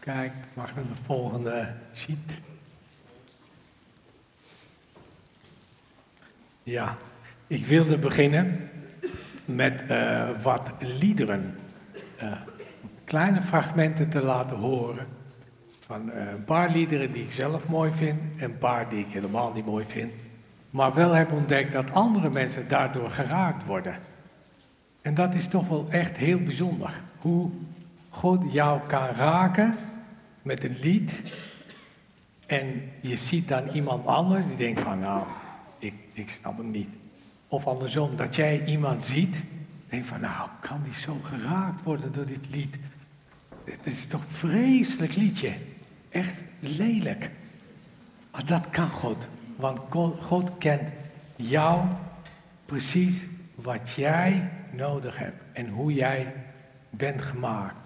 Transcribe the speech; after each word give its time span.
Kijk, 0.00 0.32
mag 0.54 0.74
naar 0.74 0.84
de 0.84 1.02
volgende 1.04 1.72
sheet. 1.94 2.40
Ja, 6.62 6.96
ik 7.46 7.66
wilde 7.66 7.98
beginnen 7.98 8.70
met 9.44 9.82
uh, 9.90 10.28
wat 10.42 10.70
liederen. 10.78 11.58
Uh, 12.22 12.32
kleine 13.04 13.42
fragmenten 13.42 14.08
te 14.08 14.22
laten 14.22 14.56
horen. 14.56 15.06
Van 15.78 16.10
een 16.10 16.44
paar 16.44 16.70
liederen 16.70 17.12
die 17.12 17.22
ik 17.22 17.32
zelf 17.32 17.68
mooi 17.68 17.92
vind 17.92 18.20
en 18.36 18.44
een 18.44 18.58
paar 18.58 18.88
die 18.88 19.04
ik 19.04 19.12
helemaal 19.12 19.52
niet 19.52 19.66
mooi 19.66 19.84
vind. 19.88 20.12
Maar 20.70 20.94
wel 20.94 21.12
heb 21.12 21.32
ontdekt 21.32 21.72
dat 21.72 21.92
andere 21.92 22.30
mensen 22.30 22.68
daardoor 22.68 23.10
geraakt 23.10 23.64
worden. 23.64 23.94
En 25.02 25.14
dat 25.14 25.34
is 25.34 25.48
toch 25.48 25.68
wel 25.68 25.86
echt 25.90 26.16
heel 26.16 26.42
bijzonder. 26.42 27.00
Hoe 27.18 27.50
God 28.08 28.52
jou 28.52 28.80
kan 28.86 29.08
raken 29.08 29.74
met 30.42 30.64
een 30.64 30.76
lied. 30.80 31.22
En 32.46 32.90
je 33.00 33.16
ziet 33.16 33.48
dan 33.48 33.68
iemand 33.68 34.06
anders 34.06 34.46
die 34.46 34.56
denkt 34.56 34.80
van 34.80 34.98
nou, 34.98 35.26
ik, 35.78 35.94
ik 36.12 36.30
snap 36.30 36.56
hem 36.56 36.70
niet. 36.70 36.88
Of 37.48 37.66
andersom, 37.66 38.16
dat 38.16 38.36
jij 38.36 38.64
iemand 38.64 39.02
ziet, 39.02 39.36
denk 39.88 40.04
van 40.04 40.20
nou, 40.20 40.48
kan 40.60 40.82
die 40.82 40.94
zo 40.94 41.16
geraakt 41.22 41.82
worden 41.82 42.12
door 42.12 42.26
dit 42.26 42.50
lied? 42.50 42.76
Het 43.64 43.86
is 43.86 44.06
toch 44.06 44.20
een 44.20 44.30
vreselijk 44.30 45.14
liedje. 45.14 45.52
Echt 46.08 46.34
lelijk. 46.60 47.30
Maar 48.30 48.46
dat 48.46 48.70
kan 48.70 48.90
God. 48.90 49.26
Want 49.56 49.78
God 50.20 50.50
kent 50.58 50.88
jou 51.36 51.86
precies 52.66 53.22
wat 53.54 53.90
jij 53.90 54.50
nodig 54.70 55.18
hebt 55.18 55.42
en 55.52 55.68
hoe 55.68 55.92
jij 55.92 56.34
bent 56.90 57.22
gemaakt. 57.22 57.79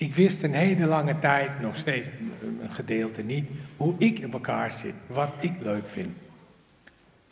Ik 0.00 0.14
wist 0.14 0.42
een 0.42 0.54
hele 0.54 0.86
lange 0.86 1.18
tijd, 1.18 1.60
nog 1.60 1.76
steeds 1.76 2.06
een 2.42 2.70
gedeelte 2.70 3.22
niet, 3.22 3.50
hoe 3.76 3.94
ik 3.98 4.18
in 4.18 4.32
elkaar 4.32 4.72
zit, 4.72 4.94
wat 5.06 5.32
ik 5.40 5.52
leuk 5.62 5.88
vind. 5.88 6.16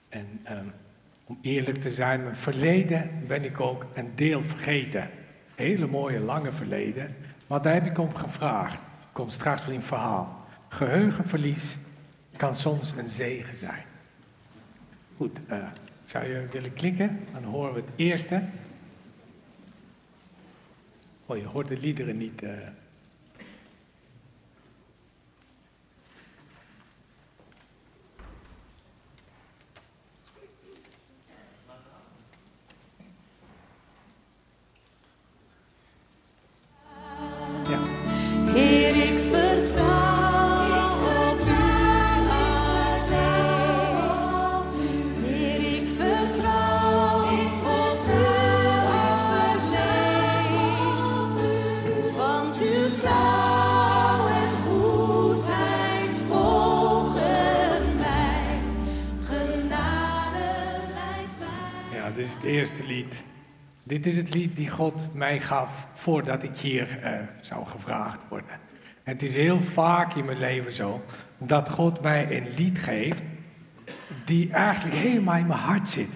En 0.09 0.41
ehm, 0.43 0.65
om 1.25 1.39
eerlijk 1.43 1.81
te 1.81 1.91
zijn, 1.91 2.23
mijn 2.23 2.37
verleden 2.37 3.11
ben 3.27 3.45
ik 3.45 3.61
ook 3.61 3.87
een 3.95 4.11
deel 4.15 4.43
vergeten. 4.43 5.11
Hele 5.55 5.87
mooie, 5.87 6.21
lange 6.21 6.53
verleden. 6.53 7.15
Maar 7.47 7.63
daar 7.63 7.75
heb 7.75 7.87
ik 7.87 7.99
om 7.99 8.15
gevraagd. 8.15 8.81
Komt 9.13 9.33
straks 9.33 9.67
wel 9.67 9.75
het 9.77 9.85
verhaal. 9.85 10.47
Geheugenverlies 10.69 11.77
kan 12.37 12.55
soms 12.55 12.95
een 12.97 13.11
zegen 13.11 13.59
zijn. 13.59 13.83
Goed, 15.17 15.39
uh, 15.51 15.57
zou 16.05 16.27
je 16.27 16.47
willen 16.51 16.73
klikken? 16.73 17.19
Dan 17.33 17.45
horen 17.45 17.75
we 17.75 17.81
het 17.81 17.91
eerste. 17.97 18.43
Oh, 21.31 21.37
je 21.37 21.47
hoort 21.47 21.69
de 21.69 21.77
liederen 21.77 22.17
niet. 22.17 22.43
Uh, 22.43 22.51
Dit 63.99 64.07
is 64.07 64.17
het 64.17 64.35
lied 64.35 64.57
die 64.57 64.71
God 64.71 65.15
mij 65.15 65.41
gaf 65.41 65.87
voordat 65.93 66.43
ik 66.43 66.57
hier 66.57 66.99
uh, 67.05 67.11
zou 67.41 67.67
gevraagd 67.67 68.21
worden. 68.29 68.51
Het 69.03 69.23
is 69.23 69.35
heel 69.35 69.61
vaak 69.61 70.15
in 70.15 70.25
mijn 70.25 70.39
leven 70.39 70.73
zo 70.73 71.05
dat 71.39 71.71
God 71.71 72.01
mij 72.01 72.37
een 72.37 72.47
lied 72.57 72.79
geeft 72.79 73.23
die 74.25 74.53
eigenlijk 74.53 74.95
helemaal 74.95 75.37
in 75.37 75.47
mijn 75.47 75.59
hart 75.59 75.89
zit. 75.89 76.09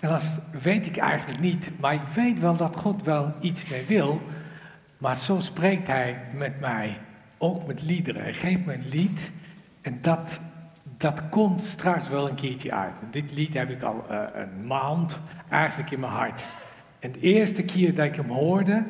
En 0.00 0.08
dat 0.08 0.42
weet 0.62 0.86
ik 0.86 0.96
eigenlijk 0.96 1.40
niet, 1.40 1.70
maar 1.80 1.94
ik 1.94 2.02
weet 2.14 2.40
wel 2.40 2.56
dat 2.56 2.76
God 2.76 3.04
wel 3.04 3.34
iets 3.40 3.66
mee 3.66 3.86
wil. 3.86 4.20
Maar 4.98 5.16
zo 5.16 5.40
spreekt 5.40 5.86
Hij 5.86 6.20
met 6.34 6.60
mij, 6.60 6.98
ook 7.38 7.66
met 7.66 7.82
liederen. 7.82 8.22
Hij 8.22 8.34
geeft 8.34 8.64
me 8.64 8.74
een 8.74 8.88
lied 8.88 9.30
en 9.80 9.98
dat 10.00 10.38
dat 10.96 11.28
komt 11.28 11.62
straks 11.62 12.08
wel 12.08 12.28
een 12.28 12.34
keertje 12.34 12.72
uit. 12.72 12.94
Dit 13.10 13.32
lied 13.32 13.54
heb 13.54 13.70
ik 13.70 13.82
al 13.82 14.04
uh, 14.10 14.22
een 14.34 14.66
maand 14.66 15.18
eigenlijk 15.48 15.90
in 15.90 16.00
mijn 16.00 16.12
hart. 16.12 16.44
En 17.00 17.12
de 17.12 17.20
eerste 17.20 17.62
keer 17.62 17.94
dat 17.94 18.04
ik 18.04 18.14
hem 18.14 18.30
hoorde, 18.30 18.84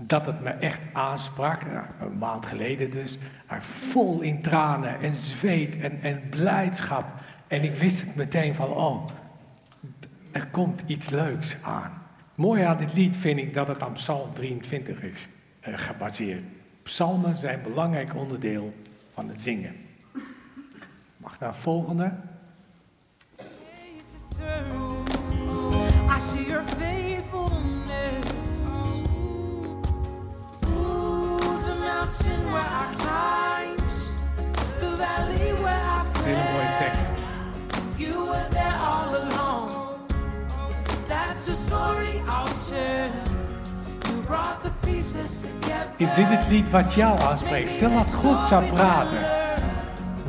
dat 0.00 0.26
het 0.26 0.40
me 0.40 0.50
echt 0.50 0.80
aansprak, 0.92 1.62
een 2.00 2.18
maand 2.18 2.46
geleden 2.46 2.90
dus, 2.90 3.18
vol 3.60 4.20
in 4.20 4.42
tranen 4.42 5.00
en 5.00 5.14
zweet 5.14 5.78
en, 5.78 6.00
en 6.00 6.22
blijdschap. 6.30 7.06
En 7.46 7.62
ik 7.62 7.74
wist 7.74 8.00
het 8.00 8.14
meteen 8.14 8.54
van, 8.54 8.68
oh, 8.68 9.10
er 10.30 10.46
komt 10.46 10.82
iets 10.86 11.08
leuks 11.08 11.56
aan. 11.62 12.02
Mooi 12.34 12.62
aan 12.62 12.76
dit 12.76 12.94
lied 12.94 13.16
vind 13.16 13.38
ik 13.38 13.54
dat 13.54 13.68
het 13.68 13.82
aan 13.82 13.92
Psalm 13.92 14.32
23 14.32 15.02
is 15.02 15.28
uh, 15.68 15.78
gebaseerd. 15.78 16.42
Psalmen 16.82 17.36
zijn 17.36 17.54
een 17.54 17.62
belangrijk 17.62 18.14
onderdeel 18.14 18.74
van 19.14 19.28
het 19.28 19.40
zingen. 19.40 19.74
Mag 21.16 21.40
naar 21.40 21.54
volgende. 21.54 22.12
I 26.08 26.18
see 26.20 26.46
your 26.48 26.62
faithfulness. 26.62 28.32
Ooh, 30.66 31.38
the 31.68 31.76
mountain 31.80 32.52
where 32.52 32.70
I 32.82 32.94
climbed, 32.98 33.94
the 34.80 34.90
valley 34.96 35.52
where 35.62 35.82
I 35.96 35.98
tekst. 36.78 37.10
You 37.98 38.26
were 38.30 38.48
there 38.50 38.78
all 38.80 39.10
along. 39.16 40.06
That's 41.08 41.46
the 41.46 41.52
story 41.52 42.22
I'll 42.26 42.54
tell. 42.70 43.10
You 44.08 44.22
brought 44.26 44.62
the 44.62 44.70
pieces 44.86 45.40
together. 45.40 45.94
Is 45.96 46.14
dit 46.14 46.28
het 46.28 46.48
lied 46.48 46.70
wat 46.70 46.94
jou 46.94 47.20
aanspreekt? 47.20 47.70
Stel 47.70 47.94
dat 47.94 48.14
God 48.14 48.40
zou 48.40 48.64
praten. 48.66 49.26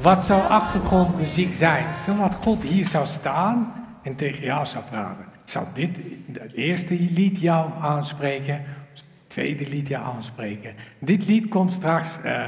Wat 0.01 0.25
zou 0.25 0.41
achtergrondmuziek 0.41 1.53
zijn? 1.53 1.85
Stel 2.01 2.17
dat 2.17 2.35
God 2.41 2.63
hier 2.63 2.87
zou 2.87 3.05
staan 3.05 3.73
en 4.03 4.15
tegen 4.15 4.43
jou 4.43 4.65
zou 4.65 4.83
praten. 4.89 5.28
Zou 5.49 5.65
dit 5.73 5.97
het 6.31 6.53
eerste 6.53 6.93
lied 6.93 7.39
jou 7.39 7.71
aanspreken? 7.79 8.53
Het 8.53 9.03
tweede 9.27 9.67
lied 9.69 9.87
jou 9.87 10.05
aanspreken? 10.05 10.73
Dit 10.99 11.27
lied 11.27 11.47
komt 11.47 11.73
straks 11.73 12.17
uh, 12.25 12.45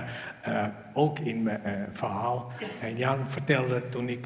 uh, 0.48 0.66
ook 0.94 1.20
in 1.20 1.44
mijn 1.44 1.62
uh, 1.66 1.72
verhaal. 1.92 2.52
En 2.82 2.98
Jan 2.98 3.18
vertelde 3.28 3.90
toen 3.90 4.10
ik 4.10 4.26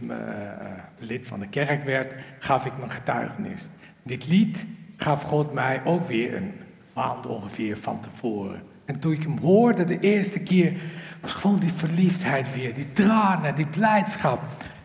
lid 0.99 1.27
van 1.27 1.39
de 1.39 1.47
kerk 1.47 1.83
werd, 1.83 2.13
gaf 2.39 2.65
ik 2.65 2.77
mijn 2.77 2.91
getuigenis. 2.91 3.67
Dit 4.03 4.27
lied 4.27 4.65
gaf 4.97 5.23
God 5.23 5.53
mij 5.53 5.81
ook 5.85 6.07
weer 6.07 6.35
een 6.35 6.53
maand 6.93 7.25
ongeveer 7.25 7.77
van 7.77 7.99
tevoren. 8.01 8.61
En 8.85 8.99
toen 8.99 9.11
ik 9.11 9.23
hem 9.23 9.37
hoorde 9.37 9.83
de 9.83 9.99
eerste 9.99 10.39
keer, 10.39 10.73
was 11.21 11.33
gewoon 11.33 11.59
die 11.59 11.73
verliefdheid 11.73 12.53
weer, 12.53 12.73
die 12.73 12.93
tranen, 12.93 13.55
die 13.55 13.67
blijdschap. 13.67 14.39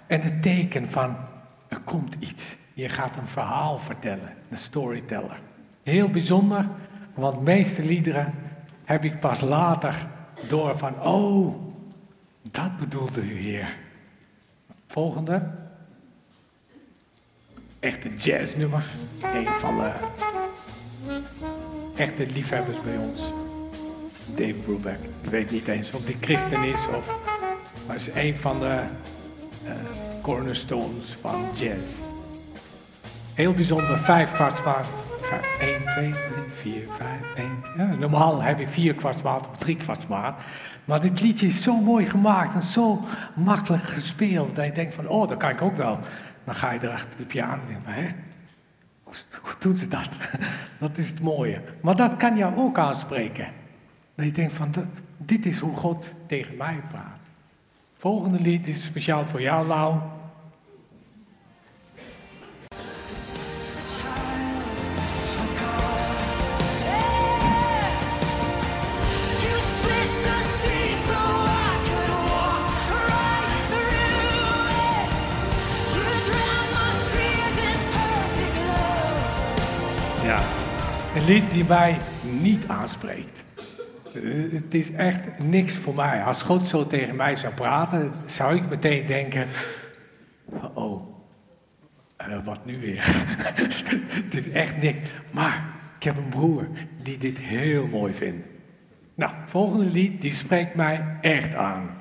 En 0.07 0.21
het 0.21 0.43
teken 0.43 0.89
van, 0.89 1.17
er 1.69 1.81
komt 1.81 2.17
iets. 2.19 2.59
Je 2.81 2.89
gaat 2.89 3.17
een 3.17 3.27
verhaal 3.27 3.79
vertellen, 3.79 4.35
een 4.51 4.59
storyteller. 4.59 5.41
Heel 5.83 6.09
bijzonder, 6.09 6.69
want 7.15 7.35
de 7.35 7.41
meeste 7.41 7.85
liederen 7.85 8.35
heb 8.85 9.05
ik 9.05 9.21
pas 9.21 9.41
later 9.41 10.07
door 10.49 10.79
van, 10.79 11.03
oh, 11.03 11.55
dat 12.43 12.77
bedoelde 12.79 13.21
u 13.21 13.39
hier. 13.39 13.77
Volgende. 14.87 15.51
Echte 17.81 18.17
jazznummer. 18.17 18.85
Een 19.23 19.47
van 19.47 19.77
de 19.77 19.91
echte 21.97 22.27
liefhebbers 22.27 22.81
bij 22.83 22.97
ons. 22.97 23.33
Dave 24.37 24.55
Brubeck. 24.65 24.99
Ik 25.23 25.31
weet 25.31 25.51
niet 25.51 25.69
eens 25.69 25.93
of 25.93 26.05
hij 26.05 26.17
christen 26.21 26.63
is 26.63 26.87
of... 26.97 27.19
Maar 27.87 27.97
is 27.97 28.15
een 28.15 28.37
van 28.37 28.59
de 28.59 28.83
uh, 29.65 29.73
cornerstones 30.23 31.17
van 31.21 31.45
jazz. 31.55 32.10
Heel 33.41 33.55
bijzonder, 33.55 33.99
vijf 33.99 34.33
kwartsmaat. 34.33 34.89
1, 35.61 35.81
2, 35.87 36.11
3, 36.11 36.15
4, 36.53 36.83
5, 36.91 37.09
1. 37.37 37.49
Ja, 37.77 37.95
normaal 37.95 38.43
heb 38.43 38.59
je 38.59 38.69
vier 38.69 38.95
kwartsmaat 38.95 39.49
of 39.49 39.57
drie 39.57 39.77
kwartsmaat. 39.77 40.41
Maar 40.85 41.01
dit 41.01 41.21
liedje 41.21 41.47
is 41.47 41.63
zo 41.63 41.81
mooi 41.81 42.07
gemaakt 42.07 42.55
en 42.55 42.63
zo 42.63 43.05
makkelijk 43.35 43.83
gespeeld. 43.83 44.57
Dat 44.57 44.65
je 44.65 44.73
denkt 44.73 44.95
van, 44.95 45.09
oh, 45.09 45.29
dat 45.29 45.39
kan 45.39 45.51
ik 45.51 45.63
ook 45.63 45.77
wel. 45.77 45.99
Dan 46.45 46.55
ga 46.55 46.73
je 46.73 46.79
er 46.79 46.91
achter 46.91 47.17
de 47.17 47.25
piano 47.25 47.53
en 47.53 47.61
denk 47.69 47.81
hè? 47.85 48.09
Hoe, 49.03 49.15
hoe 49.43 49.55
doet 49.59 49.79
ze 49.79 49.89
dat? 49.89 50.09
dat 50.81 50.99
is 50.99 51.09
het 51.09 51.21
mooie. 51.21 51.61
Maar 51.81 51.97
dat 51.97 52.17
kan 52.17 52.37
jou 52.37 52.57
ook 52.57 52.79
aanspreken. 52.79 53.47
Dat 54.15 54.27
je 54.27 54.33
denkt 54.33 54.53
van, 54.53 54.73
dit 55.17 55.47
is 55.47 55.59
hoe 55.59 55.77
God 55.77 56.07
tegen 56.27 56.57
mij 56.57 56.81
praat. 56.91 57.19
Volgende 57.97 58.41
lied 58.41 58.67
is 58.67 58.85
speciaal 58.85 59.27
voor 59.27 59.43
jou, 59.43 59.67
Lau. 59.67 60.20
Een 81.15 81.25
lied 81.25 81.51
die 81.51 81.65
mij 81.65 81.99
niet 82.41 82.67
aanspreekt. 82.67 83.43
Het 84.53 84.75
is 84.75 84.93
echt 84.93 85.39
niks 85.39 85.75
voor 85.75 85.95
mij. 85.95 86.23
Als 86.23 86.43
God 86.43 86.69
zo 86.69 86.87
tegen 86.87 87.17
mij 87.17 87.37
zou 87.37 87.55
praten, 87.55 88.13
zou 88.27 88.57
ik 88.57 88.69
meteen 88.69 89.07
denken: 89.07 89.47
Oh, 90.75 91.07
eh, 92.17 92.45
wat 92.45 92.65
nu 92.65 92.81
weer? 92.81 93.03
Het 94.25 94.35
is 94.35 94.51
echt 94.51 94.83
niks. 94.83 94.99
Maar 95.33 95.65
ik 95.99 96.05
heb 96.05 96.17
een 96.17 96.29
broer 96.29 96.69
die 97.03 97.19
dit 97.19 97.39
heel 97.39 97.87
mooi 97.87 98.15
vindt. 98.15 98.47
Nou, 99.15 99.33
volgende 99.45 99.85
lied, 99.85 100.21
die 100.21 100.35
spreekt 100.35 100.75
mij 100.75 101.19
echt 101.21 101.55
aan. 101.55 102.00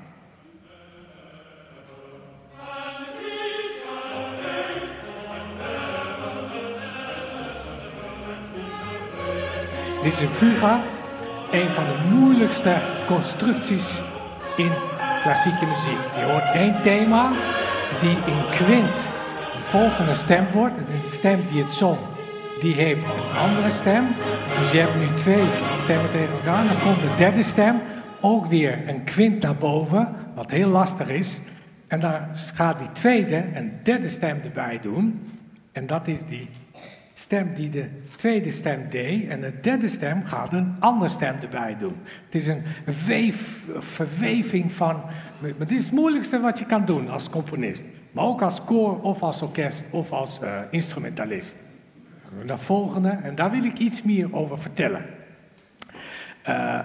Dit 10.03 10.13
is 10.13 10.19
een 10.19 10.29
fuga, 10.29 10.81
een 11.51 11.69
van 11.69 11.83
de 11.83 12.15
moeilijkste 12.15 12.81
constructies 13.07 14.01
in 14.57 14.71
klassieke 15.21 15.65
muziek. 15.65 15.99
Je 16.15 16.31
hoort 16.31 16.51
één 16.53 16.81
thema 16.81 17.31
die 17.99 18.09
in 18.09 18.49
kwint 18.51 18.95
de 19.55 19.61
volgende 19.61 20.13
stem 20.13 20.45
wordt. 20.53 20.77
En 20.77 20.85
de 20.85 21.15
stem 21.15 21.45
die 21.51 21.61
het 21.61 21.71
zong, 21.71 21.97
die 22.59 22.73
heeft 22.73 23.03
een 23.03 23.37
andere 23.37 23.71
stem. 23.71 24.07
Dus 24.59 24.71
je 24.71 24.77
hebt 24.77 24.95
nu 24.99 25.15
twee 25.15 25.45
stemmen 25.79 26.11
tegen 26.11 26.33
elkaar. 26.33 26.67
Dan 26.67 26.81
komt 26.83 27.01
de 27.01 27.15
derde 27.17 27.43
stem, 27.43 27.81
ook 28.21 28.45
weer 28.45 28.89
een 28.89 29.03
kwint 29.03 29.41
naar 29.41 29.55
boven, 29.55 30.15
wat 30.35 30.51
heel 30.51 30.69
lastig 30.69 31.09
is. 31.09 31.37
En 31.87 31.99
dan 31.99 32.19
gaat 32.53 32.79
die 32.79 32.91
tweede 32.91 33.45
een 33.53 33.71
derde 33.83 34.09
stem 34.09 34.39
erbij 34.43 34.79
doen. 34.81 35.21
En 35.71 35.87
dat 35.87 36.07
is 36.07 36.19
die 36.25 36.49
stem 37.19 37.53
die 37.53 37.69
de 37.69 37.85
tweede 38.15 38.51
stem 38.51 38.89
deed. 38.89 39.27
En 39.27 39.41
de 39.41 39.59
derde 39.61 39.89
stem 39.89 40.25
gaat 40.25 40.53
een 40.53 40.75
andere 40.79 41.09
stem 41.09 41.35
erbij 41.41 41.77
doen. 41.77 41.95
Het 42.25 42.35
is 42.35 42.47
een 42.47 42.63
weef, 43.05 43.65
verweving 43.77 44.71
van. 44.71 45.01
Maar 45.39 45.67
dit 45.67 45.71
is 45.71 45.83
het 45.83 45.91
moeilijkste 45.91 46.39
wat 46.39 46.59
je 46.59 46.65
kan 46.65 46.85
doen 46.85 47.09
als 47.09 47.29
componist. 47.29 47.83
Maar 48.11 48.23
ook 48.23 48.41
als 48.41 48.63
koor 48.63 49.01
of 49.01 49.21
als 49.21 49.41
orkest 49.41 49.83
of 49.89 50.11
als 50.11 50.39
eh, 50.39 50.59
instrumentalist. 50.69 51.57
De 52.45 52.57
volgende, 52.57 53.09
en 53.09 53.35
daar 53.35 53.51
wil 53.51 53.63
ik 53.63 53.77
iets 53.77 54.03
meer 54.03 54.35
over 54.35 54.61
vertellen. 54.61 55.05
Eh, 56.41 56.79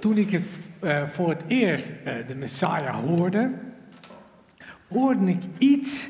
toen 0.00 0.18
ik 0.18 0.30
het, 0.30 0.44
eh, 0.80 1.02
voor 1.02 1.28
het 1.28 1.44
eerst 1.46 1.92
de 2.26 2.34
Messiah 2.34 2.94
hoorde, 2.94 3.50
hoorde 4.88 5.26
ik 5.26 5.42
iets 5.58 6.08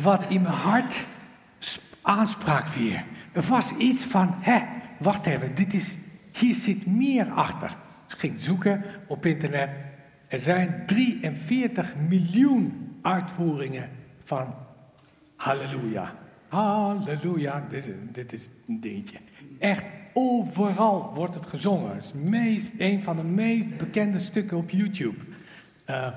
wat 0.00 0.22
in 0.28 0.42
mijn 0.42 0.54
hart 0.54 1.04
sp- 2.00 2.06
aansprak 2.08 2.68
weer. 2.68 3.04
Er 3.32 3.42
was 3.42 3.76
iets 3.76 4.04
van, 4.04 4.34
hè, 4.40 4.60
wacht 4.98 5.26
even, 5.26 5.54
dit 5.54 5.74
is, 5.74 5.96
hier 6.32 6.54
zit 6.54 6.86
meer 6.86 7.30
achter. 7.30 7.76
Ik 8.08 8.18
ging 8.18 8.38
zoeken 8.38 8.84
op 9.06 9.26
internet. 9.26 9.70
Er 10.28 10.38
zijn 10.38 10.82
43 10.86 11.94
miljoen 12.08 12.96
uitvoeringen 13.02 13.88
van 14.24 14.54
Halleluja. 15.36 16.12
Halleluja. 16.48 17.66
Dit 17.70 17.86
is, 17.86 17.92
dit 18.12 18.32
is 18.32 18.48
een 18.68 18.80
dingetje. 18.80 19.18
Echt 19.58 19.84
overal 20.12 21.12
wordt 21.14 21.34
het 21.34 21.46
gezongen. 21.46 21.94
Het 21.94 22.04
is 22.04 22.12
meest, 22.12 22.72
een 22.78 23.02
van 23.02 23.16
de 23.16 23.22
meest 23.22 23.76
bekende 23.76 24.18
stukken 24.18 24.56
op 24.56 24.70
YouTube. 24.70 25.16
Eh 25.84 26.08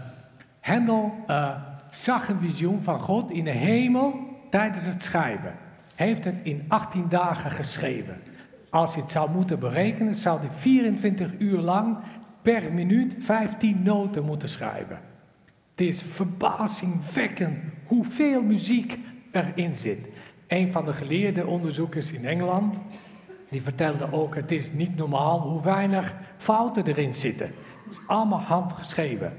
Hendel 0.60 1.24
eh, 1.28 1.56
zag 1.92 2.30
een 2.30 2.40
visioen 2.40 2.84
van 2.84 3.00
God 3.00 3.32
in 3.32 3.44
de 3.44 3.50
hemel 3.52 4.14
tijdens 4.50 4.86
het 4.86 5.04
schrijven. 5.04 5.56
Heeft 6.04 6.24
het 6.24 6.36
in 6.44 6.66
18 6.68 7.06
dagen 7.10 7.52
geschreven. 7.52 8.22
Als 8.70 8.96
je 8.96 9.02
het 9.02 9.12
zou 9.12 9.32
moeten 9.32 9.60
berekenen, 9.60 10.16
zou 10.16 10.40
hij 10.40 10.50
24 10.50 11.32
uur 11.38 11.60
lang 11.60 11.98
per 12.42 12.74
minuut 12.74 13.16
15 13.20 13.84
noten 13.84 14.26
moeten 14.26 14.50
schrijven. 14.50 15.00
Het 15.72 15.88
is 15.88 16.02
verbazingwekkend 16.02 17.58
hoeveel 17.86 18.42
muziek 18.42 19.00
erin 19.32 19.76
zit. 19.76 20.10
Een 20.48 20.72
van 20.72 20.86
de 20.86 20.94
geleerde 20.94 21.46
onderzoekers 21.46 22.12
in 22.12 22.26
Engeland, 22.26 22.78
die 23.50 23.62
vertelde 23.62 24.12
ook, 24.12 24.36
het 24.36 24.52
is 24.52 24.72
niet 24.72 24.96
normaal 24.96 25.40
hoe 25.40 25.62
weinig 25.62 26.16
fouten 26.38 26.88
erin 26.88 27.14
zitten. 27.14 27.48
Het 27.84 27.92
is 27.92 28.00
allemaal 28.08 28.42
handgeschreven. 28.42 29.34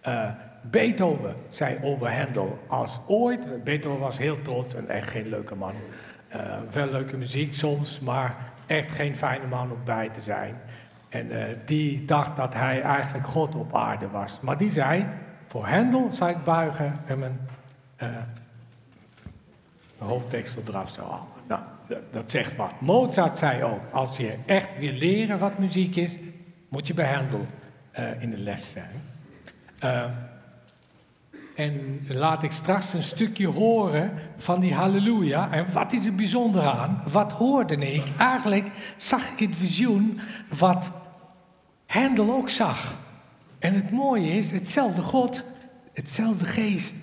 Eh, 0.00 0.28
Beethoven 0.70 1.34
zei 1.48 1.78
over 1.82 2.16
Handel 2.16 2.58
als 2.66 3.00
ooit, 3.06 3.64
Beethoven 3.64 4.00
was 4.00 4.18
heel 4.18 4.42
trots 4.42 4.74
en 4.74 4.88
echt 4.88 5.10
geen 5.10 5.28
leuke 5.28 5.54
man. 5.54 5.72
Eh, 6.36 6.56
wel 6.72 6.90
leuke 6.90 7.16
muziek 7.16 7.54
soms, 7.54 8.00
maar 8.00 8.36
echt 8.66 8.92
geen 8.92 9.16
fijne 9.16 9.46
man 9.46 9.70
om 9.70 9.84
bij 9.84 10.08
te 10.08 10.20
zijn. 10.20 10.56
En 11.08 11.30
eh, 11.30 11.56
die 11.64 12.04
dacht 12.04 12.36
dat 12.36 12.54
hij 12.54 12.82
eigenlijk 12.82 13.26
God 13.26 13.54
op 13.54 13.74
aarde 13.74 14.08
was. 14.08 14.38
Maar 14.40 14.58
die 14.58 14.70
zei, 14.70 15.06
voor 15.46 15.66
Hendel 15.66 16.12
zou 16.12 16.30
ik 16.30 16.44
buigen 16.44 16.94
en 17.06 17.18
mijn 17.18 17.40
eh, 17.96 18.08
hoofddeksel 19.98 20.62
eraf 20.68 20.94
zou 20.94 21.10
halen. 21.10 21.26
Nou, 21.48 21.60
dat, 22.10 22.30
zegt 22.30 22.56
wat. 22.56 22.80
Mozart 22.80 23.38
zei 23.38 23.62
ook, 23.62 23.80
als 23.92 24.16
je 24.16 24.34
echt 24.46 24.68
wil 24.78 24.92
leren 24.92 25.38
wat 25.38 25.58
muziek 25.58 25.96
is, 25.96 26.16
moet 26.68 26.86
je 26.86 26.94
bij 26.94 27.06
Hendel 27.06 27.46
in 28.18 28.30
de 28.30 28.38
les 28.38 28.70
zijn. 28.70 29.02
Eh, 29.78 30.04
en 31.56 32.06
laat 32.08 32.42
ik 32.42 32.52
straks 32.52 32.92
een 32.92 33.02
stukje 33.02 33.46
horen 33.46 34.12
van 34.36 34.60
die 34.60 34.74
halleluja. 34.74 35.50
En 35.50 35.72
wat 35.72 35.92
is 35.92 36.06
er 36.06 36.14
bijzonder 36.14 36.62
aan? 36.62 37.02
Wat 37.12 37.32
hoorde 37.32 37.76
ik? 37.76 38.04
Eigenlijk 38.18 38.70
zag 38.96 39.30
ik 39.30 39.38
het 39.38 39.56
visioen 39.56 40.20
wat 40.58 40.90
Hendel 41.86 42.32
ook 42.32 42.50
zag. 42.50 42.94
En 43.58 43.74
het 43.74 43.90
mooie 43.90 44.28
is, 44.28 44.50
hetzelfde 44.50 45.02
God, 45.02 45.44
hetzelfde 45.92 46.44
geest. 46.44 46.94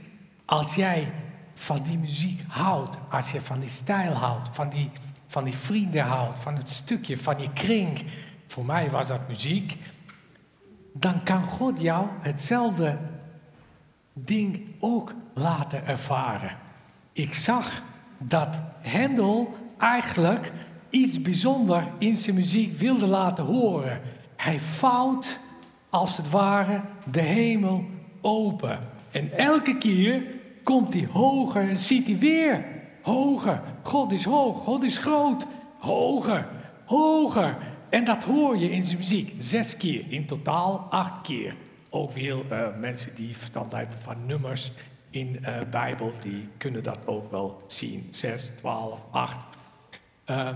Als 0.45 0.75
jij 0.75 1.11
van 1.53 1.79
die 1.83 1.97
muziek 1.97 2.41
houdt, 2.47 2.97
als 3.09 3.31
je 3.31 3.41
van 3.41 3.59
die 3.59 3.69
stijl 3.69 4.11
houdt, 4.11 4.49
van 4.51 4.69
die, 4.69 4.91
van 5.27 5.43
die 5.43 5.55
vrienden 5.55 6.03
houdt, 6.03 6.39
van 6.39 6.55
het 6.55 6.69
stukje, 6.69 7.17
van 7.17 7.39
je 7.39 7.53
kring. 7.53 8.03
Voor 8.47 8.65
mij 8.65 8.89
was 8.89 9.07
dat 9.07 9.27
muziek. 9.27 9.77
Dan 10.93 11.23
kan 11.23 11.43
God 11.43 11.81
jou 11.81 12.07
hetzelfde 12.21 12.97
ding 14.13 14.61
ook 14.79 15.13
laten 15.33 15.85
ervaren. 15.85 16.57
Ik 17.13 17.33
zag 17.33 17.83
dat 18.17 18.59
Hendel 18.81 19.53
eigenlijk 19.77 20.51
iets 20.89 21.21
bijzonders 21.21 21.85
in 21.97 22.17
zijn 22.17 22.35
muziek 22.35 22.79
wilde 22.79 23.07
laten 23.07 23.43
horen. 23.43 24.01
Hij 24.35 24.59
vouwt 24.59 25.39
als 25.89 26.17
het 26.17 26.29
ware 26.29 26.81
de 27.11 27.21
hemel 27.21 27.85
open. 28.21 28.79
En 29.11 29.37
elke 29.37 29.77
keer 29.77 30.23
komt 30.63 30.93
hij 30.93 31.07
hoger 31.11 31.69
en 31.69 31.77
ziet 31.77 32.07
hij 32.07 32.17
weer 32.17 32.65
hoger. 33.01 33.61
God 33.83 34.11
is 34.11 34.23
hoog, 34.23 34.63
God 34.63 34.83
is 34.83 34.97
groot. 34.97 35.45
Hoger, 35.77 36.47
hoger. 36.85 37.57
En 37.89 38.05
dat 38.05 38.23
hoor 38.23 38.57
je 38.57 38.71
in 38.71 38.85
zijn 38.85 38.97
muziek. 38.97 39.33
Zes 39.39 39.77
keer, 39.77 40.03
in 40.09 40.25
totaal 40.25 40.87
acht 40.89 41.21
keer. 41.21 41.55
Ook 41.95 42.11
weer 42.11 42.51
eh, 42.51 42.77
mensen 42.79 43.15
die 43.15 43.37
verstand 43.37 43.71
hebben 43.71 43.97
van 43.97 44.25
nummers 44.25 44.71
in 45.09 45.31
de 45.31 45.65
Bijbel, 45.71 46.11
die 46.21 46.49
kunnen 46.57 46.83
dat 46.83 46.99
ook 47.05 47.31
wel 47.31 47.63
zien. 47.67 48.09
6, 48.11 48.51
12, 48.57 49.01
8. 49.11 49.45
Uh, 50.29 50.49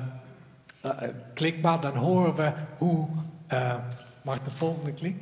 uh, 0.85 0.91
klik 1.33 1.61
maar, 1.61 1.81
dan 1.81 1.95
horen 1.95 2.35
we 2.35 2.51
hoe. 2.77 3.07
eh, 3.47 3.75
mag 4.23 4.41
de 4.43 4.49
volgende 4.49 4.91
klik? 4.91 5.21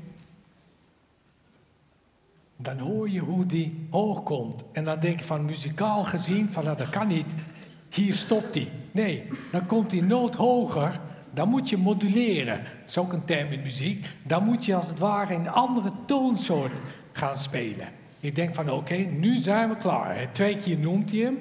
Dan 2.57 2.77
hoor 2.77 3.09
je 3.09 3.19
hoe 3.19 3.45
die 3.45 3.87
hoog 3.89 4.23
komt. 4.23 4.63
En 4.71 4.83
dan 4.83 4.99
denk 4.99 5.19
je 5.19 5.25
van 5.25 5.45
muzikaal 5.45 6.03
gezien, 6.03 6.51
van 6.51 6.63
nou, 6.63 6.77
dat 6.77 6.89
kan 6.89 7.07
niet. 7.07 7.31
Hier 7.89 8.15
stopt 8.15 8.53
hij. 8.53 8.71
Nee, 8.91 9.27
dan 9.51 9.65
komt 9.65 9.89
die 9.89 10.03
noot 10.03 10.35
hoger. 10.35 10.99
Dan 11.35 11.49
moet 11.49 11.69
je 11.69 11.77
moduleren. 11.77 12.57
Dat 12.57 12.89
is 12.89 12.97
ook 12.97 13.13
een 13.13 13.25
term 13.25 13.51
in 13.51 13.61
muziek. 13.61 14.05
Dan 14.23 14.43
moet 14.43 14.65
je 14.65 14.75
als 14.75 14.87
het 14.87 14.99
ware 14.99 15.33
een 15.33 15.49
andere 15.49 15.91
toonsoort 16.05 16.71
gaan 17.11 17.39
spelen. 17.39 17.87
Ik 18.19 18.35
denk 18.35 18.55
van 18.55 18.71
oké, 18.71 18.95
nu 18.95 19.37
zijn 19.37 19.69
we 19.69 19.75
klaar. 19.75 20.31
Twee 20.31 20.57
keer 20.57 20.77
noemt 20.77 21.11
hij 21.11 21.19
hem. 21.19 21.37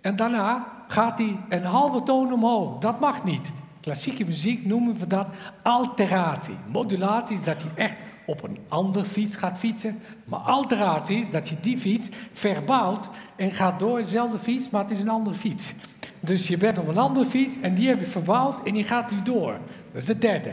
En 0.00 0.16
daarna 0.16 0.66
gaat 0.88 1.18
hij 1.18 1.36
een 1.48 1.64
halve 1.64 2.02
toon 2.02 2.32
omhoog. 2.32 2.78
Dat 2.78 3.00
mag 3.00 3.24
niet. 3.24 3.50
Klassieke 3.80 4.24
muziek 4.24 4.66
noemen 4.66 4.98
we 4.98 5.06
dat 5.06 5.28
alteratie. 5.62 6.54
Modulatie 6.72 7.36
is 7.36 7.42
dat 7.42 7.62
hij 7.62 7.70
echt 7.74 7.96
op 8.26 8.42
een 8.42 8.58
andere 8.68 9.04
fiets 9.04 9.36
gaat 9.36 9.58
fietsen. 9.58 9.98
Maar 10.24 10.38
alteratie 10.38 11.20
is 11.20 11.30
dat 11.30 11.48
je 11.48 11.56
die 11.60 11.78
fiets 11.78 12.08
verbouwt 12.32 13.08
en 13.36 13.52
gaat 13.52 13.78
door 13.78 13.98
dezelfde 13.98 14.38
fiets, 14.38 14.70
maar 14.70 14.82
het 14.82 14.90
is 14.90 15.00
een 15.00 15.08
andere 15.08 15.36
fiets. 15.36 15.74
Dus 16.20 16.48
je 16.48 16.56
bent 16.56 16.78
op 16.78 16.88
een 16.88 16.98
andere 16.98 17.24
fiets 17.24 17.56
en 17.60 17.74
die 17.74 17.88
heb 17.88 18.00
je 18.00 18.06
verbouwd 18.06 18.66
en 18.66 18.74
die 18.74 18.84
gaat 18.84 19.10
nu 19.10 19.22
door. 19.22 19.58
Dat 19.92 20.00
is 20.00 20.06
de 20.06 20.18
derde. 20.18 20.52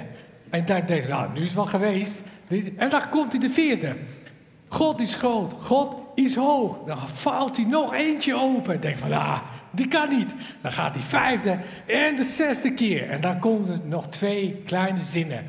En 0.49 0.65
dan 0.65 0.81
denk 0.85 1.03
je, 1.03 1.09
nou, 1.09 1.33
nu 1.33 1.39
is 1.39 1.45
het 1.45 1.55
wel 1.55 1.65
geweest. 1.65 2.21
En 2.75 2.89
dan 2.89 3.09
komt 3.09 3.31
hij 3.31 3.41
de 3.41 3.49
vierde. 3.49 3.95
God 4.67 4.99
is 4.99 5.13
groot, 5.13 5.53
God 5.59 6.01
is 6.15 6.35
hoog. 6.35 6.77
Dan 6.85 6.97
valt 7.13 7.57
hij 7.57 7.65
nog 7.65 7.93
eentje 7.93 8.35
open. 8.35 8.73
En 8.73 8.79
denk 8.79 8.97
van, 8.97 9.11
ah, 9.11 9.41
die 9.71 9.87
kan 9.87 10.09
niet. 10.09 10.33
Dan 10.61 10.71
gaat 10.71 10.93
die 10.93 11.03
vijfde 11.03 11.59
en 11.85 12.15
de 12.15 12.23
zesde 12.23 12.73
keer. 12.73 13.09
En 13.09 13.21
dan 13.21 13.39
komen 13.39 13.71
er 13.71 13.79
nog 13.83 14.07
twee 14.07 14.61
kleine 14.65 15.01
zinnen. 15.01 15.45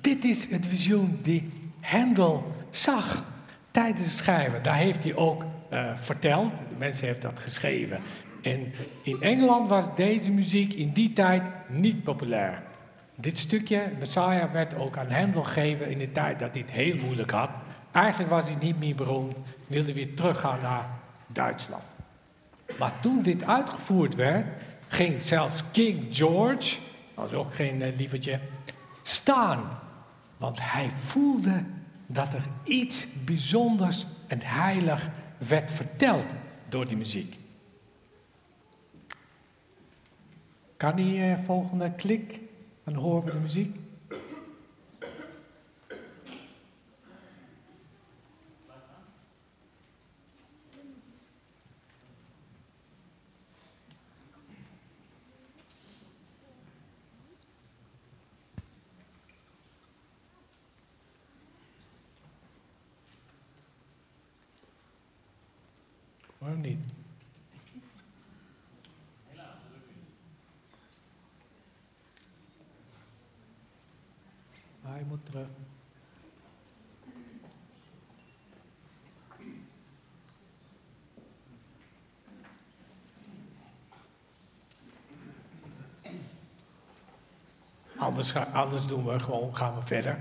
Dit 0.00 0.24
is 0.24 0.50
het 0.50 0.66
visioen 0.66 1.18
die 1.22 1.48
Hendel 1.80 2.52
zag 2.70 3.24
tijdens 3.70 4.06
het 4.06 4.16
schrijven. 4.16 4.62
Daar 4.62 4.76
heeft 4.76 5.04
hij 5.04 5.14
ook 5.14 5.44
eh, 5.68 5.84
verteld. 6.00 6.50
De 6.50 6.74
mensen 6.78 7.06
hebben 7.06 7.30
dat 7.30 7.40
geschreven. 7.42 7.98
En 8.44 8.72
in 9.02 9.22
Engeland 9.22 9.68
was 9.68 9.84
deze 9.96 10.30
muziek 10.30 10.72
in 10.72 10.92
die 10.92 11.12
tijd 11.12 11.42
niet 11.68 12.02
populair. 12.02 12.62
Dit 13.14 13.38
stukje, 13.38 13.82
Messiah, 13.98 14.52
werd 14.52 14.78
ook 14.78 14.96
aan 14.96 15.10
Hendel 15.10 15.42
gegeven 15.42 15.90
in 15.90 15.98
de 15.98 16.12
tijd 16.12 16.38
dat 16.38 16.54
het 16.54 16.70
heel 16.70 16.96
moeilijk 16.96 17.30
had. 17.30 17.50
Eigenlijk 17.92 18.30
was 18.30 18.44
hij 18.44 18.56
niet 18.60 18.78
meer 18.78 18.94
beroemd, 18.94 19.36
wilde 19.66 19.92
weer 19.92 20.14
teruggaan 20.14 20.58
naar 20.62 20.88
Duitsland. 21.26 21.82
Maar 22.78 22.92
toen 23.00 23.22
dit 23.22 23.44
uitgevoerd 23.44 24.14
werd, 24.14 24.46
ging 24.88 25.20
zelfs 25.20 25.62
King 25.72 26.06
George, 26.10 26.76
dat 27.14 27.30
was 27.30 27.32
ook 27.32 27.54
geen 27.54 27.82
eh, 27.82 27.96
lievertje, 27.96 28.40
staan. 29.02 29.78
Want 30.36 30.58
hij 30.62 30.90
voelde 31.00 31.64
dat 32.06 32.34
er 32.34 32.44
iets 32.64 33.06
bijzonders 33.24 34.06
en 34.26 34.40
heilig 34.42 35.08
werd 35.38 35.72
verteld 35.72 36.26
door 36.68 36.86
die 36.86 36.96
muziek. 36.96 37.36
Kan 40.76 40.96
die 40.96 41.22
eh, 41.22 41.38
volgende 41.44 41.92
klik? 41.96 42.40
Dan 42.84 42.94
horen 42.94 43.24
we 43.24 43.30
de 43.30 43.38
muziek. 43.38 43.76
Waarom 66.38 66.60
niet? 66.60 66.78
Terug. 75.22 75.46
Anders, 87.96 88.30
ga- 88.30 88.68
doen 88.88 89.04
we 89.04 89.18
gewoon, 89.20 89.56
gaan 89.56 89.74
we 89.74 89.80
verder. 89.86 90.18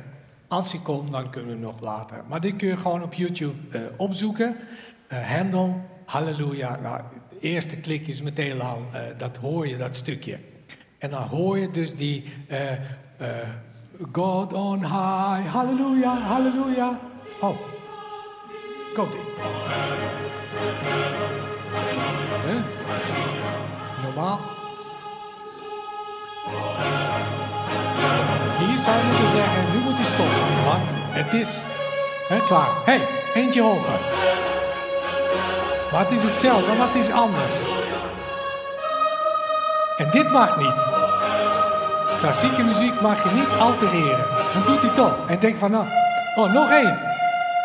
Als 0.48 0.72
hij 0.72 0.82
komt, 0.82 1.12
dan 1.12 1.30
kunnen 1.30 1.56
we 1.56 1.62
nog 1.62 1.80
later. 1.80 2.24
Maar 2.28 2.42
dit 2.42 2.56
kun 2.56 2.68
je 2.68 2.78
gewoon 2.78 3.04
op 3.04 3.14
YouTube 3.14 3.78
eh, 3.78 3.82
opzoeken. 3.98 4.56
Eh 5.08 5.30
Handel, 5.30 5.82
halleluja. 6.06 6.80
Nou, 6.80 7.02
eerste 7.40 7.76
klik 7.76 8.08
is 8.08 8.22
meteen 8.22 8.62
al, 8.62 8.86
eh, 8.94 9.02
dat 9.18 9.38
hoor 9.38 9.68
je, 9.68 9.78
dat 9.78 9.96
stukje. 9.96 10.40
En 10.98 11.10
dan 11.10 11.24
hoor 11.24 11.60
je 11.60 11.72
dus 11.72 11.96
die 11.96 12.34
God 14.02 14.54
on 14.54 14.80
high, 14.80 15.46
halleluja, 15.46 16.18
halleluja. 16.18 17.00
Oh, 17.42 17.58
komt 18.96 19.14
ie. 19.14 19.20
Normaal. 24.04 24.40
Hier 28.58 28.84
zou 28.84 28.98
je 28.98 29.04
moeten 29.08 29.32
zeggen, 29.32 29.72
nu 29.72 29.80
moet 29.80 29.96
hij 29.96 30.06
stoppen. 30.14 30.64
Maar 30.66 30.82
het 31.24 31.34
is 31.34 31.50
hè, 32.28 32.40
klaar. 32.40 32.70
Hé, 32.86 32.98
hey, 32.98 33.08
eentje 33.34 33.62
hoger. 33.62 34.00
Maar 35.92 36.02
het 36.02 36.12
is 36.12 36.24
hetzelfde, 36.24 36.72
het 36.72 36.96
is 36.96 37.12
anders. 37.12 37.56
En 39.98 40.12
dit 40.12 40.32
mag 40.32 40.58
niet. 40.58 41.03
Klassieke 42.24 42.64
muziek 42.64 43.02
mag 43.02 43.24
je 43.24 43.30
niet 43.36 43.60
altereren. 43.60 44.26
Dan 44.54 44.64
doet 44.66 44.82
hij 44.82 44.96
toch. 44.96 45.30
En 45.30 45.40
denk 45.40 45.58
van, 45.58 45.72
nou, 45.72 45.88
oh, 46.36 46.54
nog 46.54 46.72
één. 46.72 47.00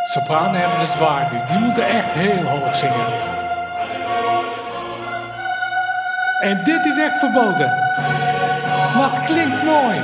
Sopranen 0.04 0.60
hebben 0.60 0.78
het 0.78 0.90
zwaar 0.90 1.32
nu. 1.32 1.38
Die 1.52 1.64
moeten 1.64 1.86
echt 1.88 2.10
heel 2.10 2.44
hoog 2.44 2.76
zingen. 2.76 3.06
En 6.40 6.64
dit 6.64 6.84
is 6.84 6.98
echt 6.98 7.18
verboden. 7.18 7.70
Het 8.98 9.24
klinkt 9.24 9.62
mooi. 9.62 9.98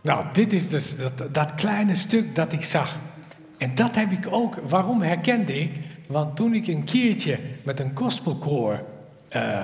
Nou, 0.00 0.24
dit 0.32 0.52
is 0.52 0.68
dus 0.68 0.96
dat, 0.96 1.34
dat 1.34 1.54
kleine 1.54 1.94
stuk 1.94 2.34
dat 2.34 2.52
ik 2.52 2.64
zag. 2.64 2.96
En 3.58 3.74
dat 3.74 3.94
heb 3.94 4.10
ik 4.10 4.26
ook. 4.30 4.54
Waarom 4.68 5.02
herkende 5.02 5.60
ik? 5.60 5.72
Want 6.08 6.36
toen 6.36 6.54
ik 6.54 6.66
een 6.66 6.84
keertje 6.84 7.38
met 7.64 7.80
een 7.80 7.90
gospelkoor 7.94 8.82
eh, 9.28 9.60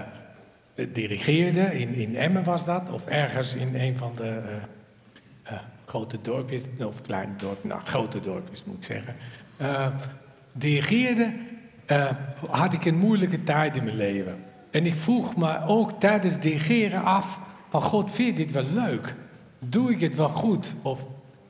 dirigeerde, 0.74 1.80
in, 1.80 1.94
in 1.94 2.16
Emmen 2.16 2.44
was 2.44 2.64
dat, 2.64 2.90
of 2.90 3.06
ergens 3.06 3.54
in 3.54 3.74
een 3.74 3.96
van 3.96 4.12
de 4.16 4.28
eh, 4.28 4.56
eh, 5.42 5.58
grote 5.84 6.18
dorpjes, 6.22 6.62
of 6.78 7.02
kleine 7.02 7.36
dorpjes, 7.36 7.70
nou 7.70 7.80
grote 7.84 8.20
dorpjes 8.20 8.64
moet 8.64 8.76
ik 8.76 8.84
zeggen, 8.84 9.16
eh, 9.56 9.86
dirigeerde, 10.52 11.34
eh, 11.86 12.10
had 12.50 12.72
ik 12.72 12.84
een 12.84 12.98
moeilijke 12.98 13.42
tijd 13.42 13.76
in 13.76 13.84
mijn 13.84 13.96
leven. 13.96 14.36
En 14.70 14.86
ik 14.86 14.94
vroeg 14.94 15.36
me 15.36 15.66
ook 15.66 16.00
tijdens 16.00 16.38
dirigeren 16.38 17.02
af, 17.02 17.38
van 17.68 17.82
God, 17.82 18.10
vind 18.10 18.38
je 18.38 18.44
dit 18.44 18.54
wel 18.54 18.66
leuk? 18.72 19.14
Doe 19.58 19.90
ik 19.90 20.00
het 20.00 20.16
wel 20.16 20.28
goed? 20.28 20.74
Of 20.82 21.00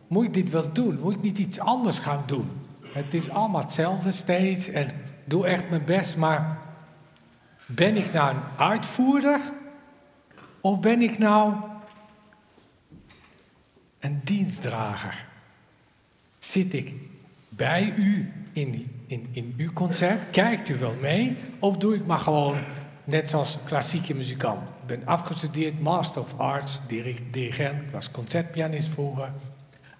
moet 0.07 0.25
ik 0.25 0.35
dit 0.35 0.50
wel 0.50 0.73
doen? 0.73 0.99
Moet 1.00 1.14
ik 1.14 1.23
niet 1.23 1.38
iets 1.38 1.59
anders 1.59 1.99
gaan 1.99 2.23
doen? 2.26 2.50
Het 2.87 3.14
is 3.14 3.31
allemaal 3.31 3.61
hetzelfde 3.61 4.12
steeds 4.12 4.69
en 4.69 4.91
doe 5.25 5.47
echt 5.47 5.71
mijn 5.71 5.85
best, 5.85 6.17
maar 6.17 6.59
ben 7.66 7.97
ik 7.97 8.12
nou 8.12 8.35
een 8.35 8.42
uitvoerder? 8.57 9.40
Of 10.61 10.81
ben 10.81 11.02
ik 11.02 11.19
nou 11.19 11.54
een 13.99 14.21
dienstdrager? 14.25 15.25
Zit 16.38 16.73
ik 16.73 16.95
bij 17.49 17.95
u 17.97 18.33
in, 18.52 18.90
in, 19.07 19.28
in 19.33 19.54
uw 19.57 19.73
concert? 19.73 20.21
Kijkt 20.31 20.69
u 20.69 20.78
wel 20.78 20.97
mee? 21.00 21.37
Of 21.59 21.76
doe 21.76 21.95
ik 21.95 22.07
maar 22.07 22.19
gewoon 22.19 22.59
net 23.04 23.31
zoals 23.31 23.59
klassieke 23.64 24.14
muzikant? 24.14 24.62
Ik 24.62 24.87
ben 24.87 25.07
afgestudeerd, 25.07 25.81
Master 25.81 26.23
of 26.23 26.38
Arts, 26.38 26.81
diri- 26.87 27.28
dirigent, 27.31 27.83
ik 27.83 27.90
was 27.90 28.11
concertpianist 28.11 28.88
vroeger. 28.88 29.33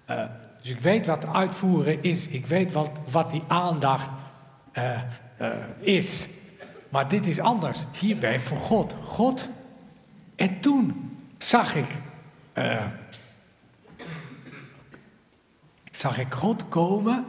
Eh, 0.05 0.23
dus 0.61 0.71
ik 0.71 0.79
weet 0.79 1.05
wat 1.05 1.25
uitvoeren 1.25 2.03
is. 2.03 2.27
Ik 2.27 2.45
weet 2.45 2.71
wat, 2.71 2.89
wat 3.11 3.31
die 3.31 3.43
aandacht 3.47 4.09
eh, 4.71 5.01
eh, 5.37 5.49
is. 5.79 6.27
Maar 6.93 7.07
dit 7.07 7.25
is 7.27 7.39
anders. 7.39 7.85
Hier 7.99 8.17
ben 8.17 8.31
je 8.31 8.39
voor 8.39 8.57
God. 8.57 8.95
God. 9.01 9.49
En 10.35 10.59
toen 10.59 11.11
zag 11.37 11.75
ik. 11.75 11.87
eh, 12.53 12.85
zag 15.91 16.19
ik 16.19 16.33
God 16.33 16.69
komen. 16.69 17.25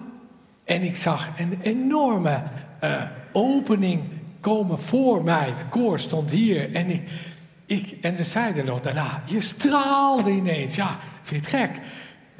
En 0.64 0.82
ik 0.82 0.96
zag 0.96 1.28
een 1.38 1.58
enorme 1.62 2.42
eh, 2.80 3.02
opening 3.32 4.02
komen 4.40 4.78
voor 4.80 5.24
mij. 5.24 5.48
Het 5.48 5.68
koor 5.68 6.00
stond 6.00 6.30
hier. 6.30 6.74
En, 6.74 6.90
ik, 6.90 7.08
ik, 7.66 7.98
en 8.00 8.16
ze 8.16 8.24
zeiden 8.24 8.64
nog 8.64 8.80
daarna: 8.80 9.22
Je 9.24 9.40
straalde 9.40 10.30
ineens. 10.30 10.74
Ja, 10.74 10.98
vind 11.22 11.50
je 11.50 11.56
het 11.56 11.60
gek? 11.60 11.80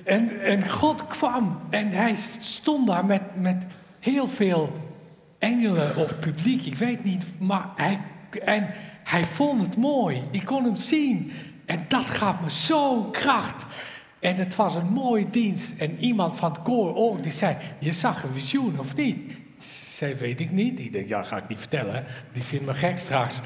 En, 0.05 0.41
en 0.43 0.71
God 0.71 1.07
kwam 1.07 1.61
en 1.71 1.91
hij 1.91 2.15
stond 2.41 2.87
daar 2.87 3.05
met, 3.05 3.23
met 3.41 3.65
heel 4.01 4.29
veel 4.29 4.84
engelen 5.45 5.97
of 5.97 6.19
publiek, 6.19 6.67
ik 6.67 6.75
weet 6.75 7.05
niet, 7.05 7.25
maar 7.39 7.71
hij, 7.77 8.01
en 8.45 8.67
hij 9.05 9.25
vond 9.25 9.61
het 9.61 9.77
mooi. 9.77 10.23
Ik 10.31 10.45
kon 10.45 10.65
hem 10.65 10.77
zien 10.77 11.33
en 11.67 11.85
dat 11.89 12.05
gaf 12.05 12.41
me 12.41 12.51
zo'n 12.51 13.11
kracht. 13.11 13.67
En 14.19 14.37
het 14.37 14.57
was 14.57 14.75
een 14.75 14.87
mooie 14.87 15.31
dienst. 15.31 15.81
En 15.81 15.99
iemand 15.99 16.37
van 16.37 16.53
het 16.53 16.63
koor 16.63 16.97
ook, 16.97 17.23
die 17.23 17.33
zei, 17.33 17.57
je 17.79 17.93
zag 17.93 18.23
een 18.23 18.33
visioen 18.33 18.79
of 18.79 18.97
niet? 18.97 19.33
Zij 19.93 20.17
weet 20.19 20.41
ik 20.41 20.51
niet. 20.51 20.79
Ik 20.79 20.93
denk, 20.93 21.09
ja, 21.09 21.23
ga 21.23 21.37
ik 21.37 21.49
niet 21.49 21.59
vertellen. 21.59 22.05
Die 22.33 22.43
vindt 22.43 22.67
me 22.67 22.75
gek 22.75 22.99
straks. 22.99 23.41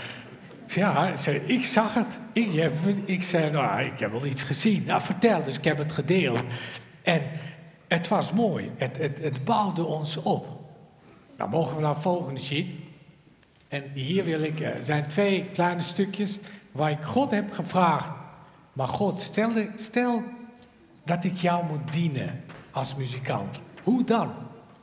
Ja, 0.66 1.16
zei, 1.16 1.40
ik 1.46 1.64
zag 1.64 1.94
het. 1.94 2.18
Ik, 2.32 2.72
ik 3.04 3.22
zei, 3.22 3.50
nou, 3.50 3.80
ik 3.80 3.98
heb 3.98 4.12
wel 4.12 4.26
iets 4.26 4.42
gezien. 4.42 4.84
Nou, 4.86 5.00
vertel, 5.00 5.42
dus 5.44 5.56
ik 5.56 5.64
heb 5.64 5.78
het 5.78 5.92
gedeeld. 5.92 6.42
En 7.02 7.22
het 7.88 8.08
was 8.08 8.32
mooi. 8.32 8.70
Het, 8.76 8.98
het, 8.98 9.18
het 9.22 9.44
bouwde 9.44 9.84
ons 9.84 10.16
op. 10.16 10.57
Nou, 11.38 11.50
mogen 11.50 11.76
we 11.76 11.82
naar 11.82 11.94
het 11.94 12.02
volgende 12.02 12.40
sheet. 12.40 12.66
En 13.68 13.84
hier 13.94 14.24
wil 14.24 14.42
ik, 14.42 14.60
er 14.60 14.82
zijn 14.82 15.06
twee 15.06 15.44
kleine 15.52 15.82
stukjes 15.82 16.38
waar 16.72 16.90
ik 16.90 17.02
God 17.02 17.30
heb 17.30 17.52
gevraagd. 17.52 18.10
Maar 18.72 18.88
God, 18.88 19.20
stel, 19.20 19.52
de- 19.52 19.70
stel 19.76 20.22
dat 21.04 21.24
ik 21.24 21.36
jou 21.36 21.64
moet 21.66 21.92
dienen 21.92 22.40
als 22.70 22.94
muzikant. 22.94 23.60
Hoe 23.82 24.04
dan? 24.04 24.32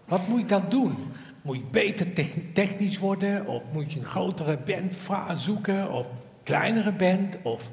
Wat 0.05 0.27
moet 0.27 0.39
ik 0.39 0.47
dan 0.49 0.63
doen? 0.69 0.95
Moet 1.41 1.55
ik 1.55 1.71
beter 1.71 2.13
tech- 2.13 2.35
technisch 2.53 2.97
worden? 2.97 3.47
Of 3.47 3.61
moet 3.73 3.93
je 3.93 3.99
een 3.99 4.05
grotere 4.05 4.57
band 4.57 4.95
zoeken? 5.33 5.91
Of 5.91 6.05
kleinere 6.43 6.91
band? 6.91 7.37
Of 7.43 7.71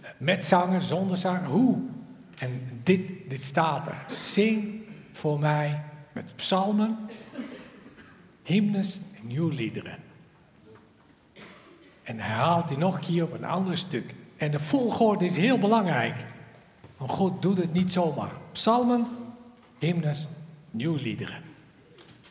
eh, 0.00 0.10
met 0.18 0.44
zanger, 0.44 0.82
zonder 0.82 1.16
zanger? 1.16 1.44
Hoe? 1.48 1.78
En 2.38 2.62
dit, 2.82 3.00
dit 3.28 3.42
staat 3.42 3.86
er. 3.86 4.04
Zing 4.08 4.80
voor 5.12 5.38
mij 5.38 5.82
met 6.12 6.36
psalmen, 6.36 6.98
hymnes 8.50 8.98
en 9.20 9.26
nieuwliederen. 9.26 9.98
En 12.02 12.18
hij 12.18 12.76
nog 12.76 12.94
een 12.94 13.00
keer 13.00 13.22
op 13.22 13.32
een 13.32 13.44
ander 13.44 13.78
stuk. 13.78 14.14
En 14.36 14.50
de 14.50 14.58
volgorde 14.58 15.24
is 15.24 15.36
heel 15.36 15.58
belangrijk. 15.58 16.14
Want 16.96 17.10
God 17.10 17.42
doet 17.42 17.56
het 17.56 17.72
niet 17.72 17.92
zomaar. 17.92 18.30
Psalmen, 18.52 19.06
hymnes, 19.78 20.26
nieuwliederen. 20.70 21.42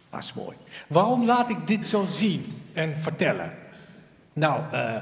Dat 0.10 0.24
is 0.24 0.34
mooi. 0.34 0.58
Waarom 0.88 1.26
laat 1.26 1.50
ik 1.50 1.68
dit 1.68 1.88
zo 1.88 2.06
zien 2.06 2.44
en 2.74 2.98
vertellen? 2.98 3.54
Nou, 4.34 4.62
eh, 4.72 4.96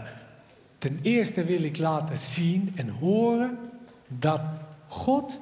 ten 0.77 0.99
eerste 1.01 1.43
wil 1.43 1.63
ik 1.63 1.77
laten 1.77 2.17
zien 2.17 2.73
en 2.75 2.89
horen 2.89 3.57
dat 4.07 4.41
God 4.87 5.39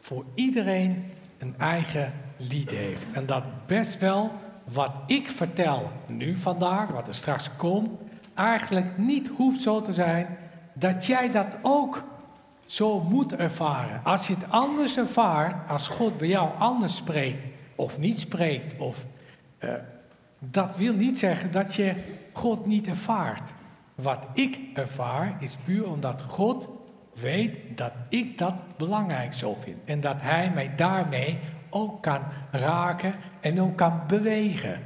voor 0.00 0.24
iedereen 0.34 1.04
een 1.38 1.54
eigen 1.58 2.12
lied 2.36 2.70
heeft. 2.70 3.06
En 3.12 3.26
dat 3.26 3.66
best 3.66 3.98
wel 3.98 4.30
wat 4.72 4.92
ik 5.06 5.28
vertel 5.28 5.90
nu 6.06 6.36
vandaag, 6.36 6.88
wat 6.88 7.08
er 7.08 7.14
straks 7.14 7.50
komt, 7.56 7.90
eigenlijk 8.34 8.98
niet 8.98 9.28
hoeft 9.36 9.60
zo 9.60 9.82
te 9.82 9.92
zijn 9.92 10.38
dat 10.72 11.06
jij 11.06 11.30
dat 11.30 11.46
ook 11.62 12.02
zo 12.66 13.00
moet 13.00 13.34
ervaren. 13.34 14.00
Als 14.04 14.26
je 14.26 14.34
het 14.34 14.50
anders 14.50 14.96
ervaart, 14.96 15.68
als 15.68 15.88
God 15.88 16.18
bij 16.18 16.28
jou 16.28 16.48
anders 16.58 16.96
spreekt 16.96 17.38
of 17.74 17.98
niet 17.98 18.20
spreekt, 18.20 18.78
of, 18.78 19.04
eh, 19.58 19.72
dat 20.38 20.76
wil 20.76 20.94
niet 20.94 21.18
zeggen 21.18 21.52
dat 21.52 21.74
je 21.74 21.94
God 22.32 22.66
niet 22.66 22.86
ervaart. 22.86 23.50
Wat 23.94 24.20
ik 24.32 24.58
ervaar 24.74 25.36
is 25.40 25.56
puur 25.64 25.90
omdat 25.90 26.22
God 26.28 26.68
weet 27.14 27.54
dat 27.74 27.92
ik 28.08 28.38
dat 28.38 28.54
belangrijk 28.76 29.32
zo 29.32 29.56
vind. 29.60 29.76
En 29.84 30.00
dat 30.00 30.16
Hij 30.20 30.50
mij 30.54 30.74
daarmee 30.76 31.38
ook 31.70 32.02
kan 32.02 32.20
raken 32.50 33.14
en 33.40 33.60
ook 33.60 33.76
kan 33.76 34.00
bewegen. 34.06 34.80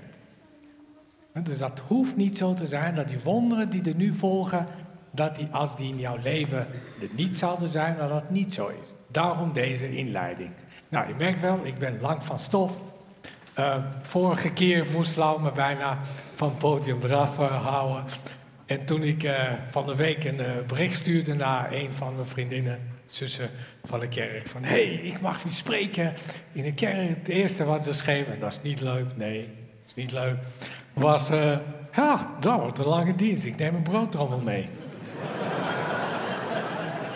Dus 1.32 1.58
dat 1.58 1.80
hoeft 1.86 2.16
niet 2.16 2.38
zo 2.38 2.54
te 2.54 2.66
zijn 2.66 2.94
dat 2.94 3.08
die 3.08 3.20
wonderen 3.24 3.70
die 3.70 3.82
er 3.82 3.94
nu 3.94 4.14
volgen, 4.14 4.66
dat 5.10 5.36
die 5.36 5.48
als 5.50 5.76
die 5.76 5.88
in 5.88 5.98
jouw 5.98 6.16
leven 6.22 6.58
er 7.00 7.08
niet 7.16 7.38
zouden 7.38 7.68
zijn, 7.68 7.96
dat 7.96 8.08
dat 8.08 8.30
niet 8.30 8.54
zo 8.54 8.68
is. 8.68 8.92
Daarom 9.08 9.52
deze 9.52 9.96
inleiding. 9.96 10.50
Nou, 10.88 11.08
je 11.08 11.14
merkt 11.18 11.40
wel, 11.40 11.60
ik 11.62 11.78
ben 11.78 12.00
lang 12.00 12.24
van 12.24 12.38
stof. 12.38 12.72
Eh, 13.54 13.76
vorige 14.02 14.52
keer 14.52 14.86
moest 14.92 15.16
Lau 15.16 15.42
me 15.42 15.52
bijna 15.52 15.98
van 16.34 16.48
het 16.48 16.58
podium 16.58 16.98
eraf 17.02 17.38
eh, 17.38 17.64
houden. 17.64 18.04
En 18.66 18.84
toen 18.84 19.02
ik 19.02 19.22
eh, 19.22 19.52
van 19.70 19.86
de 19.86 19.96
week 19.96 20.24
een 20.24 20.40
bericht 20.66 20.94
stuurde 20.94 21.34
naar 21.34 21.72
een 21.72 21.92
van 21.92 22.14
mijn 22.14 22.28
vriendinnen, 22.28 22.78
zussen 23.06 23.50
van 23.84 24.00
de 24.00 24.08
kerk, 24.08 24.48
van 24.48 24.62
hé, 24.62 24.86
hey, 24.86 24.94
ik 24.94 25.20
mag 25.20 25.42
weer 25.42 25.52
spreken 25.52 26.14
in 26.52 26.62
de 26.62 26.73
kerk. 26.73 27.08
Het 27.08 27.28
eerste 27.28 27.64
wat 27.64 27.84
ze 27.84 27.92
schreef, 27.92 28.26
en 28.26 28.40
dat 28.40 28.52
is 28.52 28.62
niet 28.62 28.80
leuk, 28.80 29.06
nee, 29.14 29.38
dat 29.38 29.86
is 29.86 29.95
niet 29.95 30.12
leuk, 30.12 30.36
was, 30.92 31.30
eh, 31.30 31.56
ja, 31.92 32.30
dat 32.40 32.60
wordt 32.60 32.78
een 32.78 32.84
lange 32.84 33.14
dienst, 33.14 33.45
ik 33.45 33.56
neem 33.56 33.75
een 33.75 33.82
broodtrommel 33.82 34.40
mee. 34.40 34.68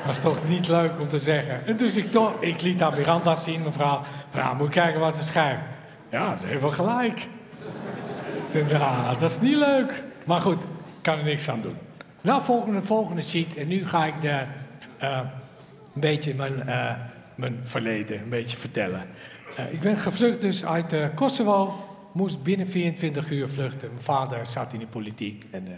Dat 0.07 0.15
is 0.15 0.21
toch 0.21 0.49
niet 0.49 0.69
leuk 0.69 0.93
om 1.01 1.09
te 1.09 1.19
zeggen. 1.19 1.67
En 1.67 1.77
dus 1.77 1.95
ik, 1.95 2.11
toch, 2.11 2.33
ik 2.41 2.63
liet 2.63 2.83
aan 2.83 2.95
Miranda 2.97 3.35
zien, 3.35 3.63
mevrouw. 3.63 4.01
Ja, 4.35 4.55
moet 4.55 4.69
kijken 4.69 5.01
wat 5.01 5.17
ze 5.17 5.25
schrijft. 5.25 5.61
Ja, 6.11 6.37
ze 6.41 6.47
heeft 6.47 6.61
wel 6.61 6.71
gelijk. 6.71 7.27
Dat 9.19 9.31
is 9.31 9.41
niet 9.41 9.57
leuk. 9.57 10.03
Maar 10.25 10.41
goed, 10.41 10.63
kan 11.01 11.19
er 11.19 11.25
niks 11.25 11.49
aan 11.49 11.61
doen. 11.61 11.77
Nou, 12.21 12.43
volgende, 12.43 12.83
volgende 12.83 13.23
sheet. 13.23 13.57
En 13.57 13.69
nu 13.69 13.87
ga 13.87 14.05
ik 14.05 14.15
de, 14.21 14.43
eh, 14.97 15.21
een 15.97 16.03
beetje 16.03 16.35
mijn, 16.35 16.69
eh, 16.69 16.95
mijn 17.35 17.61
verleden 17.65 18.21
een 18.21 18.29
beetje 18.29 18.57
vertellen. 18.57 19.07
Eh, 19.57 19.73
ik 19.73 19.81
ben 19.81 19.97
gevlucht 19.97 20.41
dus 20.41 20.65
uit 20.65 20.93
eh, 20.93 21.07
Kosovo. 21.15 21.85
Moest 22.13 22.43
binnen 22.43 22.69
24 22.69 23.31
uur 23.31 23.49
vluchten. 23.49 23.89
Mijn 23.89 24.03
vader 24.03 24.47
zat 24.47 24.73
in 24.73 24.79
de 24.79 24.87
politiek 24.87 25.45
en 25.51 25.69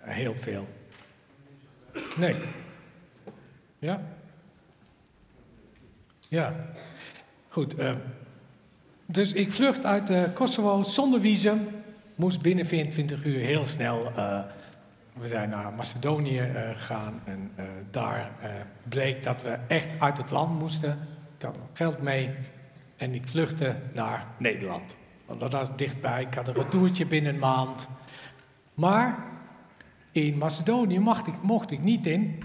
heel 0.00 0.34
veel. 0.40 0.68
Nee. 2.16 2.34
Ja? 3.78 4.00
Ja. 6.28 6.54
Goed. 7.48 7.74
dus 9.06 9.32
ik 9.32 9.52
vlucht 9.52 9.84
uit 9.84 10.32
Kosovo 10.32 10.82
zonder 10.82 11.20
visum. 11.20 11.68
Moest 12.14 12.42
binnen 12.42 12.66
24 12.66 13.24
uur 13.24 13.38
heel 13.38 13.66
snel. 13.66 14.12
We 15.14 15.28
zijn 15.28 15.48
naar 15.48 15.72
Macedonië 15.72 16.38
eh, 16.38 16.70
gegaan. 16.70 17.20
En 17.24 17.50
eh, 17.54 17.64
daar 17.90 18.30
eh, 18.40 18.50
bleek 18.88 19.22
dat 19.22 19.42
we 19.42 19.58
echt 19.66 19.88
uit 19.98 20.16
het 20.16 20.30
land 20.30 20.58
moesten. 20.58 20.98
Ik 21.38 21.42
had 21.44 21.58
geld 21.72 22.02
mee. 22.02 22.30
En 22.96 23.14
ik 23.14 23.28
vluchtte 23.28 23.76
naar 23.92 24.26
Nederland. 24.38 24.96
Want 25.26 25.40
dat 25.40 25.52
was 25.52 25.68
dichtbij. 25.76 26.22
Ik 26.22 26.34
had 26.34 26.48
een 26.48 26.54
retourtje 26.54 27.06
binnen 27.06 27.34
een 27.34 27.40
maand. 27.40 27.88
Maar 28.74 29.18
in 30.12 30.38
Macedonië 30.38 30.98
mocht 30.98 31.26
ik, 31.26 31.34
mocht 31.42 31.70
ik 31.70 31.82
niet 31.82 32.06
in. 32.06 32.42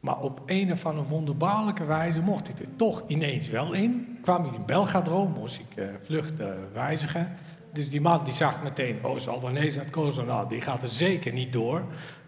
Maar 0.00 0.20
op 0.20 0.42
een 0.46 0.72
of 0.72 0.86
andere 0.86 1.08
wonderbaarlijke 1.08 1.84
wijze 1.84 2.20
mocht 2.20 2.48
ik 2.48 2.60
er 2.60 2.76
toch 2.76 3.02
ineens 3.06 3.48
wel 3.48 3.72
in. 3.72 4.18
Kwam 4.22 4.44
ik 4.46 4.52
in 4.52 4.64
Belgrado, 4.64 5.26
moest 5.26 5.58
ik 5.58 5.84
vlucht 6.04 6.32
wijzigen. 6.72 7.36
Dus 7.74 7.90
die 7.90 8.00
man 8.00 8.24
die 8.24 8.34
zag 8.34 8.62
meteen, 8.62 8.98
oh, 9.02 9.26
Albanese 9.26 9.78
uit 9.78 9.90
Kosovo, 9.90 10.26
nou, 10.26 10.48
die 10.48 10.60
gaat 10.60 10.82
er 10.82 10.88
zeker 10.88 11.32
niet 11.32 11.52
door. 11.52 11.82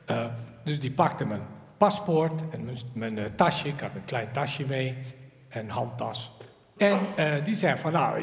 Eh, 0.04 0.24
dus 0.64 0.80
die 0.80 0.90
pakte 0.90 1.26
mijn 1.26 1.40
paspoort 1.76 2.40
en 2.50 2.64
mijn, 2.64 2.78
mijn 2.92 3.18
eh, 3.18 3.24
tasje, 3.36 3.68
ik 3.68 3.80
had 3.80 3.90
een 3.94 4.04
klein 4.04 4.28
tasje 4.32 4.64
mee, 4.66 4.94
een 5.48 5.70
handtas. 5.70 6.32
En 6.76 6.98
eh, 7.14 7.44
die 7.44 7.54
zei 7.54 7.78
van, 7.78 7.92
nou, 7.92 8.22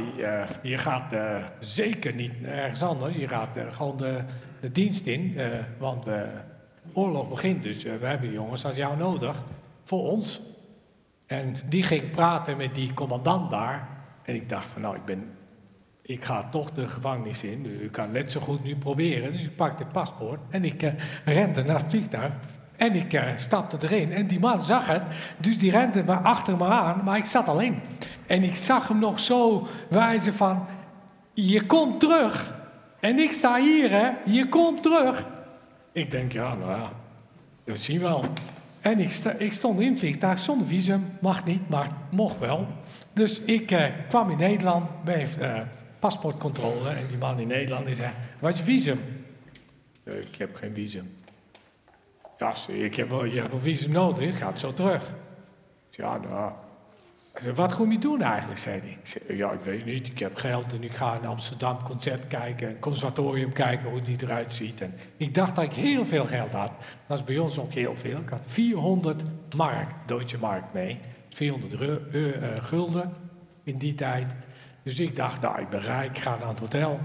je, 0.61 0.77
gaat 0.77 1.15
zeker 1.59 2.13
niet 2.13 2.31
ergens 2.45 2.81
anders, 2.81 3.15
je 3.15 3.27
gaat 3.27 3.57
gewoon 3.71 3.97
de, 3.97 4.19
de 4.59 4.71
dienst 4.71 5.05
in, 5.05 5.37
want 5.77 6.05
we, 6.05 6.25
oorlog 6.93 7.29
begint, 7.29 7.63
dus 7.63 7.83
we 7.83 8.05
hebben 8.05 8.31
jongens 8.31 8.65
als 8.65 8.75
jou 8.75 8.97
nodig, 8.97 9.43
voor 9.83 10.09
ons. 10.09 10.41
En 11.25 11.55
die 11.65 11.83
ging 11.83 12.11
praten 12.11 12.57
met 12.57 12.75
die 12.75 12.93
commandant 12.93 13.51
daar. 13.51 13.87
En 14.23 14.35
ik 14.35 14.49
dacht 14.49 14.67
van 14.67 14.81
nou, 14.81 14.95
ik, 14.95 15.05
ben, 15.05 15.31
ik 16.05 16.25
ga 16.25 16.47
toch 16.51 16.71
de 16.71 16.87
gevangenis 16.87 17.43
in. 17.43 17.63
Dus 17.63 17.79
ik 17.79 17.91
kan 17.91 18.11
net 18.11 18.31
zo 18.31 18.39
goed 18.39 18.63
nu 18.63 18.75
proberen. 18.75 19.31
Dus 19.31 19.41
ik 19.41 19.55
pakte 19.55 19.83
het 19.83 19.91
paspoort 19.91 20.39
en 20.49 20.65
ik 20.65 20.83
eh, 20.83 20.91
rende 21.25 21.63
naar 21.63 21.77
het 21.79 21.85
vliegtuig. 21.89 22.31
En 22.77 22.93
ik 22.95 23.13
eh, 23.13 23.23
stapte 23.35 23.77
erin. 23.81 24.11
En 24.11 24.27
die 24.27 24.39
man 24.39 24.63
zag 24.63 24.87
het. 24.87 25.03
Dus 25.37 25.57
die 25.57 25.71
rende 25.71 26.03
me 26.03 26.13
achter 26.15 26.57
me 26.57 26.65
aan. 26.65 27.01
Maar 27.03 27.17
ik 27.17 27.25
zat 27.25 27.47
al 27.47 27.59
in. 27.59 27.79
En 28.27 28.43
ik 28.43 28.55
zag 28.55 28.87
hem 28.87 28.99
nog 28.99 29.19
zo 29.19 29.67
wijzen 29.89 30.33
van... 30.33 30.65
Je 31.33 31.65
komt 31.65 31.99
terug. 31.99 32.55
En 32.99 33.19
ik 33.19 33.31
sta 33.31 33.59
hier, 33.59 33.91
hè. 33.91 34.09
Je 34.25 34.49
komt 34.49 34.81
terug. 34.83 35.25
Ik 35.91 36.11
denk, 36.11 36.31
ja, 36.31 36.53
nou 36.55 36.71
ja, 36.79 36.89
we 37.63 37.77
zien 37.77 38.01
wel. 38.01 38.23
En 38.81 38.99
ik, 38.99 39.11
sta- 39.11 39.35
ik 39.37 39.53
stond 39.53 39.79
in 39.79 39.89
het 39.89 39.99
vliegtuig 39.99 40.39
zonder 40.39 40.67
visum. 40.67 41.05
Mag 41.21 41.45
niet, 41.45 41.69
maar 41.69 41.87
mocht 42.09 42.39
wel. 42.39 42.67
Dus 43.13 43.39
ik 43.41 43.71
eh, 43.71 43.85
kwam 44.09 44.29
in 44.29 44.37
Nederland 44.37 45.03
bij 45.03 45.27
paspoortcontrole. 46.03 46.89
En 46.89 47.07
die 47.07 47.17
man 47.17 47.39
in 47.39 47.47
Nederland 47.47 47.85
die 47.85 47.95
zei, 47.95 48.11
wat 48.39 48.51
is 48.51 48.57
je 48.57 48.63
visum? 48.63 48.99
"Eh, 50.03 50.17
ik 50.17 50.35
heb 50.37 50.55
geen 50.55 50.73
visum. 50.73 51.13
Ja, 52.37 52.53
ik 52.67 52.95
heb 52.95 53.09
wel, 53.09 53.25
je 53.25 53.39
hebt 53.39 53.53
een 53.53 53.61
visum 53.61 53.91
nodig, 53.91 54.29
ik 54.29 54.35
ga 54.35 54.55
zo 54.55 54.73
terug. 54.73 55.11
Ja, 55.89 56.17
nou... 56.17 56.51
Zei, 57.41 57.53
wat 57.53 57.75
kom 57.75 57.91
je 57.91 57.99
doen 57.99 58.21
eigenlijk, 58.21 58.59
zei 58.59 58.79
hij. 58.79 58.89
Ik 58.89 59.07
zei, 59.07 59.37
ja, 59.37 59.51
ik 59.51 59.59
weet 59.59 59.85
niet, 59.85 60.07
ik 60.07 60.19
heb 60.19 60.35
geld 60.35 60.73
en 60.73 60.83
ik 60.83 60.93
ga 60.95 61.15
in 61.21 61.27
Amsterdam 61.27 61.83
concert 61.83 62.27
kijken, 62.27 62.69
een 62.69 62.79
conservatorium 62.79 63.53
kijken 63.53 63.89
hoe 63.89 64.01
die 64.01 64.17
eruit 64.21 64.53
ziet. 64.53 64.81
En 64.81 64.93
ik 65.17 65.33
dacht 65.33 65.55
dat 65.55 65.63
ik 65.65 65.73
heel 65.73 66.05
veel 66.05 66.25
geld 66.25 66.51
had. 66.53 66.71
Dat 67.07 67.17
is 67.17 67.23
bij 67.23 67.37
ons 67.37 67.59
ook 67.59 67.73
heel 67.73 67.93
veel. 67.97 68.17
Ik 68.19 68.29
had 68.29 68.43
400 68.47 69.21
mark, 69.55 69.87
Deutsche 70.05 70.37
Mark 70.37 70.63
mee. 70.73 70.99
400 71.29 71.73
ru- 71.73 71.99
eu- 72.11 72.31
eh, 72.31 72.63
gulden 72.63 73.13
in 73.63 73.77
die 73.77 73.95
tijd. 73.95 74.27
Dus 74.83 74.99
ik 74.99 75.15
dacht, 75.15 75.41
nou, 75.41 75.61
ik 75.61 75.69
ben 75.69 75.81
rijk, 75.81 76.17
ik 76.17 76.23
ga 76.23 76.37
naar 76.39 76.47
het 76.47 76.59
hotel. 76.59 76.99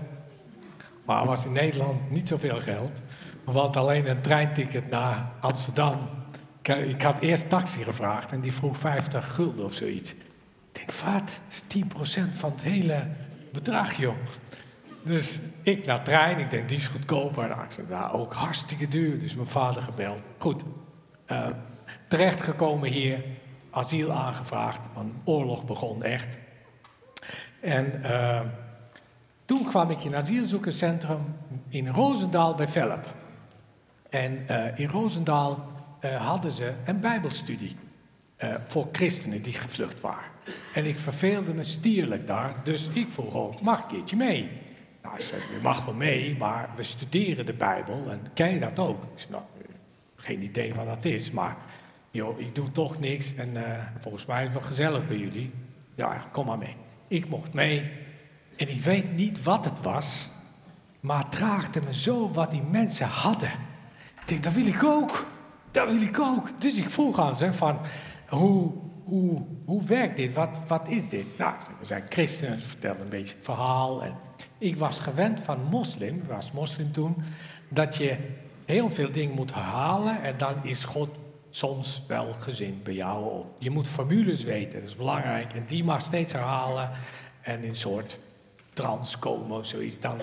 Maar 1.04 1.26
was 1.26 1.44
in 1.44 1.52
Nederland 1.52 2.10
niet 2.10 2.28
zoveel 2.28 2.60
geld. 2.60 2.90
Want 3.44 3.76
alleen 3.76 4.08
een 4.08 4.20
treinticket 4.20 4.90
naar 4.90 5.30
Amsterdam. 5.40 6.08
Ik, 6.62 7.02
had 7.02 7.18
eerst 7.20 7.48
taxi 7.48 7.82
gevraagd 7.82 8.32
en 8.32 8.40
die 8.40 8.52
vroeg 8.52 8.76
50 8.76 9.34
gulden 9.34 9.64
of 9.64 9.72
zoiets. 9.72 10.10
Ik 10.12 10.18
denk, 10.72 10.92
wat? 10.92 11.22
Dat 11.22 11.32
is 11.48 11.62
10% 12.26 12.34
van 12.34 12.50
het 12.50 12.62
hele 12.62 13.06
bedrag, 13.52 13.92
joh. 13.92 14.16
Dus 15.02 15.40
ik 15.62 15.86
naar 15.86 16.04
trein, 16.04 16.38
ik 16.38 16.50
denk, 16.50 16.68
die 16.68 16.78
is 16.78 16.86
goedkoper. 16.86 17.48
Nou, 17.48 17.62
ik 17.62 17.70
zei, 17.70 17.86
nou, 17.90 18.12
ook 18.12 18.34
hartstikke 18.34 18.88
duur. 18.88 19.20
Dus 19.20 19.34
mijn 19.34 19.46
vader 19.46 19.82
gebeld. 19.82 20.20
Goed, 20.38 20.62
eh, 21.26 21.46
terechtgekomen 22.08 22.90
hier, 22.90 23.24
asiel 23.70 24.12
aangevraagd, 24.12 24.80
want 24.94 25.12
oorlog 25.24 25.64
begon 25.64 26.02
echt. 26.02 26.38
En 27.60 28.02
eh, 28.02 28.40
toen 29.44 29.64
kwam 29.64 29.90
ik 29.90 30.04
in 30.04 30.12
een 30.12 30.20
asielzoekerscentrum 30.20 31.36
in 31.68 31.88
Roosendaal 31.88 32.54
bij 32.54 32.68
Velp. 32.68 33.14
En 34.10 34.48
eh, 34.48 34.78
in 34.78 34.88
Roosendaal 34.88 35.72
eh, 36.00 36.26
hadden 36.26 36.52
ze 36.52 36.72
een 36.84 37.00
bijbelstudie 37.00 37.76
voor 38.66 38.88
christenen 38.92 39.42
die 39.42 39.52
gevlucht 39.52 40.00
waren. 40.00 40.30
En 40.74 40.84
ik 40.84 40.98
verveelde 40.98 41.54
me 41.54 41.64
stierlijk 41.64 42.26
daar, 42.26 42.54
dus 42.64 42.88
ik 42.92 43.10
vroeg 43.10 43.34
ook, 43.34 43.60
mag 43.60 43.78
ik 43.78 43.84
een 43.84 43.90
keertje 43.90 44.16
mee? 44.16 44.50
Nou, 45.02 45.20
ze 45.20 45.26
zei, 45.26 45.40
je 45.40 45.58
mag 45.62 45.84
wel 45.84 45.94
mee, 45.94 46.36
maar 46.36 46.70
we 46.76 46.82
studeren 46.82 47.46
de 47.46 47.52
Bijbel 47.52 48.10
en 48.10 48.20
ken 48.34 48.52
je 48.52 48.60
dat 48.60 48.78
ook? 48.78 49.02
Ik 49.02 49.08
zei, 49.14 49.30
nou, 49.30 49.42
geen 50.16 50.42
idee 50.42 50.74
wat 50.74 50.86
dat 50.86 51.04
is, 51.04 51.30
maar 51.30 51.56
joh, 52.10 52.40
ik 52.40 52.54
doe 52.54 52.72
toch 52.72 53.00
niks 53.00 53.34
en 53.34 53.56
volgens 54.00 54.26
mij 54.26 54.38
is 54.38 54.44
het 54.44 54.58
wel 54.58 54.68
gezellig 54.68 55.08
bij 55.08 55.16
jullie. 55.16 55.52
Ja, 55.94 56.28
kom 56.32 56.46
maar 56.46 56.58
mee. 56.58 56.76
Ik 57.08 57.28
mocht 57.28 57.52
mee 57.52 57.90
en 58.56 58.68
ik 58.68 58.82
weet 58.82 59.16
niet 59.16 59.42
wat 59.42 59.64
het 59.64 59.80
was, 59.82 60.28
maar 61.00 61.24
het 61.70 61.84
me 61.84 61.94
zo 61.94 62.30
wat 62.30 62.50
die 62.50 62.62
mensen 62.62 63.06
hadden. 63.06 63.52
Ik 64.20 64.28
denk, 64.28 64.42
dat 64.42 64.52
wil 64.52 64.66
ik 64.66 64.84
ook. 64.84 65.26
Dat 65.70 65.88
wil 65.88 66.00
ik 66.00 66.18
ook. 66.18 66.60
Dus 66.60 66.74
ik 66.74 66.90
vroeg 66.90 67.18
aan 67.18 67.36
ze 67.36 67.52
van, 67.52 67.78
hoe, 68.28 68.72
hoe, 69.04 69.42
hoe 69.64 69.84
werkt 69.84 70.16
dit? 70.16 70.34
Wat, 70.34 70.58
wat 70.66 70.88
is 70.88 71.08
dit? 71.08 71.38
Nou, 71.38 71.54
we 71.80 71.86
zijn 71.86 72.02
christenen, 72.08 72.60
ze 72.60 72.66
vertelden 72.66 73.02
een 73.02 73.10
beetje 73.10 73.34
het 73.34 73.44
verhaal. 73.44 74.02
En 74.02 74.14
ik 74.58 74.76
was 74.76 74.98
gewend 74.98 75.40
van 75.40 75.62
moslim, 75.70 76.16
ik 76.16 76.28
was 76.28 76.52
moslim 76.52 76.92
toen, 76.92 77.16
dat 77.68 77.96
je 77.96 78.16
heel 78.64 78.90
veel 78.90 79.12
dingen 79.12 79.34
moet 79.34 79.54
herhalen 79.54 80.22
en 80.22 80.34
dan 80.36 80.54
is 80.62 80.84
God 80.84 81.08
soms 81.50 82.02
wel 82.06 82.32
gezind 82.38 82.82
bij 82.82 82.94
jou. 82.94 83.24
Of 83.24 83.46
Je 83.58 83.70
moet 83.70 83.88
formules 83.88 84.42
weten, 84.42 84.80
dat 84.80 84.88
is 84.88 84.96
belangrijk. 84.96 85.52
En 85.52 85.64
die 85.66 85.84
mag 85.84 86.00
steeds 86.00 86.32
herhalen 86.32 86.90
en 87.40 87.62
in 87.62 87.68
een 87.68 87.76
soort 87.76 88.18
trance 88.72 89.18
komen 89.18 89.58
of 89.58 89.66
zoiets. 89.66 90.00
Dan. 90.00 90.18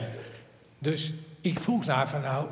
Dus 0.80 1.14
ik 1.42 1.60
vroeg 1.60 1.86
naar 1.86 2.10
van 2.10 2.22
nou, 2.22 2.48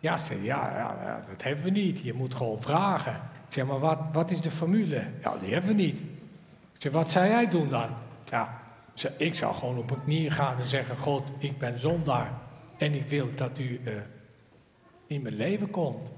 ja, 0.00 0.16
ze 0.16 0.42
ja, 0.42 0.76
ja, 0.76 1.24
dat 1.28 1.42
hebben 1.42 1.64
we 1.64 1.70
niet. 1.70 1.98
Je 1.98 2.14
moet 2.14 2.34
gewoon 2.34 2.62
vragen. 2.62 3.20
Zeg, 3.48 3.66
maar 3.66 3.78
wat, 3.78 3.98
wat 4.12 4.30
is 4.30 4.40
de 4.40 4.50
formule? 4.50 5.02
Ja, 5.22 5.34
die 5.42 5.52
hebben 5.52 5.70
we 5.70 5.82
niet. 5.82 6.00
Zeg, 6.78 6.92
wat 6.92 7.10
zou 7.10 7.26
jij 7.26 7.48
doen 7.48 7.68
dan? 7.68 7.88
Ja, 8.30 8.60
ik 9.16 9.34
zou 9.34 9.54
gewoon 9.54 9.78
op 9.78 9.90
mijn 9.90 10.02
knieën 10.04 10.30
gaan 10.32 10.60
en 10.60 10.66
zeggen, 10.66 10.96
God, 10.96 11.30
ik 11.38 11.58
ben 11.58 11.78
zondaar. 11.78 12.32
En 12.76 12.94
ik 12.94 13.08
wil 13.08 13.28
dat 13.34 13.58
u 13.58 13.80
eh, 13.84 13.92
in 15.06 15.22
mijn 15.22 15.36
leven 15.36 15.70
komt. 15.70 16.10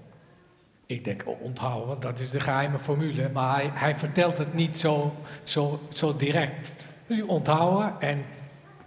Ik 0.89 1.05
denk, 1.05 1.23
oh, 1.27 1.43
onthouden, 1.43 2.01
dat 2.01 2.19
is 2.19 2.31
de 2.31 2.41
geheime 2.41 2.79
formule. 2.79 3.31
Maar 3.33 3.55
hij, 3.55 3.71
hij 3.75 3.97
vertelt 3.97 4.39
het 4.39 4.55
niet 4.55 4.77
zo, 4.77 5.15
zo, 5.43 5.81
zo 5.89 6.17
direct. 6.17 6.85
Dus 7.07 7.23
onthouden 7.23 8.01
en, 8.01 8.25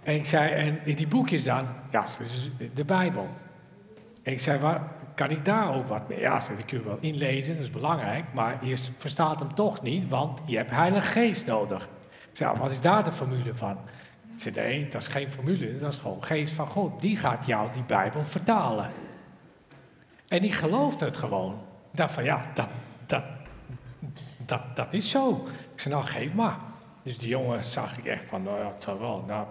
en 0.02 0.14
ik 0.14 0.26
zei, 0.26 0.50
en 0.50 0.80
in 0.84 0.96
die 0.96 1.06
boekjes 1.06 1.44
dan, 1.44 1.66
ja, 1.90 2.00
dat 2.00 2.18
is 2.20 2.50
de 2.74 2.84
Bijbel. 2.84 3.28
En 4.22 4.32
ik 4.32 4.40
zei, 4.40 4.58
waar, 4.58 4.92
kan 5.14 5.30
ik 5.30 5.44
daar 5.44 5.74
ook 5.74 5.88
wat 5.88 6.08
mee? 6.08 6.20
Ja, 6.20 6.38
dat 6.38 6.64
kun 6.66 6.78
je 6.78 6.84
wel 6.84 6.98
inlezen, 7.00 7.54
dat 7.54 7.62
is 7.62 7.70
belangrijk, 7.70 8.24
maar 8.32 8.66
je 8.66 8.76
verstaat 8.96 9.38
hem 9.38 9.54
toch 9.54 9.82
niet, 9.82 10.08
want 10.08 10.40
je 10.44 10.56
hebt 10.56 10.70
Heilige 10.70 11.08
Geest 11.08 11.46
nodig. 11.46 11.88
Ik 12.30 12.36
zei, 12.36 12.58
wat 12.58 12.70
is 12.70 12.80
daar 12.80 13.04
de 13.04 13.12
formule 13.12 13.54
van? 13.54 13.78
Ik 14.34 14.40
zei, 14.40 14.54
nee, 14.54 14.88
dat 14.88 15.00
is 15.00 15.08
geen 15.08 15.30
formule, 15.30 15.78
dat 15.78 15.92
is 15.92 15.98
gewoon 15.98 16.24
Geest 16.24 16.52
van 16.52 16.66
God. 16.66 17.00
Die 17.00 17.16
gaat 17.16 17.46
jou 17.46 17.68
die 17.72 17.84
Bijbel 17.84 18.24
vertalen. 18.24 18.90
En 20.28 20.44
ik 20.44 20.52
geloofde 20.52 21.04
het 21.04 21.16
gewoon. 21.16 21.70
Ik 21.92 21.98
dacht 21.98 22.12
van, 22.12 22.24
ja, 22.24 22.46
dat, 22.54 22.68
dat, 23.06 23.24
dat, 24.46 24.76
dat 24.76 24.92
is 24.92 25.10
zo. 25.10 25.46
Ik 25.74 25.80
zei, 25.80 25.94
nou, 25.94 26.06
geef 26.06 26.32
maar. 26.32 26.56
Dus 27.02 27.18
die 27.18 27.28
jongen 27.28 27.64
zag 27.64 27.98
ik 27.98 28.04
echt 28.04 28.24
van, 28.28 28.42
nou 28.42 28.58
ja, 28.58 28.72
het 28.74 28.98
wel. 28.98 29.24
Nou. 29.26 29.46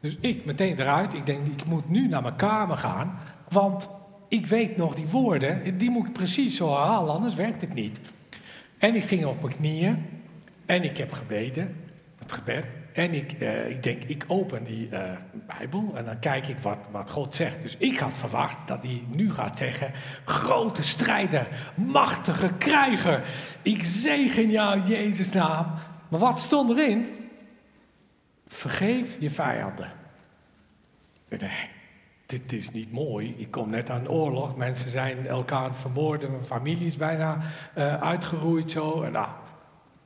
Dus 0.00 0.16
ik 0.20 0.44
meteen 0.44 0.80
eruit. 0.80 1.14
Ik 1.14 1.26
denk, 1.26 1.46
ik 1.46 1.64
moet 1.64 1.88
nu 1.88 2.08
naar 2.08 2.22
mijn 2.22 2.36
kamer 2.36 2.78
gaan. 2.78 3.18
Want 3.48 3.88
ik 4.28 4.46
weet 4.46 4.76
nog 4.76 4.94
die 4.94 5.06
woorden. 5.06 5.78
Die 5.78 5.90
moet 5.90 6.06
ik 6.06 6.12
precies 6.12 6.56
zo 6.56 6.68
herhalen, 6.68 7.14
anders 7.14 7.34
werkt 7.34 7.60
het 7.60 7.74
niet. 7.74 8.00
En 8.78 8.94
ik 8.94 9.04
ging 9.04 9.24
op 9.24 9.42
mijn 9.42 9.56
knieën. 9.56 10.06
En 10.66 10.82
ik 10.82 10.96
heb 10.96 11.12
gebeden. 11.12 11.76
Het 12.18 12.32
gebed. 12.32 12.64
En 12.92 13.14
ik, 13.14 13.32
eh, 13.32 13.68
ik 13.68 13.82
denk, 13.82 14.02
ik 14.02 14.24
open 14.26 14.64
die 14.64 14.88
eh, 14.88 15.10
Bijbel 15.32 15.92
en 15.94 16.04
dan 16.04 16.18
kijk 16.18 16.48
ik 16.48 16.58
wat, 16.58 16.78
wat 16.90 17.10
God 17.10 17.34
zegt. 17.34 17.62
Dus 17.62 17.76
ik 17.76 17.98
had 17.98 18.12
verwacht 18.12 18.56
dat 18.66 18.82
hij 18.82 19.02
nu 19.08 19.32
gaat 19.32 19.58
zeggen: 19.58 19.92
Grote 20.24 20.82
strijder, 20.82 21.46
machtige 21.74 22.50
krijger, 22.58 23.24
ik 23.62 23.84
zegen 23.84 24.50
jou 24.50 24.78
in 24.80 24.86
Jezus' 24.86 25.32
naam. 25.32 25.66
Maar 26.08 26.20
wat 26.20 26.38
stond 26.38 26.70
erin? 26.70 27.08
Vergeef 28.46 29.16
je 29.18 29.30
vijanden. 29.30 29.92
Nee, 31.28 31.70
dit 32.26 32.52
is 32.52 32.70
niet 32.70 32.92
mooi. 32.92 33.34
Ik 33.36 33.50
kom 33.50 33.70
net 33.70 33.90
aan 33.90 34.08
oorlog. 34.08 34.56
Mensen 34.56 34.90
zijn 34.90 35.26
elkaar 35.26 35.74
vermoorden. 35.74 36.30
Mijn 36.30 36.44
familie 36.44 36.86
is 36.86 36.96
bijna 36.96 37.38
eh, 37.74 38.02
uitgeroeid 38.02 38.70
zo. 38.70 39.02
En 39.02 39.12
nou, 39.12 39.28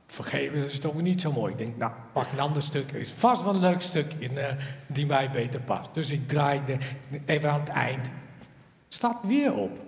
vergeven 0.07 0.63
is 0.63 0.79
toch 0.79 1.01
niet 1.01 1.21
zo 1.21 1.31
mooi. 1.31 1.51
Ik 1.51 1.57
denk, 1.57 1.77
nou, 1.77 1.91
pak 2.13 2.31
een 2.31 2.39
ander 2.39 2.63
stuk. 2.63 2.91
Er 2.91 2.99
is 2.99 3.11
vast 3.11 3.43
wel 3.43 3.53
een 3.53 3.59
leuk 3.59 3.81
stuk 3.81 4.13
in, 4.19 4.37
eh, 4.37 4.53
die 4.87 5.05
mij 5.05 5.31
beter 5.31 5.59
past. 5.59 5.93
Dus 5.93 6.09
ik 6.09 6.27
draaide 6.27 6.77
even 7.25 7.51
aan 7.51 7.59
het 7.59 7.69
eind. 7.69 8.09
Staat 8.87 9.17
weer 9.23 9.53
op. 9.55 9.79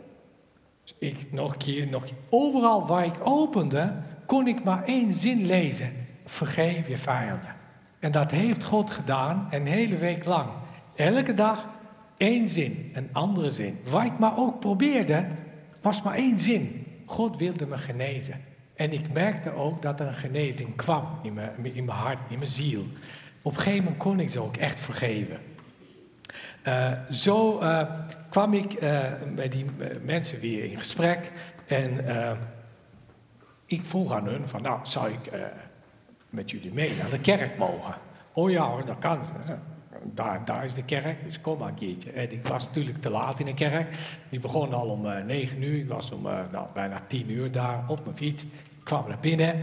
Dus 0.83 0.95
ik 0.99 1.31
nog 1.31 1.51
een 1.51 1.57
keer, 1.57 1.87
nog 1.87 2.03
keer. 2.03 2.15
Overal 2.29 2.87
waar 2.87 3.05
ik 3.05 3.15
opende, 3.23 3.93
kon 4.25 4.47
ik 4.47 4.63
maar 4.63 4.83
één 4.83 5.13
zin 5.13 5.45
lezen. 5.45 5.93
Vergeef 6.25 6.87
je 6.87 6.97
vijanden. 6.97 7.55
En 7.99 8.11
dat 8.11 8.31
heeft 8.31 8.63
God 8.63 8.89
gedaan 8.89 9.47
een 9.51 9.67
hele 9.67 9.97
week 9.97 10.25
lang. 10.25 10.49
Elke 10.95 11.33
dag 11.33 11.67
één 12.17 12.49
zin, 12.49 12.91
een 12.93 13.09
andere 13.11 13.51
zin. 13.51 13.79
Waar 13.89 14.05
ik 14.05 14.19
maar 14.19 14.37
ook 14.37 14.59
probeerde, 14.59 15.27
was 15.81 16.01
maar 16.01 16.15
één 16.15 16.39
zin. 16.39 16.85
God 17.05 17.37
wilde 17.37 17.65
me 17.65 17.77
genezen. 17.77 18.48
En 18.79 18.93
ik 18.93 19.11
merkte 19.13 19.53
ook 19.53 19.81
dat 19.81 19.99
er 19.99 20.07
een 20.07 20.13
genezing 20.13 20.75
kwam 20.75 21.19
in 21.21 21.33
mijn, 21.33 21.51
in 21.73 21.85
mijn 21.85 21.97
hart, 21.97 22.19
in 22.29 22.37
mijn 22.37 22.49
ziel. 22.49 22.85
Op 23.41 23.51
een 23.51 23.57
gegeven 23.57 23.83
moment 23.83 24.01
kon 24.01 24.19
ik 24.19 24.29
ze 24.29 24.39
ook 24.39 24.57
echt 24.57 24.79
vergeven. 24.79 25.37
Eh, 26.61 26.91
zo 27.11 27.59
eh, 27.59 27.81
kwam 28.29 28.53
ik 28.53 28.73
eh, 28.73 29.03
met 29.35 29.51
die 29.51 29.65
mensen 30.03 30.39
weer 30.39 30.63
in 30.63 30.77
gesprek. 30.77 31.31
En 31.67 32.05
ik 33.65 33.85
vroeg 33.85 34.13
aan 34.13 34.25
hun 34.25 34.47
van, 34.47 34.61
nou, 34.61 34.79
zou 34.83 35.09
ik 35.09 35.31
met 36.29 36.51
jullie 36.51 36.73
mee 36.73 36.95
naar 36.95 37.09
de 37.09 37.19
kerk 37.19 37.57
mogen? 37.57 37.95
Oh 38.33 38.51
ja 38.51 38.69
hoor, 38.69 38.85
dat 38.85 38.99
kan. 38.99 39.19
Daar, 40.03 40.45
daar 40.45 40.65
is 40.65 40.73
de 40.73 40.83
kerk, 40.83 41.23
dus 41.25 41.41
kom 41.41 41.57
maar 41.57 41.67
een 41.67 41.75
keertje. 41.75 42.11
En 42.11 42.31
ik 42.31 42.47
was 42.47 42.65
natuurlijk 42.65 43.01
te 43.01 43.09
laat 43.09 43.39
in 43.39 43.45
de 43.45 43.53
kerk. 43.53 43.95
Die 44.29 44.39
begon 44.39 44.73
al 44.73 44.87
om 44.87 45.25
negen 45.25 45.63
uur. 45.63 45.79
Ik 45.79 45.87
was 45.87 46.11
om 46.11 46.21
nou, 46.21 46.67
bijna 46.73 47.01
tien 47.07 47.31
uur 47.31 47.51
daar 47.51 47.83
op 47.87 48.05
mijn 48.05 48.17
fiets. 48.17 48.45
Ik 48.89 48.95
kwam 48.95 49.07
naar 49.07 49.19
binnen 49.19 49.59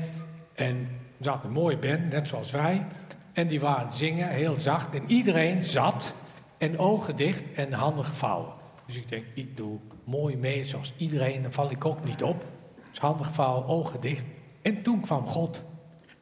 en 0.54 0.76
er 1.18 1.24
zat 1.24 1.44
een 1.44 1.52
mooie 1.52 1.78
band, 1.78 2.10
net 2.10 2.28
zoals 2.28 2.50
wij. 2.50 2.86
En 3.32 3.48
die 3.48 3.60
waren 3.60 3.92
zingen, 3.92 4.28
heel 4.28 4.54
zacht. 4.54 4.94
En 4.94 5.02
iedereen 5.06 5.64
zat 5.64 6.14
en 6.58 6.78
ogen 6.78 7.16
dicht 7.16 7.42
en 7.54 7.72
handen 7.72 8.04
gevouwen. 8.04 8.52
Dus 8.86 8.96
ik 8.96 9.08
denk, 9.08 9.24
ik 9.34 9.56
doe 9.56 9.78
mooi 10.04 10.36
mee 10.36 10.64
zoals 10.64 10.92
iedereen, 10.96 11.42
dan 11.42 11.52
val 11.52 11.70
ik 11.70 11.84
ook 11.84 12.04
niet 12.04 12.22
op. 12.22 12.44
Dus 12.90 12.98
handen 12.98 13.26
gevouwen, 13.26 13.66
ogen 13.66 14.00
dicht. 14.00 14.22
En 14.62 14.82
toen 14.82 15.00
kwam 15.00 15.26
God. 15.26 15.60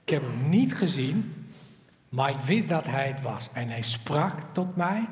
Ik 0.04 0.08
heb 0.08 0.22
hem 0.22 0.48
niet 0.48 0.74
gezien, 0.74 1.46
maar 2.08 2.30
ik 2.30 2.40
wist 2.40 2.68
dat 2.68 2.86
hij 2.86 3.06
het 3.06 3.22
was. 3.22 3.48
En 3.52 3.68
hij 3.68 3.82
sprak 3.82 4.40
tot 4.52 4.76
mij, 4.76 5.04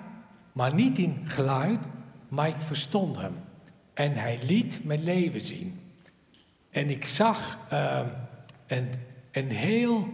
maar 0.53 0.75
niet 0.75 0.99
in 0.99 1.21
geluid, 1.25 1.81
maar 2.29 2.49
ik 2.49 2.61
verstond 2.61 3.17
hem. 3.17 3.35
En 3.95 4.13
hij 4.13 4.39
liet 4.43 4.85
mijn 4.85 5.03
leven 5.03 5.45
zien. 5.45 5.82
En 6.73 6.91
ik 6.91 7.05
zag 7.05 7.59
ehm, 7.71 8.07
een, 8.67 8.89
een 9.33 9.51
heel, 9.51 10.09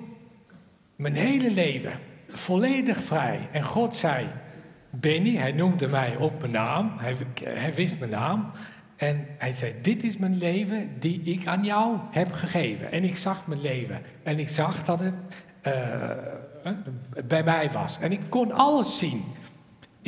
mijn 0.97 1.15
hele 1.15 1.51
leven 1.51 1.93
volledig 2.29 3.03
vrij. 3.03 3.49
En 3.53 3.63
God 3.63 3.97
zei, 3.97 4.27
Benny, 4.91 5.37
hij 5.37 5.53
noemde 5.53 5.87
mij 5.87 6.17
op 6.17 6.41
mijn 6.41 6.53
naam, 6.53 6.93
hij, 6.97 7.17
hij 7.45 7.75
wist 7.75 7.99
mijn 7.99 8.11
naam. 8.11 8.51
En 8.97 9.27
hij 9.39 9.53
zei, 9.53 9.75
dit 9.83 10.03
is 10.03 10.17
mijn 10.17 10.39
leven 10.39 11.01
die 11.01 11.23
ik 11.23 11.47
aan 11.47 11.65
jou 11.65 11.97
heb 12.11 12.33
gegeven. 12.33 12.93
En 12.93 13.05
ik 13.05 13.17
zag 13.17 13.47
mijn 13.47 13.61
leven. 13.61 14.03
En 14.23 14.39
ik 14.39 14.49
zag 14.49 14.85
dat 14.85 15.01
het 15.01 15.15
eh, 15.61 16.11
eh, 16.65 16.73
bij 17.25 17.45
mij 17.45 17.71
was. 17.71 17.99
En 17.99 18.13
ik 18.13 18.21
kon 18.29 18.53
alles 18.53 18.99
zien. 18.99 19.25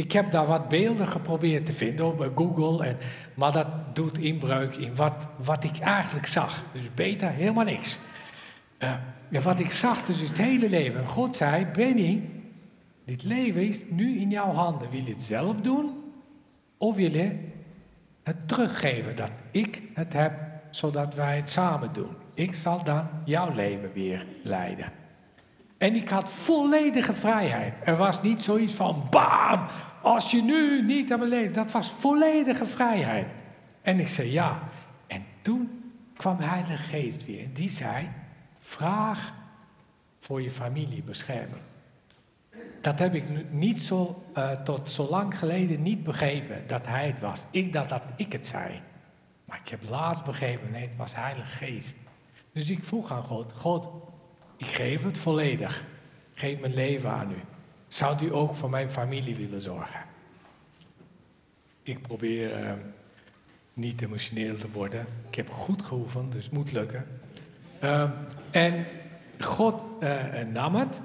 Ik 0.01 0.13
heb 0.13 0.31
daar 0.31 0.47
wat 0.47 0.69
beelden 0.69 1.09
geprobeerd 1.09 1.67
te 1.67 1.73
vinden 1.73 2.07
op 2.07 2.23
eh, 2.23 2.29
Google, 2.35 2.87
en, 2.87 2.97
maar 3.35 3.53
dat 3.53 3.67
doet 3.93 4.19
inbreuk 4.19 4.75
in 4.75 4.97
wat, 4.97 5.27
wat 5.37 5.65
ik 5.65 5.79
eigenlijk 5.79 6.27
zag. 6.27 6.65
Dus 6.73 6.95
beter 6.95 7.31
helemaal 7.31 7.65
niks. 7.65 7.99
Ja, 8.79 9.01
wat 9.43 9.59
ik 9.59 9.71
zag 9.71 10.05
dus 10.05 10.21
het 10.21 10.39
hele 10.39 10.69
leven. 10.69 11.07
God 11.07 11.37
zei, 11.37 11.67
Benny, 11.67 12.29
dit 13.05 13.23
leven 13.23 13.69
is 13.69 13.81
nu 13.89 14.19
in 14.19 14.31
jouw 14.31 14.53
handen. 14.53 14.91
Wil 14.91 15.03
je 15.05 15.11
het 15.11 15.23
zelf 15.23 15.57
doen? 15.61 15.91
Of 16.79 16.97
wil 16.97 17.11
je 17.11 17.39
het 18.23 18.49
teruggeven 18.49 19.17
dat 19.17 19.31
ik 19.51 19.83
het 19.95 20.13
heb, 20.13 20.33
zodat 20.71 21.15
wij 21.15 21.37
het 21.37 21.51
samen 21.51 21.91
doen? 21.93 22.17
Ik 22.35 22.55
zal 22.55 22.85
dan 22.85 23.09
jouw 23.25 23.55
leven 23.55 23.93
weer 23.93 24.27
leiden. 24.43 24.93
En 25.79 25.95
ik 25.95 26.09
had 26.09 26.29
volledige 26.29 27.13
vrijheid. 27.13 27.75
Er 27.85 27.97
was 27.97 28.23
niet 28.23 28.43
zoiets 28.43 28.75
van, 28.75 29.07
bam, 29.11 29.67
als 30.03 30.31
je 30.31 30.43
nu 30.43 30.83
niet 30.83 31.09
hebt 31.09 31.25
leven. 31.25 31.53
Dat 31.53 31.71
was 31.71 31.91
volledige 31.91 32.65
vrijheid. 32.65 33.27
En 33.83 34.01
ik 34.01 34.09
zei 34.09 34.31
ja. 34.31 34.69
En 35.07 35.25
toen 35.43 35.93
kwam 36.17 36.39
Heilige 36.39 36.77
Geest 36.77 37.27
weer. 37.27 37.45
En 37.45 37.53
die 37.53 37.71
zei, 37.71 38.09
vraag 38.59 39.35
voor 40.21 40.43
je 40.43 40.51
familie 40.51 41.03
bescherming. 41.03 41.63
Dat 42.81 42.99
heb 42.99 43.15
ik 43.15 43.53
niet 43.53 43.83
zo, 43.83 44.23
eh, 44.35 44.51
tot 44.51 44.91
zo 44.91 45.09
lang 45.09 45.39
geleden 45.39 45.83
niet 45.83 46.05
begrepen, 46.05 46.67
dat 46.67 46.87
hij 46.87 47.07
het 47.07 47.21
was. 47.21 47.45
Ik 47.51 47.73
dacht 47.73 47.89
dat 47.89 48.03
ik 48.17 48.33
het 48.33 48.47
zei. 48.47 48.81
Maar 49.45 49.61
ik 49.65 49.69
heb 49.69 49.81
laatst 49.89 50.25
begrepen, 50.25 50.71
nee, 50.71 50.83
het 50.83 50.97
was 50.97 51.15
Heilige 51.15 51.47
Geest. 51.47 51.97
Dus 52.53 52.71
ik 52.71 52.85
vroeg 52.85 53.13
aan 53.13 53.23
God, 53.23 53.53
God, 53.53 53.89
ik 54.57 54.67
geef 54.67 55.03
het 55.03 55.19
volledig. 55.19 55.85
Geef 56.35 56.61
mijn 56.61 56.75
leven 56.75 57.11
aan 57.11 57.31
u. 57.31 57.41
Zou 57.91 58.25
u 58.25 58.35
ook 58.35 58.57
voor 58.57 58.71
mijn 58.71 58.91
familie 58.91 59.37
willen 59.37 59.61
zorgen? 59.61 60.01
Ik 61.83 62.03
probeer 62.03 62.53
eh, 62.53 62.73
niet 63.75 64.03
emotioneel 64.03 64.57
te 64.57 64.71
worden. 64.71 65.07
Ik 65.29 65.35
heb 65.35 65.51
goed 65.51 65.83
geoefend, 65.83 66.33
dus 66.33 66.45
het 66.45 66.53
moet 66.53 66.73
lukken. 66.73 67.07
Uh, 67.85 68.11
en 68.51 68.87
God 69.41 69.83
uh, 70.01 70.23
nam 70.53 70.75
het 70.75 71.01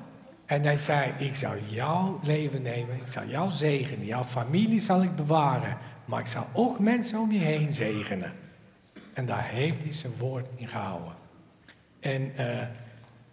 en 0.45 0.63
hij 0.63 0.77
zei, 0.77 1.13
ik 1.17 1.35
zal 1.35 1.53
jouw 1.67 2.19
leven 2.23 2.61
nemen, 2.61 2.95
ik 2.95 3.07
zal 3.07 3.25
jou 3.25 3.51
zegenen, 3.51 4.05
jouw 4.05 4.23
familie 4.23 4.81
zal 4.81 5.03
ik 5.03 5.15
bewaren, 5.15 5.77
maar 6.05 6.19
ik 6.19 6.27
zal 6.27 6.47
ook 6.53 6.79
mensen 6.79 7.19
om 7.19 7.31
je 7.31 7.39
heen 7.39 7.73
zegenen. 7.73 8.33
En 9.13 9.25
daar 9.25 9.47
heeft 9.47 9.83
hij 9.83 9.93
zijn 9.93 10.13
woord 10.17 10.47
in 10.55 10.67
gehouden. 10.67 11.13
En 11.99 12.31
uh, 12.39 12.61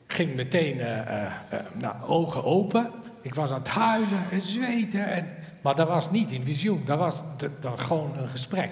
ging 0.07 0.35
meteen 0.35 0.77
nou, 1.73 2.03
ogen 2.03 2.45
open. 2.45 2.91
Ik 3.23 3.35
was 3.35 3.51
aan 3.51 3.59
het 3.59 3.69
huilen 3.69 4.31
en 4.31 4.43
zweten. 4.43 5.07
En, 5.07 5.27
maar 5.63 5.75
dat 5.75 5.89
was 5.89 6.11
niet 6.11 6.31
in 6.31 6.45
visioen, 6.45 6.83
dat 6.85 6.99
was, 6.99 7.23
was 7.61 7.81
gewoon 7.81 8.17
een 8.19 8.29
gesprek. 8.29 8.71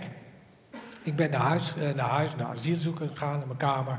Ik 1.02 1.16
ben 1.16 1.30
naar 1.30 1.40
huis, 1.40 1.74
naar 1.96 2.08
huis, 2.08 2.36
naar 2.36 2.46
asielzoekers 2.46 3.10
gegaan, 3.10 3.38
naar 3.38 3.46
mijn 3.46 3.58
kamer. 3.58 3.98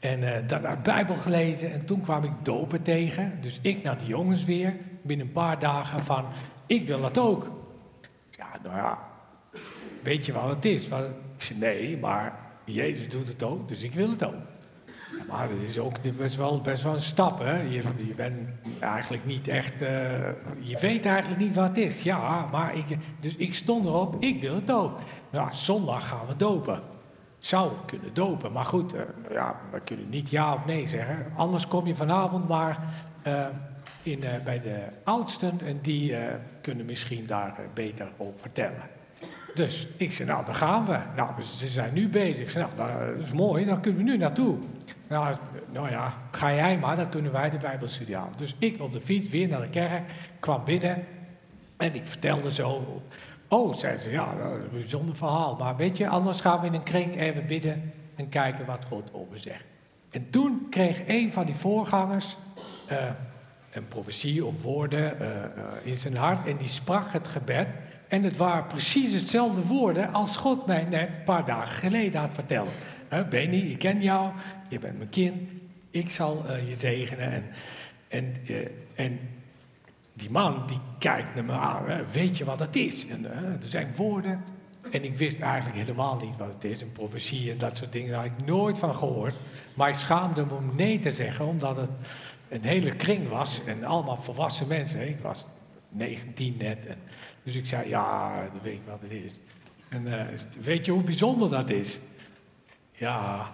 En 0.00 0.22
uh, 0.22 0.30
daarna 0.46 0.76
Bijbel 0.76 1.16
gelezen 1.16 1.72
en 1.72 1.86
toen 1.86 2.00
kwam 2.00 2.24
ik 2.24 2.32
dopen 2.42 2.82
tegen. 2.82 3.38
Dus 3.40 3.58
ik 3.62 3.82
naar 3.82 3.98
de 3.98 4.06
jongens 4.06 4.44
weer, 4.44 4.76
binnen 5.02 5.26
een 5.26 5.32
paar 5.32 5.58
dagen 5.58 6.04
van, 6.04 6.24
ik 6.66 6.86
wil 6.86 7.00
dat 7.00 7.18
ook. 7.18 7.50
Ja, 8.30 8.48
nou 8.62 8.76
ja, 8.76 8.98
weet 10.02 10.26
je 10.26 10.32
wat 10.32 10.48
het 10.48 10.64
is? 10.64 10.84
Ik 10.84 10.90
zei, 11.36 11.58
nee, 11.58 11.98
maar 11.98 12.38
Jezus 12.64 13.08
doet 13.08 13.28
het 13.28 13.42
ook, 13.42 13.68
dus 13.68 13.82
ik 13.82 13.94
wil 13.94 14.10
het 14.10 14.24
ook. 14.24 14.49
Maar 15.28 15.48
dat 15.48 15.58
is 15.66 15.78
ook 15.78 16.16
best 16.16 16.36
wel, 16.36 16.60
best 16.60 16.82
wel 16.82 16.94
een 16.94 17.02
stap, 17.02 17.38
hè. 17.38 17.60
Je, 17.62 17.82
je 17.96 18.14
bent 18.16 18.48
eigenlijk 18.80 19.24
niet 19.24 19.48
echt, 19.48 19.82
uh, 19.82 19.88
je 20.58 20.78
weet 20.80 21.06
eigenlijk 21.06 21.40
niet 21.40 21.54
wat 21.54 21.68
het 21.68 21.78
is. 21.78 22.02
Ja, 22.02 22.48
maar 22.52 22.76
ik, 22.76 22.84
dus 23.20 23.36
ik 23.36 23.54
stond 23.54 23.86
erop, 23.86 24.22
ik 24.22 24.40
wil 24.40 24.54
het 24.54 24.70
ook. 24.70 24.98
Nou, 25.30 25.48
zondag 25.52 26.08
gaan 26.08 26.26
we 26.26 26.36
dopen 26.36 26.82
zou 27.38 27.72
kunnen 27.86 28.14
dopen. 28.14 28.52
Maar 28.52 28.64
goed, 28.64 28.94
uh, 28.94 29.00
ja, 29.30 29.60
we 29.72 29.80
kunnen 29.80 30.08
niet 30.08 30.30
ja 30.30 30.54
of 30.54 30.64
nee 30.66 30.86
zeggen. 30.86 31.26
Anders 31.36 31.66
kom 31.66 31.86
je 31.86 31.94
vanavond 31.94 32.48
maar 32.48 32.78
uh, 33.26 33.46
in, 34.02 34.24
bij 34.44 34.60
de 34.60 34.78
oudsten 35.04 35.60
en 35.64 35.78
die 35.82 36.16
kunnen 36.60 36.86
misschien 36.86 37.26
daar 37.26 37.60
beter 37.74 38.08
over 38.16 38.40
vertellen. 38.40 38.99
Dus 39.54 39.88
ik 39.96 40.12
zei, 40.12 40.28
nou, 40.28 40.44
daar 40.44 40.54
gaan 40.54 40.86
we. 40.86 40.98
Nou, 41.16 41.42
ze 41.42 41.68
zijn 41.68 41.92
nu 41.92 42.08
bezig. 42.08 42.50
Zei, 42.50 42.66
nou, 42.76 43.14
dat 43.16 43.24
is 43.24 43.32
mooi, 43.32 43.64
dan 43.64 43.80
kunnen 43.80 44.04
we 44.04 44.10
nu 44.10 44.16
naartoe. 44.16 44.58
Nou, 45.08 45.36
nou 45.72 45.90
ja, 45.90 46.14
ga 46.30 46.54
jij 46.54 46.78
maar, 46.78 46.96
dan 46.96 47.08
kunnen 47.08 47.32
wij 47.32 47.50
de 47.50 47.58
Bijbelstudie 47.58 48.16
aan. 48.16 48.32
Dus 48.36 48.54
ik 48.58 48.80
op 48.80 48.92
de 48.92 49.00
fiets 49.00 49.28
weer 49.28 49.48
naar 49.48 49.60
de 49.60 49.68
kerk, 49.68 50.12
kwam 50.40 50.64
binnen 50.64 51.04
en 51.76 51.94
ik 51.94 52.06
vertelde 52.06 52.52
zo 52.52 53.02
Oh, 53.52 53.74
zei 53.74 53.96
ze, 53.96 54.10
ja, 54.10 54.34
dat 54.34 54.46
is 54.46 54.62
een 54.62 54.68
bijzonder 54.72 55.16
verhaal. 55.16 55.56
Maar 55.56 55.76
weet 55.76 55.96
je, 55.96 56.08
anders 56.08 56.40
gaan 56.40 56.60
we 56.60 56.66
in 56.66 56.74
een 56.74 56.82
kring 56.82 57.20
even 57.20 57.46
bidden 57.46 57.92
en 58.16 58.28
kijken 58.28 58.66
wat 58.66 58.84
God 58.88 59.10
over 59.12 59.38
zegt. 59.38 59.64
En 60.10 60.30
toen 60.30 60.66
kreeg 60.70 61.02
een 61.06 61.32
van 61.32 61.46
die 61.46 61.54
voorgangers 61.54 62.36
uh, 62.90 62.98
een 63.72 63.88
profetie 63.88 64.44
of 64.44 64.62
woorden 64.62 65.16
uh, 65.20 65.28
uh, 65.28 65.36
in 65.82 65.96
zijn 65.96 66.16
hart 66.16 66.46
en 66.46 66.56
die 66.56 66.68
sprak 66.68 67.12
het 67.12 67.28
gebed. 67.28 67.66
En 68.10 68.22
het 68.22 68.36
waren 68.36 68.66
precies 68.66 69.12
hetzelfde 69.12 69.66
woorden 69.66 70.12
als 70.12 70.36
God 70.36 70.66
mij 70.66 70.84
net 70.84 71.08
een 71.08 71.24
paar 71.24 71.44
dagen 71.44 71.78
geleden 71.78 72.20
had 72.20 72.30
verteld. 72.32 72.68
Benny, 73.30 73.56
ik 73.56 73.78
ken 73.78 74.02
jou, 74.02 74.32
je 74.68 74.78
bent 74.78 74.96
mijn 74.96 75.08
kind, 75.08 75.50
ik 75.90 76.10
zal 76.10 76.44
je 76.68 76.74
zegenen. 76.74 77.32
En, 77.32 77.44
en, 78.08 78.34
en 78.94 79.18
die 80.12 80.30
man 80.30 80.66
die 80.66 80.80
kijkt 80.98 81.34
naar 81.34 81.44
me 81.44 81.52
aan, 81.52 81.84
weet 82.12 82.38
je 82.38 82.44
wat 82.44 82.58
het 82.58 82.76
is? 82.76 83.06
En, 83.06 83.24
hè, 83.24 83.52
er 83.52 83.58
zijn 83.68 83.92
woorden 83.96 84.44
en 84.90 85.04
ik 85.04 85.18
wist 85.18 85.40
eigenlijk 85.40 85.76
helemaal 85.76 86.16
niet 86.16 86.36
wat 86.36 86.48
het 86.48 86.64
is. 86.64 86.80
Een 86.80 86.92
profetie 86.92 87.50
en 87.50 87.58
dat 87.58 87.76
soort 87.76 87.92
dingen 87.92 88.10
daar 88.10 88.22
had 88.22 88.38
ik 88.38 88.46
nooit 88.46 88.78
van 88.78 88.94
gehoord. 88.94 89.34
Maar 89.74 89.88
ik 89.88 89.94
schaamde 89.94 90.46
me 90.46 90.54
om 90.54 90.76
nee 90.76 90.98
te 90.98 91.12
zeggen, 91.12 91.46
omdat 91.46 91.76
het 91.76 91.90
een 92.48 92.64
hele 92.64 92.90
kring 92.90 93.28
was 93.28 93.60
en 93.64 93.84
allemaal 93.84 94.16
volwassen 94.16 94.66
mensen. 94.66 95.08
Ik 95.08 95.20
was 95.20 95.46
19 95.90 96.54
net. 96.58 96.86
En, 96.86 96.96
dus 97.42 97.54
ik 97.54 97.66
zei, 97.66 97.88
ja, 97.88 98.36
dan 98.52 98.60
weet 98.62 98.74
ik 98.74 98.80
wat 98.86 99.00
het 99.00 99.10
is. 99.10 99.40
En 99.88 100.06
uh, 100.06 100.22
weet 100.60 100.84
je 100.84 100.92
hoe 100.92 101.02
bijzonder 101.02 101.50
dat 101.50 101.70
is? 101.70 102.00
Ja, 102.92 103.52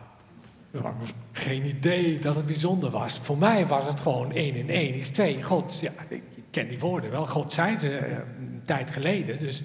geen 1.32 1.66
idee 1.66 2.18
dat 2.18 2.36
het 2.36 2.46
bijzonder 2.46 2.90
was. 2.90 3.18
Voor 3.22 3.38
mij 3.38 3.66
was 3.66 3.84
het 3.84 4.00
gewoon 4.00 4.32
1 4.32 4.54
en 4.54 4.68
1 4.68 4.94
is 4.94 5.08
2. 5.08 5.42
God, 5.42 5.80
ja, 5.80 5.92
ik 6.08 6.22
ken 6.50 6.68
die 6.68 6.78
woorden 6.78 7.10
wel. 7.10 7.26
God 7.26 7.52
zei 7.52 7.76
ze 7.76 7.90
uh, 7.90 8.16
een 8.38 8.60
tijd 8.64 8.90
geleden, 8.90 9.38
dus 9.38 9.62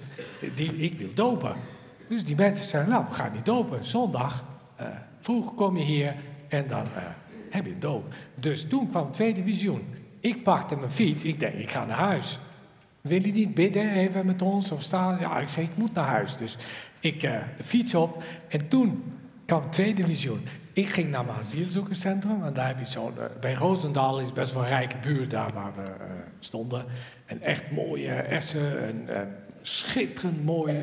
die, 0.56 0.76
ik 0.76 0.98
wil 0.98 1.14
dopen. 1.14 1.54
Dus 2.08 2.24
die 2.24 2.36
mensen 2.36 2.66
zeiden, 2.66 2.92
nou, 2.92 3.04
we 3.08 3.14
gaan 3.14 3.32
niet 3.32 3.44
dopen. 3.44 3.84
Zondag, 3.84 4.44
uh, 4.80 4.86
vroeg 5.20 5.54
kom 5.54 5.76
je 5.76 5.84
hier 5.84 6.14
en 6.48 6.68
dan 6.68 6.86
heb 7.50 7.66
je 7.66 7.78
doop. 7.78 8.14
Dus 8.34 8.66
toen 8.68 8.90
kwam 8.90 9.04
het 9.04 9.14
tweede 9.14 9.42
visioen. 9.42 9.94
Ik 10.20 10.42
pakte 10.42 10.76
mijn 10.76 10.90
fiets, 10.90 11.22
ik 11.22 11.40
denk, 11.40 11.54
ik 11.54 11.70
ga 11.70 11.84
naar 11.84 11.98
huis. 11.98 12.38
Wil 13.02 13.24
je 13.24 13.32
niet 13.32 13.54
bidden 13.54 13.92
even 13.92 14.26
met 14.26 14.42
ons 14.42 14.70
of 14.70 14.82
staan? 14.82 15.18
Ja, 15.20 15.38
ik 15.38 15.48
zei, 15.48 15.66
ik 15.66 15.76
moet 15.76 15.94
naar 15.94 16.06
huis. 16.06 16.36
Dus 16.36 16.56
ik 17.00 17.20
de 17.20 17.64
fiets 17.64 17.94
op 17.94 18.22
en 18.48 18.68
toen 18.68 19.02
kwam 19.46 19.70
tweede 19.70 20.04
visioen. 20.04 20.46
Ik 20.72 20.88
ging 20.88 21.10
naar 21.10 21.24
mijn 21.24 21.38
asielzoekerscentrum, 21.38 22.44
en 22.44 22.54
daar 22.54 22.66
heb 22.66 22.78
je 22.78 22.90
zo, 22.90 23.12
bij 23.40 23.54
Roosendaal 23.54 24.20
is 24.20 24.32
best 24.32 24.52
wel 24.52 24.62
een 24.62 24.68
rijke 24.68 24.96
buurt 25.02 25.30
daar 25.30 25.52
waar 25.52 25.72
we 25.74 25.82
uh, 25.82 26.06
stonden. 26.38 26.84
En 27.26 27.40
echt 27.40 27.70
mooie 27.70 28.12
essen, 28.12 28.88
een 28.88 29.08
schitterend 29.62 30.44
mooi 30.44 30.74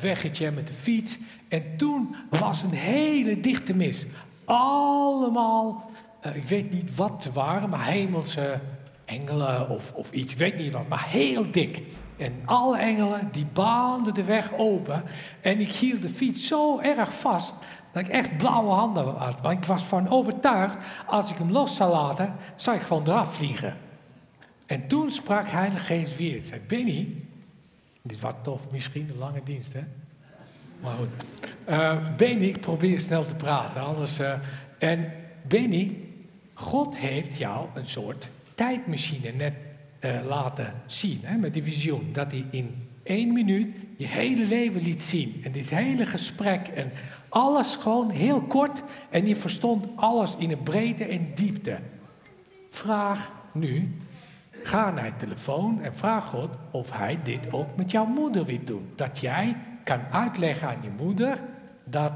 weggetje 0.00 0.50
met 0.50 0.66
de 0.66 0.74
fiets. 0.74 1.18
En 1.48 1.62
toen 1.76 2.14
was 2.30 2.62
een 2.62 2.74
hele 2.74 3.40
dichte 3.40 3.74
mis. 3.74 4.06
Allemaal, 4.44 5.90
ik 6.34 6.48
weet 6.48 6.72
niet 6.72 6.96
wat 6.96 7.22
ze 7.22 7.32
waren, 7.32 7.68
maar 7.68 7.86
hemelse 7.86 8.58
engelen 9.04 9.68
of, 9.68 9.92
of 9.92 10.12
iets, 10.12 10.32
ik 10.32 10.38
weet 10.38 10.56
niet 10.56 10.72
wat, 10.72 10.88
maar 10.88 11.08
heel 11.08 11.50
dik. 11.50 11.82
En 12.16 12.42
alle 12.44 12.78
engelen 12.78 13.28
die 13.32 13.46
baanden 13.52 14.14
de 14.14 14.24
weg 14.24 14.52
open. 14.56 15.02
En 15.40 15.60
ik 15.60 15.72
hield 15.72 16.02
de 16.02 16.08
fiets 16.08 16.46
zo 16.46 16.80
erg 16.80 17.14
vast 17.14 17.54
dat 17.92 18.04
ik 18.04 18.08
echt 18.08 18.36
blauwe 18.36 18.70
handen 18.70 19.04
had. 19.16 19.40
Want 19.40 19.58
ik 19.58 19.64
was 19.64 19.82
van 19.82 20.08
overtuigd, 20.08 20.76
als 21.06 21.30
ik 21.30 21.36
hem 21.36 21.50
los 21.50 21.76
zou 21.76 21.92
laten, 21.92 22.34
zou 22.56 22.76
ik 22.76 22.82
gewoon 22.82 23.08
eraf 23.08 23.34
vliegen. 23.36 23.76
En 24.66 24.86
toen 24.88 25.10
sprak 25.10 25.48
Heilige 25.48 25.84
Geest 25.84 26.16
weer. 26.16 26.36
Ik 26.36 26.44
zei, 26.44 26.60
Benny, 26.66 27.08
dit 28.02 28.20
was 28.20 28.32
tof, 28.42 28.60
misschien 28.70 29.08
een 29.10 29.18
lange 29.18 29.40
dienst, 29.44 29.72
hè? 29.72 29.82
Maar 30.80 30.94
goed. 30.96 31.08
Uh, 31.68 32.16
Benny, 32.16 32.44
ik 32.44 32.60
probeer 32.60 33.00
snel 33.00 33.24
te 33.24 33.34
praten, 33.34 33.80
anders... 33.80 34.20
Uh, 34.20 34.32
en 34.78 35.12
Benny, 35.48 35.96
God 36.54 36.96
heeft 36.96 37.38
jou 37.38 37.66
een 37.74 37.88
soort 37.88 38.28
tijdmachine 38.54 39.30
net 39.30 39.54
uh, 40.00 40.26
laten 40.26 40.72
zien, 40.86 41.20
hè, 41.22 41.36
met 41.36 41.54
die 41.54 41.62
visioen. 41.62 42.08
Dat 42.12 42.30
hij 42.30 42.46
in 42.50 42.88
één 43.02 43.32
minuut 43.32 43.76
je 43.96 44.06
hele 44.06 44.46
leven 44.46 44.82
liet 44.82 45.02
zien. 45.02 45.40
En 45.44 45.52
dit 45.52 45.70
hele 45.70 46.06
gesprek 46.06 46.68
en 46.68 46.90
alles 47.28 47.76
gewoon 47.76 48.10
heel 48.10 48.40
kort 48.40 48.82
en 49.10 49.26
je 49.26 49.36
verstond 49.36 49.86
alles 49.94 50.36
in 50.38 50.48
de 50.48 50.56
breedte 50.56 51.04
en 51.04 51.34
diepte. 51.34 51.78
Vraag 52.70 53.32
nu, 53.52 53.98
ga 54.62 54.90
naar 54.90 55.04
je 55.04 55.16
telefoon 55.16 55.82
en 55.82 55.94
vraag 55.94 56.24
God 56.24 56.48
of 56.70 56.90
hij 56.92 57.18
dit 57.22 57.52
ook 57.52 57.76
met 57.76 57.90
jouw 57.90 58.06
moeder 58.06 58.44
wil 58.44 58.64
doen. 58.64 58.92
Dat 58.94 59.18
jij 59.18 59.56
kan 59.84 60.00
uitleggen 60.10 60.68
aan 60.68 60.82
je 60.82 60.90
moeder 60.98 61.40
dat 61.84 62.12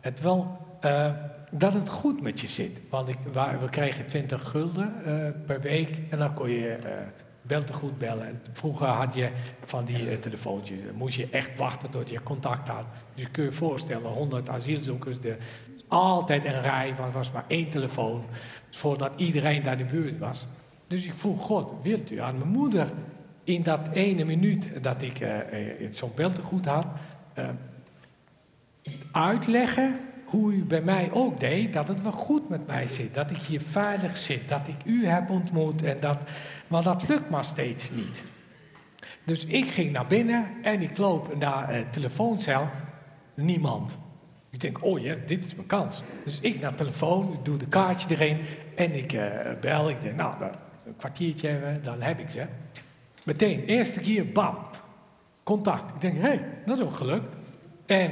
het 0.00 0.20
wel 0.20 0.58
eh, 0.80 1.10
dat 1.54 1.74
het 1.74 1.88
goed 1.88 2.22
met 2.22 2.40
je 2.40 2.46
zit. 2.46 2.80
Want 2.90 3.08
ik, 3.08 3.18
we 3.60 3.68
kregen 3.70 4.06
20 4.06 4.48
gulden 4.48 5.04
eh, 5.04 5.30
per 5.46 5.60
week 5.60 5.98
en 6.10 6.18
dan 6.18 6.34
kon 6.34 6.50
je 6.50 6.78
bel 7.42 7.64
te 7.64 7.72
goed 7.72 7.98
bellen. 7.98 8.26
En 8.26 8.40
vroeger 8.52 8.86
had 8.86 9.14
je 9.14 9.30
van 9.64 9.84
die 9.84 10.10
eh, 10.10 10.18
telefoontjes, 10.18 10.78
moest 10.94 11.16
je 11.16 11.28
echt 11.30 11.56
wachten 11.56 11.90
tot 11.90 12.10
je 12.10 12.22
contact 12.22 12.68
had. 12.68 12.84
Dus 13.14 13.24
je 13.24 13.30
kun 13.30 13.44
je 13.44 13.52
voorstellen, 13.52 14.10
100 14.10 14.48
asielzoekers, 14.48 15.20
de, 15.20 15.36
altijd 15.88 16.44
een 16.44 16.60
rij, 16.60 16.94
want 16.96 17.12
was 17.12 17.30
maar 17.30 17.44
één 17.46 17.70
telefoon, 17.70 18.24
voordat 18.70 19.12
iedereen 19.16 19.62
daar 19.62 19.80
in 19.80 19.86
de 19.86 19.92
buurt 19.92 20.18
was. 20.18 20.46
Dus 20.86 21.04
ik 21.04 21.14
vroeg 21.14 21.42
God, 21.42 21.72
wilt 21.82 22.10
u 22.10 22.20
aan 22.20 22.38
mijn 22.38 22.50
moeder 22.50 22.88
in 23.44 23.62
dat 23.62 23.80
ene 23.92 24.24
minuut 24.24 24.82
dat 24.82 25.02
ik 25.02 25.20
eh, 25.20 25.36
zo'n 25.90 26.12
beltegoed 26.14 26.66
had, 26.66 26.86
uitleggen 29.12 30.00
hoe 30.32 30.52
u 30.52 30.64
bij 30.64 30.82
mij 30.82 31.10
ook 31.12 31.40
deed, 31.40 31.72
dat 31.72 31.88
het 31.88 32.02
wel 32.02 32.12
goed 32.12 32.48
met 32.48 32.66
mij 32.66 32.86
zit, 32.86 33.14
dat 33.14 33.30
ik 33.30 33.36
hier 33.36 33.60
veilig 33.70 34.16
zit, 34.16 34.48
dat 34.48 34.68
ik 34.68 34.76
u 34.84 35.06
heb 35.06 35.30
ontmoet 35.30 35.82
en 35.82 36.00
dat, 36.00 36.18
maar 36.66 36.82
dat 36.82 37.08
lukt 37.08 37.30
maar 37.30 37.44
steeds 37.44 37.90
niet. 37.90 38.22
Dus 39.24 39.44
ik 39.44 39.68
ging 39.68 39.92
naar 39.92 40.06
binnen 40.06 40.46
en 40.62 40.82
ik 40.82 40.96
loop 40.96 41.36
naar 41.38 41.74
het 41.74 41.92
telefooncel, 41.92 42.68
niemand. 43.34 43.98
Ik 44.50 44.60
denk, 44.60 44.84
oh 44.84 45.00
ja, 45.00 45.16
dit 45.26 45.44
is 45.44 45.54
mijn 45.54 45.66
kans. 45.66 46.02
Dus 46.24 46.40
ik 46.40 46.60
naar 46.60 46.70
de 46.70 46.76
telefoon, 46.76 47.32
ik 47.32 47.44
doe 47.44 47.56
de 47.56 47.66
kaartje 47.66 48.14
erin 48.14 48.38
en 48.74 48.94
ik 48.94 49.12
eh, 49.12 49.28
bel. 49.60 49.90
Ik 49.90 50.02
denk, 50.02 50.16
nou, 50.16 50.42
een 50.86 50.96
kwartiertje 50.96 51.48
hebben, 51.48 51.84
dan 51.84 52.02
heb 52.02 52.18
ik 52.18 52.30
ze. 52.30 52.46
Meteen, 53.24 53.64
eerste 53.64 54.00
keer, 54.00 54.32
bam, 54.32 54.56
contact. 55.42 55.94
Ik 55.94 56.00
denk, 56.00 56.14
hé, 56.14 56.20
hey, 56.20 56.44
dat 56.66 56.78
is 56.78 56.84
ook 56.84 56.96
gelukt. 56.96 57.34
En 57.86 58.10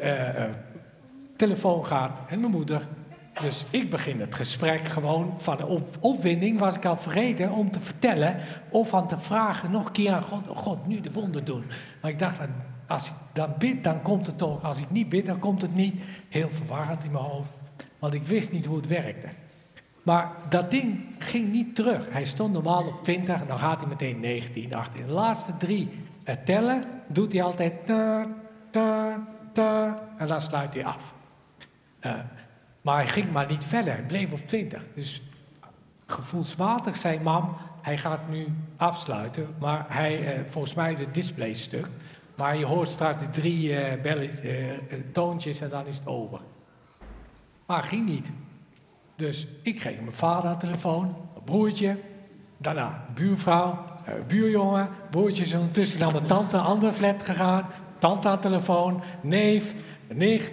eh, 0.00 0.44
eh, 0.44 0.50
telefoon 1.42 1.86
gaat 1.86 2.18
en 2.28 2.40
mijn 2.40 2.52
moeder. 2.52 2.88
Dus 3.40 3.64
ik 3.70 3.90
begin 3.90 4.20
het 4.20 4.34
gesprek 4.34 4.84
gewoon 4.84 5.34
van 5.38 5.56
de 5.56 5.66
op, 5.66 5.96
opwinding 6.00 6.58
was 6.58 6.74
ik 6.74 6.84
al 6.84 6.96
vergeten 6.96 7.50
om 7.50 7.70
te 7.70 7.80
vertellen 7.80 8.36
of 8.70 8.94
aan 8.94 9.08
te 9.08 9.18
vragen 9.18 9.70
nog 9.70 9.86
een 9.86 9.92
keer 9.92 10.12
aan 10.12 10.22
God, 10.22 10.48
oh 10.48 10.56
God, 10.56 10.86
nu 10.86 11.00
de 11.00 11.12
wonder 11.12 11.44
doen. 11.44 11.64
Maar 12.00 12.10
ik 12.10 12.18
dacht, 12.18 12.38
als 12.86 13.06
ik 13.06 13.12
dan 13.32 13.54
bid, 13.58 13.84
dan 13.84 14.02
komt 14.02 14.26
het 14.26 14.38
toch. 14.38 14.62
Als 14.64 14.76
ik 14.76 14.90
niet 14.90 15.08
bid, 15.08 15.26
dan 15.26 15.38
komt 15.38 15.62
het 15.62 15.74
niet. 15.74 16.02
Heel 16.28 16.50
verwarrend 16.50 17.04
in 17.04 17.10
mijn 17.10 17.24
hoofd, 17.24 17.50
want 17.98 18.14
ik 18.14 18.26
wist 18.26 18.52
niet 18.52 18.66
hoe 18.66 18.76
het 18.76 18.86
werkte. 18.86 19.28
Maar 20.02 20.30
dat 20.48 20.70
ding 20.70 21.04
ging 21.18 21.52
niet 21.52 21.74
terug. 21.74 22.06
Hij 22.10 22.24
stond 22.24 22.52
normaal 22.52 22.86
op 22.86 23.04
20 23.04 23.40
en 23.40 23.46
dan 23.46 23.58
gaat 23.58 23.80
hij 23.80 23.88
meteen 23.88 24.20
19, 24.20 24.74
18. 24.74 25.06
De 25.06 25.12
laatste 25.12 25.56
drie 25.58 25.90
eh, 26.24 26.36
tellen 26.44 26.84
doet 27.06 27.32
hij 27.32 27.42
altijd 27.42 27.86
ta, 27.86 28.26
ta, 28.70 29.18
ta, 29.52 30.02
en 30.18 30.26
dan 30.26 30.40
sluit 30.40 30.74
hij 30.74 30.84
af. 30.84 31.20
Eh, 32.02 32.12
maar 32.82 32.96
hij 32.96 33.06
ging 33.06 33.32
maar 33.32 33.46
niet 33.46 33.64
verder, 33.64 33.92
hij 33.92 34.02
bleef 34.02 34.32
op 34.32 34.46
20. 34.46 34.84
Dus 34.94 35.22
gevoelsmatig 36.06 36.96
zei 36.96 37.20
mam, 37.20 37.56
hij 37.82 37.98
gaat 37.98 38.28
nu 38.28 38.46
afsluiten, 38.76 39.54
maar 39.58 39.84
hij, 39.88 40.34
eh, 40.34 40.40
volgens 40.50 40.74
mij 40.74 40.92
is 40.92 40.98
het 40.98 41.14
display 41.14 41.54
stuk. 41.54 41.86
Maar 42.36 42.56
je 42.56 42.64
hoort 42.64 42.90
straks 42.90 43.18
de 43.18 43.30
drie 43.30 43.76
eh, 43.76 44.72
eh, 44.72 44.80
toontjes 45.12 45.60
en 45.60 45.68
dan 45.68 45.86
is 45.86 45.96
het 45.96 46.06
over. 46.06 46.40
Maar 47.66 47.82
ging 47.82 48.06
niet. 48.06 48.30
Dus 49.16 49.46
ik 49.62 49.76
kreeg 49.76 50.00
mijn 50.00 50.12
vader 50.12 50.56
telefoon, 50.56 51.04
mijn 51.32 51.44
broertje, 51.44 51.96
daarna 52.56 53.04
buurvrouw, 53.14 53.84
buurjongen, 54.26 54.88
broertje 55.10 55.44
is 55.44 55.52
ondertussen 55.52 56.00
naar 56.00 56.12
mijn 56.12 56.26
tante, 56.26 56.58
andere 56.58 56.92
flat 56.92 57.22
gegaan, 57.22 57.66
tante 57.98 58.28
aan 58.28 58.40
telefoon, 58.40 59.02
neef, 59.20 59.74
nicht. 60.08 60.52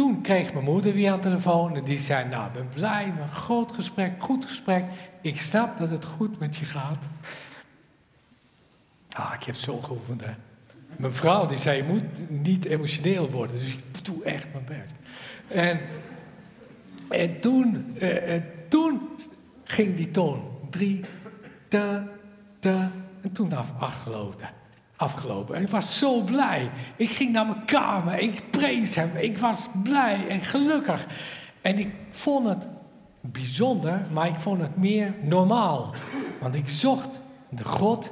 Toen 0.00 0.20
kreeg 0.20 0.52
mijn 0.52 0.64
moeder 0.64 0.92
weer 0.92 1.10
aan 1.10 1.20
de 1.20 1.22
telefoon 1.22 1.76
en 1.76 1.84
die 1.84 1.98
zei, 1.98 2.28
nou, 2.28 2.46
ik 2.46 2.52
ben 2.52 2.68
blij, 2.74 3.06
een 3.06 3.28
groot 3.28 3.72
gesprek, 3.72 4.12
goed 4.22 4.44
gesprek. 4.44 4.84
Ik 5.20 5.40
snap 5.40 5.78
dat 5.78 5.90
het 5.90 6.04
goed 6.04 6.38
met 6.38 6.56
je 6.56 6.64
gaat. 6.64 7.04
Ah, 9.10 9.32
ik 9.38 9.42
heb 9.44 9.54
zo 9.54 9.80
geoefend, 9.80 10.20
hè. 10.20 10.30
Mijn 10.96 11.12
vrouw 11.12 11.46
die 11.46 11.58
zei, 11.58 11.76
je 11.76 11.82
moet 11.82 12.30
niet 12.42 12.64
emotioneel 12.64 13.30
worden, 13.30 13.58
dus 13.58 13.72
ik 13.72 14.04
doe 14.04 14.24
echt 14.24 14.46
mijn 14.52 14.64
best. 14.64 14.94
En 15.48 15.80
en 17.08 17.40
toen, 17.40 17.96
eh, 17.98 18.40
toen 18.68 19.00
ging 19.64 19.96
die 19.96 20.10
toon. 20.10 20.42
Drie, 20.70 21.04
ta, 21.68 22.08
ta. 22.58 22.90
En 23.20 23.32
toen 23.32 23.52
af, 23.52 23.66
afgelopen. 23.78 24.59
Afgelopen. 25.00 25.54
En 25.54 25.62
ik 25.62 25.68
was 25.68 25.98
zo 25.98 26.20
blij. 26.20 26.70
Ik 26.96 27.10
ging 27.10 27.32
naar 27.32 27.46
mijn 27.46 27.64
kamer. 27.64 28.18
Ik 28.18 28.50
prees 28.50 28.94
hem. 28.94 29.16
Ik 29.16 29.38
was 29.38 29.68
blij 29.82 30.28
en 30.28 30.40
gelukkig. 30.40 31.06
En 31.60 31.78
ik 31.78 31.94
vond 32.10 32.48
het 32.48 32.66
bijzonder, 33.20 34.00
maar 34.12 34.28
ik 34.28 34.40
vond 34.40 34.60
het 34.60 34.76
meer 34.76 35.14
normaal. 35.22 35.94
Want 36.40 36.54
ik 36.54 36.68
zocht 36.68 37.08
de 37.48 37.64
God 37.64 38.10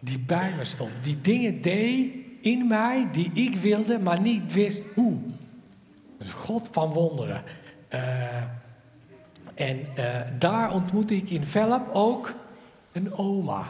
die 0.00 0.18
bij 0.18 0.50
me 0.58 0.64
stond. 0.64 0.90
Die 1.02 1.20
dingen 1.20 1.62
deed 1.62 2.14
in 2.40 2.68
mij 2.68 3.08
die 3.12 3.30
ik 3.32 3.56
wilde, 3.56 3.98
maar 3.98 4.20
niet 4.20 4.52
wist 4.52 4.82
hoe. 4.94 5.16
Dus 6.18 6.32
God 6.32 6.68
van 6.70 6.92
wonderen. 6.92 7.42
Eh, 7.88 8.00
en 9.54 9.86
eh, 9.94 10.20
daar 10.38 10.72
ontmoette 10.72 11.16
ik 11.16 11.30
in 11.30 11.44
Velp 11.44 11.88
ook 11.92 12.34
een 12.92 13.14
oma. 13.14 13.62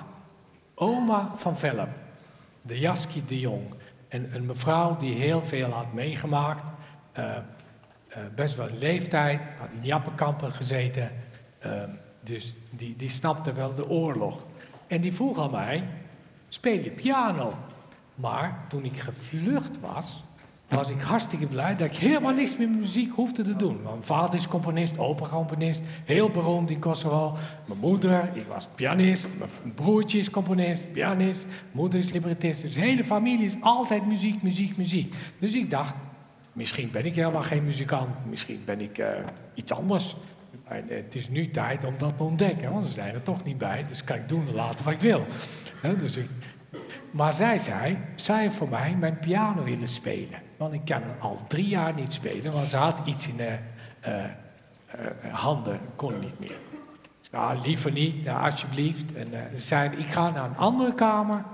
Oma 0.74 1.32
van 1.36 1.56
Velp. 1.56 1.88
De 2.66 2.78
Jaski 2.78 3.22
de 3.26 3.40
Jong. 3.40 3.74
En 4.08 4.34
een 4.34 4.46
mevrouw 4.46 4.96
die 4.96 5.14
heel 5.14 5.42
veel 5.44 5.70
had 5.70 5.92
meegemaakt. 5.92 6.64
eh, 7.12 7.36
eh, 7.36 7.42
best 8.34 8.56
wel 8.56 8.68
leeftijd. 8.78 9.40
Had 9.58 9.68
in 9.80 9.86
Jappenkampen 9.86 10.52
gezeten. 10.52 11.10
eh, 11.58 11.82
dus 12.20 12.56
die, 12.70 12.96
die 12.96 13.08
snapte 13.08 13.52
wel 13.52 13.74
de 13.74 13.88
oorlog. 13.88 14.38
En 14.86 15.00
die 15.00 15.12
vroeg 15.14 15.38
aan 15.38 15.50
mij, 15.50 15.84
speel 16.48 16.82
je 16.82 16.90
piano? 16.90 17.52
Maar 18.14 18.64
toen 18.68 18.84
ik 18.84 18.98
gevlucht 19.00 19.80
was, 19.80 20.24
was 20.68 20.88
ik 20.88 21.00
hartstikke 21.00 21.46
blij 21.46 21.76
dat 21.76 21.86
ik 21.86 21.96
helemaal 21.96 22.32
niks 22.32 22.56
met 22.56 22.70
muziek 22.70 23.12
hoefde 23.14 23.42
te 23.42 23.56
doen. 23.56 23.82
Mijn 23.82 24.02
vader 24.02 24.34
is 24.34 24.48
componist, 24.48 24.98
operacomponist, 24.98 25.82
heel 26.04 26.30
beroemd 26.30 26.70
in 26.70 26.78
Kosovo. 26.78 27.36
Mijn 27.66 27.80
moeder, 27.80 28.30
ik 28.32 28.46
was 28.46 28.68
pianist, 28.74 29.28
mijn 29.38 29.74
broertje 29.74 30.18
is 30.18 30.30
componist, 30.30 30.92
pianist, 30.92 31.46
moeder 31.72 31.98
is 31.98 32.12
librettist. 32.12 32.62
Dus 32.62 32.74
de 32.74 32.80
hele 32.80 33.04
familie 33.04 33.46
is 33.46 33.56
altijd 33.60 34.06
muziek, 34.06 34.42
muziek, 34.42 34.76
muziek. 34.76 35.14
Dus 35.38 35.52
ik 35.52 35.70
dacht, 35.70 35.94
misschien 36.52 36.90
ben 36.90 37.06
ik 37.06 37.14
helemaal 37.14 37.42
geen 37.42 37.64
muzikant, 37.64 38.08
misschien 38.28 38.62
ben 38.64 38.80
ik 38.80 38.98
eh, 38.98 39.08
iets 39.54 39.72
anders. 39.72 40.16
En 40.64 40.88
eh, 40.88 40.96
het 40.96 41.14
is 41.14 41.28
nu 41.28 41.50
tijd 41.50 41.84
om 41.84 41.94
dat 41.98 42.16
te 42.16 42.22
ontdekken, 42.22 42.72
want 42.72 42.86
ze 42.86 42.92
zijn 42.92 43.14
er 43.14 43.22
toch 43.22 43.44
niet 43.44 43.58
bij, 43.58 43.84
dus 43.88 44.04
kan 44.04 44.16
ik 44.16 44.28
doen 44.28 44.46
en 44.48 44.54
laten 44.54 44.84
wat 44.84 44.94
ik 44.94 45.00
wil. 45.00 45.26
Dus 45.98 46.16
ik, 46.16 46.28
maar 47.10 47.34
zij 47.34 47.58
zei, 47.58 47.98
zij 48.14 48.50
voor 48.50 48.68
mij 48.68 48.96
mijn 48.98 49.18
piano 49.18 49.64
willen 49.64 49.88
spelen. 49.88 50.45
Want 50.56 50.72
ik 50.72 50.84
kan 50.84 51.02
al 51.20 51.40
drie 51.48 51.68
jaar 51.68 51.94
niet 51.94 52.12
spelen, 52.12 52.52
want 52.52 52.68
ze 52.68 52.76
had 52.76 52.98
iets 53.04 53.28
in 53.28 53.36
de 53.36 53.58
eh, 54.00 54.24
handen, 55.30 55.80
kon 55.96 56.18
niet 56.18 56.38
meer. 56.38 56.56
Nou, 57.30 57.60
liever 57.60 57.92
niet, 57.92 58.24
nou, 58.24 58.50
alsjeblieft. 58.50 59.16
En 59.16 59.26
ze 59.50 59.60
zei, 59.60 59.96
ik 59.96 60.06
ga 60.06 60.30
naar 60.30 60.44
een 60.44 60.56
andere 60.56 60.94
kamer, 60.94 61.44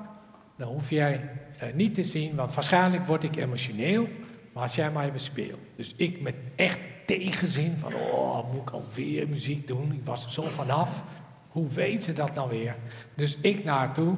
dan 0.57 0.69
hoef 0.69 0.91
jij 0.91 1.31
niet 1.75 1.95
te 1.95 2.05
zien, 2.05 2.35
want 2.35 2.55
waarschijnlijk 2.55 3.07
word 3.07 3.23
ik 3.23 3.37
emotioneel, 3.37 4.09
maar 4.53 4.63
als 4.63 4.75
jij 4.75 4.91
mij 4.91 5.13
bespeelt. 5.13 5.61
Dus 5.77 5.95
ik 5.97 6.21
met 6.21 6.35
echt 6.57 6.79
tegenzin 7.07 7.77
van, 7.79 7.95
oh, 7.95 8.53
moet 8.53 8.63
ik 8.63 8.71
alweer 8.71 9.29
muziek 9.29 9.67
doen? 9.67 9.93
Ik 9.93 10.05
was 10.05 10.25
er 10.25 10.31
zo 10.31 10.43
vanaf. 10.43 11.05
Hoe 11.49 11.69
weet 11.69 12.05
ze 12.05 12.13
dat 12.13 12.35
nou 12.35 12.51
weer? 12.51 12.77
Dus 13.15 13.37
ik 13.41 13.65
naartoe 13.65 14.15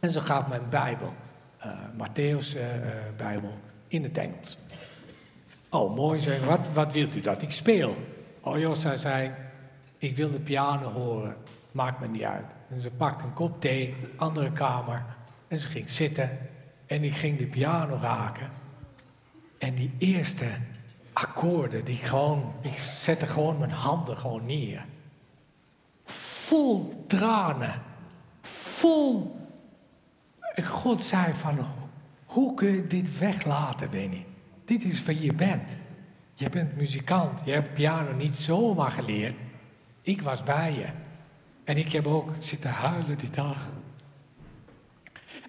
en 0.00 0.12
ze 0.12 0.20
gaf 0.20 0.48
mijn 0.48 0.68
Bijbel, 0.70 1.12
eh 1.58 1.70
Matthäus 1.98 2.56
Bijbel, 3.16 3.52
in 3.94 4.02
het 4.02 4.18
Engels. 4.18 4.58
Oh, 5.68 5.96
mooi 5.96 6.20
zeg. 6.20 6.44
Wat, 6.44 6.68
wat 6.72 6.92
wilt 6.92 7.16
u 7.16 7.20
dat 7.20 7.42
ik 7.42 7.52
speel? 7.52 7.96
Oh 8.40 8.74
zij 8.74 8.96
zei, 8.96 9.30
ik 9.98 10.16
wil 10.16 10.30
de 10.30 10.38
piano 10.38 10.90
horen. 10.90 11.36
Maakt 11.72 12.00
me 12.00 12.08
niet 12.08 12.22
uit. 12.22 12.46
En 12.68 12.80
ze 12.80 12.90
pakte 12.90 13.24
een 13.24 13.32
kop 13.32 13.60
thee, 13.60 13.94
andere 14.16 14.52
kamer. 14.52 15.04
En 15.48 15.58
ze 15.58 15.66
ging 15.66 15.90
zitten. 15.90 16.38
En 16.86 17.04
ik 17.04 17.14
ging 17.14 17.38
de 17.38 17.46
piano 17.46 17.98
raken. 18.02 18.50
En 19.58 19.74
die 19.74 19.94
eerste 19.98 20.46
akkoorden, 21.12 21.84
die 21.84 21.96
gewoon, 21.96 22.52
ik 22.60 22.78
zette 22.78 23.26
gewoon 23.26 23.58
mijn 23.58 23.70
handen 23.70 24.16
gewoon 24.16 24.46
neer. 24.46 24.84
Vol 26.04 27.04
tranen. 27.06 27.82
Vol 28.40 29.36
God 30.62 31.04
zei 31.04 31.34
van, 31.34 31.66
hoe 32.34 32.54
kun 32.54 32.74
je 32.74 32.86
dit 32.86 33.18
weglaten, 33.18 33.90
Benny? 33.90 34.24
Dit 34.64 34.84
is 34.84 35.02
wie 35.02 35.22
je 35.22 35.32
bent. 35.32 35.70
Je 36.34 36.50
bent 36.50 36.76
muzikant. 36.76 37.40
Je 37.44 37.52
hebt 37.52 37.74
piano 37.74 38.12
niet 38.12 38.36
zomaar 38.36 38.90
geleerd. 38.90 39.34
Ik 40.02 40.22
was 40.22 40.42
bij 40.42 40.72
je. 40.72 40.86
En 41.64 41.76
ik 41.76 41.92
heb 41.92 42.06
ook 42.06 42.30
zitten 42.38 42.70
huilen 42.70 43.18
die 43.18 43.30
dag. 43.30 43.66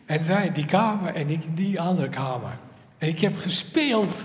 En 0.05 0.23
zij 0.23 0.51
die 0.51 0.65
kamer 0.65 1.15
en 1.15 1.29
ik 1.29 1.57
die 1.57 1.81
andere 1.81 2.09
kamer. 2.09 2.57
En 2.97 3.07
ik 3.07 3.19
heb 3.19 3.37
gespeeld. 3.37 4.23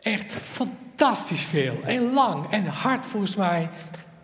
Echt 0.00 0.32
fantastisch 0.32 1.42
veel. 1.42 1.82
En 1.84 2.12
lang 2.12 2.50
en 2.50 2.66
hard 2.66 3.06
volgens 3.06 3.36
mij. 3.36 3.70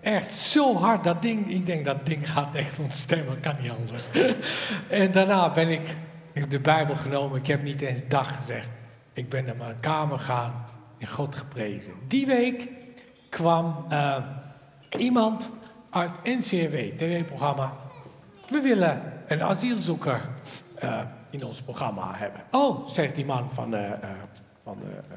Echt 0.01 0.35
zo 0.35 0.77
hard. 0.77 1.05
Dat 1.05 1.23
ding, 1.23 1.51
ik 1.51 1.67
denk 1.67 1.85
dat 1.85 2.07
ding 2.07 2.31
gaat 2.31 2.55
echt 2.55 2.79
ontstemmen. 2.79 3.41
Kan 3.41 3.55
niet 3.61 3.71
anders. 3.71 4.03
en 5.01 5.13
daarna 5.13 5.53
ben 5.53 5.69
ik, 5.69 5.97
ik 6.33 6.41
heb 6.41 6.51
de 6.51 6.61
Bijbel 6.61 6.97
genomen. 6.97 7.39
Ik 7.39 7.47
heb 7.47 7.62
niet 7.62 7.81
eens 7.81 8.01
dag 8.09 8.37
gezegd. 8.37 8.68
Ik 9.12 9.28
ben 9.28 9.45
naar 9.45 9.57
mijn 9.57 9.81
kamer 9.81 10.18
gegaan 10.18 10.64
en 10.99 11.09
God 11.09 11.35
geprezen. 11.35 11.93
Die 12.09 12.26
week 12.26 12.68
kwam 13.28 13.87
eh, 13.89 14.16
iemand 14.99 15.51
uit 15.91 16.11
NCRW, 16.22 16.76
tv-programma. 16.97 17.72
We 18.49 18.61
willen 18.61 19.03
een 19.26 19.43
asielzoeker 19.43 20.28
eh, 20.74 21.01
in 21.31 21.45
ons 21.45 21.62
programma 21.62 22.14
hebben. 22.14 22.41
Oh, 22.51 22.89
zegt 22.89 23.14
die 23.14 23.24
man 23.24 23.51
van 23.53 23.70
de, 23.70 23.76
eh, 23.76 24.09
van 24.64 24.78
de 24.81 25.14
eh, 25.14 25.16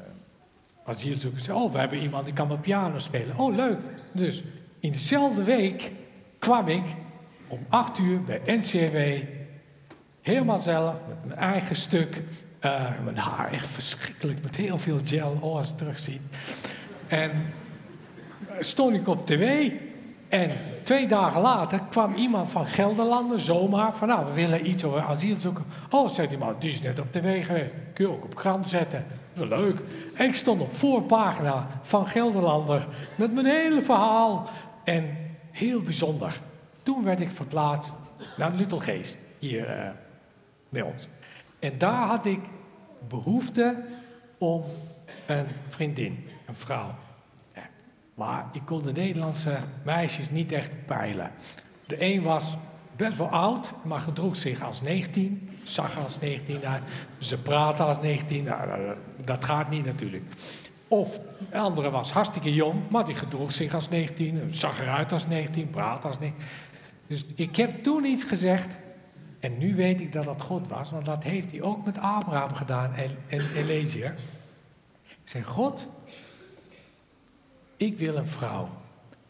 asielzoekers. 0.84 1.48
Oh, 1.48 1.72
we 1.72 1.78
hebben 1.78 1.98
iemand 1.98 2.24
die 2.24 2.34
kan 2.34 2.52
op 2.52 2.60
piano 2.60 2.98
spelen. 2.98 3.38
Oh, 3.38 3.54
leuk. 3.54 3.78
Dus 4.12 4.42
in 4.78 4.90
dezelfde 4.90 5.42
week 5.42 5.92
kwam 6.38 6.68
ik 6.68 6.84
om 7.48 7.66
acht 7.68 7.98
uur 7.98 8.22
bij 8.22 8.40
NCRW. 8.44 9.26
Helemaal 10.24 10.58
zelf, 10.58 10.94
met 11.08 11.24
mijn 11.24 11.38
eigen 11.38 11.76
stuk. 11.76 12.22
eh, 12.58 12.82
mijn 13.04 13.16
haar 13.16 13.52
echt 13.52 13.66
verschrikkelijk, 13.66 14.42
met 14.42 14.56
heel 14.56 14.78
veel 14.78 14.98
gel. 15.04 15.38
Oh, 15.40 15.56
als 15.56 15.64
je 15.64 15.68
het 15.68 15.78
terugziet. 15.78 16.20
En 17.06 17.30
stond 18.60 18.94
ik 18.94 19.08
op 19.08 19.26
tv. 19.26 19.70
En 20.28 20.50
twee 20.82 21.06
dagen 21.06 21.40
later 21.40 21.80
kwam 21.90 22.14
iemand 22.14 22.50
van 22.50 22.66
Gelderlanden 22.66 23.40
zomaar 23.40 23.96
van 23.96 24.08
nou, 24.08 24.26
we 24.26 24.32
willen 24.32 24.68
iets 24.68 24.84
over 24.84 25.00
asiel 25.00 25.36
zoeken. 25.36 25.64
Oh, 25.90 26.10
zei 26.10 26.28
die 26.28 26.38
man, 26.38 26.54
die 26.58 26.70
is 26.70 26.82
net 26.82 27.00
op 27.00 27.12
tv 27.12 27.46
geweest. 27.46 27.70
Kun 27.92 28.06
je 28.06 28.12
ook 28.12 28.24
op 28.24 28.34
krant 28.34 28.68
zetten. 28.68 29.04
Dat 29.34 29.48
leuk. 29.48 29.80
En 30.14 30.26
ik 30.26 30.34
stond 30.34 30.60
op 30.60 30.76
voorpagina 30.76 31.66
van 31.82 32.06
Gelderlander 32.06 32.86
met 33.14 33.34
mijn 33.34 33.46
hele 33.46 33.82
verhaal. 33.82 34.48
En 34.84 35.16
heel 35.50 35.80
bijzonder. 35.82 36.40
Toen 36.82 37.04
werd 37.04 37.20
ik 37.20 37.30
verplaatst 37.30 37.92
naar 38.36 38.52
Little 38.54 38.80
Geest, 38.80 39.18
hier 39.38 39.68
eh, 39.68 39.88
En 41.58 41.78
daar 41.78 42.06
had 42.06 42.26
ik 42.26 42.40
behoefte 43.08 43.84
om 44.38 44.64
een 45.26 45.46
vriendin, 45.68 46.28
een 46.46 46.54
vrouw. 46.54 46.94
Maar 48.14 48.46
ik 48.52 48.62
kon 48.64 48.82
de 48.82 48.92
Nederlandse 48.92 49.58
meisjes 49.84 50.30
niet 50.30 50.52
echt 50.52 50.70
peilen. 50.86 51.30
De 51.86 52.02
een 52.02 52.22
was 52.22 52.56
best 52.96 53.16
wel 53.16 53.28
oud, 53.28 53.72
maar 53.84 54.00
gedroeg 54.00 54.36
zich 54.36 54.62
als 54.62 54.82
19. 54.82 55.48
Zag 55.64 55.98
als 55.98 56.20
19 56.20 56.66
uit. 56.66 56.82
Ze 57.18 57.38
praatte 57.38 57.82
als 57.82 58.00
19. 58.00 58.44
Nou, 58.44 58.66
nou, 58.66 58.96
dat 59.24 59.44
gaat 59.44 59.70
niet 59.70 59.84
natuurlijk. 59.84 60.24
Of 60.88 61.18
de 61.50 61.58
andere 61.58 61.90
was 61.90 62.12
hartstikke 62.12 62.54
jong, 62.54 62.90
maar 62.90 63.04
die 63.04 63.14
gedroeg 63.14 63.52
zich 63.52 63.74
als 63.74 63.88
19. 63.88 64.54
Zag 64.54 64.80
eruit 64.80 65.12
als 65.12 65.26
19, 65.26 65.70
praatte 65.70 66.06
als 66.06 66.18
19. 66.18 66.46
Dus 67.06 67.24
ik 67.34 67.56
heb 67.56 67.82
toen 67.82 68.04
iets 68.04 68.24
gezegd. 68.24 68.76
En 69.44 69.58
nu 69.58 69.74
weet 69.74 70.00
ik 70.00 70.12
dat 70.12 70.24
dat 70.24 70.42
God 70.42 70.68
was, 70.68 70.90
want 70.90 71.04
dat 71.04 71.22
heeft 71.22 71.50
hij 71.50 71.62
ook 71.62 71.84
met 71.84 71.98
Abraham 71.98 72.54
gedaan 72.54 72.94
en, 72.94 73.10
en. 73.28 73.40
Ik 73.70 74.14
zei, 75.24 75.44
God, 75.44 75.86
ik 77.76 77.98
wil 77.98 78.16
een 78.16 78.26
vrouw. 78.26 78.68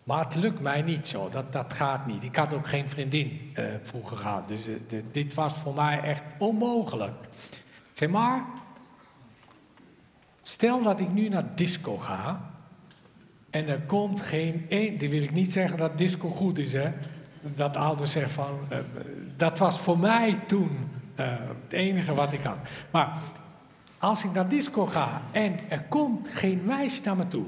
Maar 0.04 0.24
het 0.24 0.34
lukt 0.34 0.60
mij 0.60 0.82
niet 0.82 1.06
zo, 1.06 1.28
dat, 1.28 1.52
dat 1.52 1.72
gaat 1.72 2.06
niet. 2.06 2.22
Ik 2.22 2.36
had 2.36 2.52
ook 2.52 2.68
geen 2.68 2.90
vriendin 2.90 3.50
eh, 3.54 3.64
vroeger 3.82 4.16
gehad, 4.16 4.48
dus 4.48 4.66
eh, 4.66 5.02
dit 5.10 5.34
was 5.34 5.52
voor 5.52 5.74
mij 5.74 6.00
echt 6.00 6.22
onmogelijk. 6.38 7.20
Ik 7.62 7.92
zei, 7.92 8.10
maar, 8.10 8.46
stel 10.42 10.82
dat 10.82 11.00
ik 11.00 11.12
nu 11.12 11.28
naar 11.28 11.54
disco 11.54 11.96
ga, 11.96 12.50
en 13.50 13.68
er 13.68 13.80
komt 13.80 14.20
geen 14.20 14.66
één, 14.68 14.98
die 14.98 15.10
wil 15.10 15.22
ik 15.22 15.32
niet 15.32 15.52
zeggen 15.52 15.78
dat 15.78 15.98
disco 15.98 16.28
goed 16.28 16.58
is, 16.58 16.72
hè. 16.72 16.92
Dat 17.56 17.76
ouders 17.76 18.12
zeggen 18.12 18.32
van, 18.32 18.58
eh, 18.68 18.78
dat 19.36 19.58
was 19.58 19.78
voor 19.78 19.98
mij 19.98 20.38
toen 20.46 20.70
eh, 21.14 21.26
het 21.64 21.72
enige 21.72 22.14
wat 22.14 22.32
ik 22.32 22.42
had. 22.42 22.56
Maar 22.90 23.16
als 23.98 24.24
ik 24.24 24.32
naar 24.32 24.48
disco 24.48 24.86
ga 24.86 25.22
en 25.32 25.56
er 25.68 25.82
komt 25.88 26.28
geen 26.28 26.62
meisje 26.64 27.00
naar 27.04 27.16
me 27.16 27.28
toe, 27.28 27.44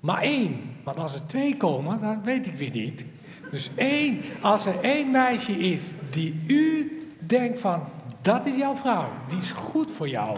maar 0.00 0.22
één. 0.22 0.60
Want 0.82 0.98
als 0.98 1.14
er 1.14 1.26
twee 1.26 1.56
komen, 1.56 2.00
dan 2.00 2.22
weet 2.22 2.46
ik 2.46 2.54
weer 2.54 2.70
niet. 2.70 3.04
Dus 3.50 3.70
één, 3.74 4.20
als 4.40 4.66
er 4.66 4.80
één 4.80 5.10
meisje 5.10 5.52
is 5.52 5.90
die 6.10 6.44
u 6.46 6.92
denkt 7.18 7.60
van, 7.60 7.82
dat 8.20 8.46
is 8.46 8.56
jouw 8.56 8.76
vrouw, 8.76 9.08
die 9.28 9.38
is 9.38 9.50
goed 9.50 9.90
voor 9.90 10.08
jou. 10.08 10.36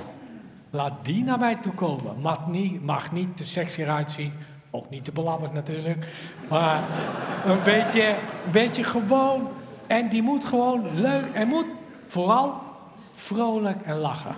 Laat 0.70 1.04
die 1.04 1.24
naar 1.24 1.38
mij 1.38 1.56
toe 1.56 1.72
komen. 1.72 2.20
Mag 2.20 2.48
niet, 2.48 2.84
mag 2.84 3.12
niet 3.12 3.36
te 3.36 3.46
sexy 3.46 3.80
eruit 3.80 4.10
zien. 4.10 4.32
Ook 4.70 4.90
niet 4.90 5.04
te 5.04 5.12
belabberd 5.12 5.52
natuurlijk. 5.52 6.06
Maar 6.48 6.82
een 7.46 7.62
beetje, 7.64 8.08
een 8.44 8.52
beetje 8.52 8.84
gewoon. 8.84 9.48
En 9.86 10.08
die 10.08 10.22
moet 10.22 10.44
gewoon 10.44 11.00
leuk. 11.00 11.24
En 11.32 11.48
moet 11.48 11.66
vooral 12.06 12.60
vrolijk 13.14 13.82
en 13.82 13.96
lachen. 13.96 14.34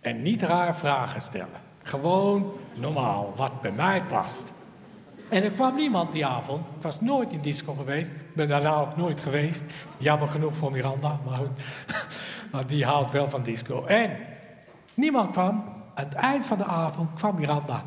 En 0.00 0.22
niet 0.22 0.42
raar 0.42 0.76
vragen 0.76 1.20
stellen. 1.20 1.62
Gewoon 1.82 2.52
normaal, 2.74 3.32
wat 3.36 3.60
bij 3.60 3.72
mij 3.72 4.02
past. 4.08 4.52
En 5.28 5.42
er 5.42 5.50
kwam 5.50 5.74
niemand 5.74 6.12
die 6.12 6.26
avond. 6.26 6.66
Ik 6.76 6.82
was 6.82 7.00
nooit 7.00 7.32
in 7.32 7.40
disco 7.40 7.72
geweest. 7.72 8.10
Ik 8.10 8.34
ben 8.34 8.48
daarna 8.48 8.74
ook 8.74 8.96
nooit 8.96 9.20
geweest. 9.20 9.62
Jammer 9.98 10.28
genoeg 10.28 10.56
voor 10.56 10.72
Miranda, 10.72 11.18
maar 11.24 12.66
die 12.66 12.84
houdt 12.84 13.12
wel 13.12 13.30
van 13.30 13.42
disco. 13.42 13.84
En 13.84 14.10
niemand 14.94 15.30
kwam. 15.30 15.64
Aan 15.94 16.04
het 16.04 16.14
eind 16.14 16.46
van 16.46 16.58
de 16.58 16.64
avond 16.64 17.08
kwam 17.14 17.36
Miranda. 17.36 17.82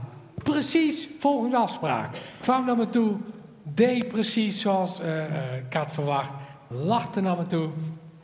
Precies 0.51 1.07
volgens 1.19 1.53
afspraak. 1.53 2.17
Kwam 2.41 2.65
naar 2.65 2.77
me 2.77 2.89
toe. 2.89 3.15
Deed 3.63 4.07
precies 4.07 4.61
zoals 4.61 4.99
eh, 4.99 5.55
ik 5.57 5.73
had 5.73 5.91
verwacht. 5.91 6.29
Lachte 6.67 7.21
naar 7.21 7.37
me 7.37 7.47
toe. 7.47 7.69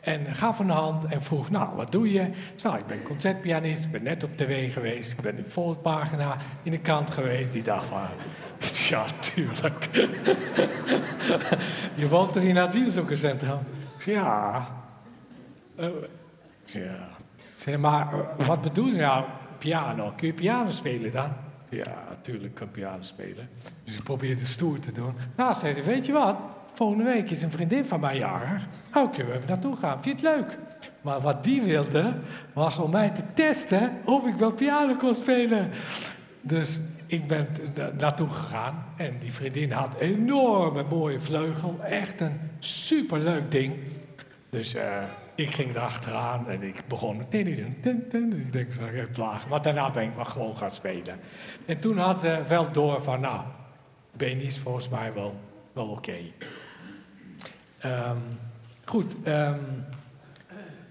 En 0.00 0.34
gaf 0.34 0.58
een 0.58 0.70
hand 0.70 1.04
en 1.04 1.22
vroeg, 1.22 1.50
nou, 1.50 1.76
wat 1.76 1.92
doe 1.92 2.12
je? 2.12 2.20
Ik 2.20 2.62
nou, 2.62 2.78
ik 2.78 2.86
ben 2.86 3.02
concertpianist, 3.02 3.84
ik 3.84 3.90
ben 3.90 4.02
net 4.02 4.24
op 4.24 4.36
tv 4.36 4.72
geweest, 4.72 5.12
ik 5.12 5.20
ben 5.20 5.36
in 5.36 5.44
voorpagina 5.48 6.36
in 6.62 6.70
de 6.70 6.78
krant 6.78 7.10
geweest. 7.10 7.52
Die 7.52 7.62
dacht 7.62 7.84
van, 7.84 8.00
ja, 8.88 9.04
tuurlijk. 9.20 9.88
je 12.00 12.08
woont 12.08 12.32
toch 12.32 12.42
in 12.42 12.56
een 12.56 12.66
asielzoekerscentrum? 12.66 13.58
Ik 13.96 14.02
zei, 14.02 14.16
ja. 14.16 14.66
Eh, 15.76 15.88
ja. 16.64 17.08
Zei, 17.54 17.76
maar 17.76 18.08
wat 18.46 18.62
bedoel 18.62 18.86
je 18.86 19.00
nou? 19.00 19.24
Piano. 19.58 20.12
Kun 20.16 20.26
je 20.26 20.32
piano 20.32 20.70
spelen 20.70 21.12
dan? 21.12 21.43
Ja, 21.74 22.04
natuurlijk 22.08 22.54
kan 22.54 22.70
piano 22.70 23.02
spelen. 23.02 23.48
Dus 23.84 23.94
ik 23.94 24.02
probeerde 24.02 24.46
stoer 24.46 24.78
te 24.80 24.92
doen. 24.92 25.14
Nou, 25.36 25.54
zei 25.54 25.72
ze, 25.72 25.82
weet 25.82 26.06
je 26.06 26.12
wat? 26.12 26.36
Volgende 26.74 27.04
week 27.04 27.30
is 27.30 27.42
een 27.42 27.50
vriendin 27.50 27.84
van 27.84 28.00
mij 28.00 28.16
jarig. 28.18 28.66
Kunnen 28.90 29.26
we 29.26 29.32
even 29.32 29.48
naartoe 29.48 29.76
gaan? 29.76 30.02
Vind 30.02 30.20
je 30.20 30.26
het 30.28 30.36
leuk? 30.36 30.58
Maar 31.02 31.20
wat 31.20 31.44
die 31.44 31.62
wilde, 31.62 32.12
was 32.52 32.78
om 32.78 32.90
mij 32.90 33.10
te 33.10 33.22
testen 33.34 33.92
of 34.04 34.26
ik 34.26 34.34
wel 34.34 34.52
piano 34.52 34.94
kon 34.94 35.14
spelen. 35.14 35.70
Dus 36.40 36.80
ik 37.06 37.26
ben 37.28 37.48
na- 37.74 37.90
naartoe 37.98 38.28
gegaan 38.28 38.84
en 38.96 39.16
die 39.20 39.32
vriendin 39.32 39.72
had 39.72 39.88
een 39.98 40.08
enorme 40.08 40.84
mooie 40.90 41.20
vleugel. 41.20 41.78
Echt 41.82 42.20
een 42.20 42.40
superleuk 42.58 43.50
ding. 43.50 43.74
Dus 44.50 44.74
eh, 44.74 45.02
ik 45.34 45.50
ging 45.50 45.70
erachteraan 45.76 46.48
en 46.48 46.62
ik 46.62 46.82
begon. 46.88 47.20
Ik 47.30 48.52
denk, 48.52 48.72
zo 48.72 48.86
even 48.86 49.10
plagen. 49.10 49.48
Maar 49.48 49.62
daarna 49.62 49.90
ben 49.90 50.02
ik 50.02 50.14
wel 50.14 50.24
gewoon 50.24 50.56
gaan 50.56 50.70
spelen. 50.72 51.18
En 51.66 51.78
toen 51.80 51.98
had 51.98 52.20
ze 52.20 52.42
wel 52.48 52.72
door 52.72 53.02
van, 53.02 53.20
nou, 53.20 53.40
Benny 54.16 54.42
is 54.42 54.58
volgens 54.58 54.88
mij 54.88 55.12
wel, 55.14 55.34
wel 55.72 55.88
oké. 55.88 56.16
Ehm, 57.78 58.16
goed, 58.84 59.14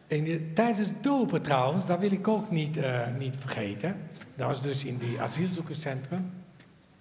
in 0.08 0.24
de- 0.24 0.52
tijdens 0.54 0.88
het 0.88 1.04
dopen 1.04 1.42
trouwens, 1.42 1.86
dat 1.86 2.00
wil 2.00 2.12
ik 2.12 2.28
ook 2.28 2.52
niet, 2.52 2.78
eh, 2.78 3.00
niet 3.18 3.36
vergeten. 3.40 3.96
Dat 4.36 4.48
was 4.48 4.62
dus 4.62 4.84
in 4.86 4.98
die 4.98 5.22
asielzoekerscentrum. 5.22 6.32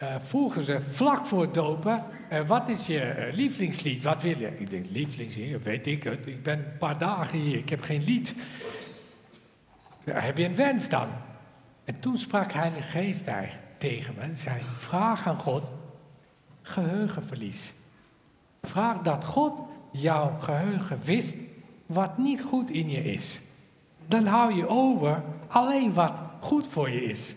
Eh, 0.03 0.15
vroegen 0.21 0.63
ze 0.63 0.81
vlak 0.81 1.27
voor 1.27 1.53
dopen, 1.53 2.05
eh, 2.29 2.47
wat 2.47 2.69
is 2.69 2.87
je 2.87 3.01
eh, 3.01 3.33
lievelingslied? 3.35 4.03
Wat 4.03 4.23
wil 4.23 4.39
je? 4.39 4.59
Ik 4.59 4.71
denk, 4.71 4.87
lievelingslied, 4.91 5.63
weet 5.63 5.87
ik 5.87 6.03
het. 6.03 6.27
Ik 6.27 6.43
ben 6.43 6.59
een 6.59 6.79
paar 6.79 6.99
dagen 6.99 7.39
hier, 7.39 7.59
ik 7.59 7.69
heb 7.69 7.83
geen 7.83 8.05
lied. 8.05 8.35
Heb 10.05 10.39
je 10.39 10.45
een 10.45 10.55
wens 10.55 10.89
dan? 10.89 11.09
En 11.85 12.01
toen 12.01 12.19
sprak 12.19 12.53
Heilige 12.53 12.83
Geest 12.83 13.25
daar 13.25 13.61
tegen 13.79 14.15
me 14.15 14.21
en 14.21 14.37
zei, 14.37 14.61
vraag 14.77 15.27
aan 15.27 15.39
God 15.39 15.63
geheugenverlies. 16.63 17.73
Vraag 18.63 19.03
dat 19.03 19.25
God 19.25 19.61
jouw 19.93 20.39
geheugen 20.39 21.01
wist 21.05 21.35
wat 21.87 22.19
niet 22.19 22.43
goed 22.43 22.71
in 22.71 22.91
je 22.91 23.05
is. 23.05 23.41
Dan 24.07 24.27
hou 24.27 24.55
je 24.55 24.69
over 24.69 25.23
alleen 25.49 25.93
wat 25.93 26.13
goed 26.41 26.69
voor 26.69 26.91
je 26.91 27.05
is. 27.05 27.35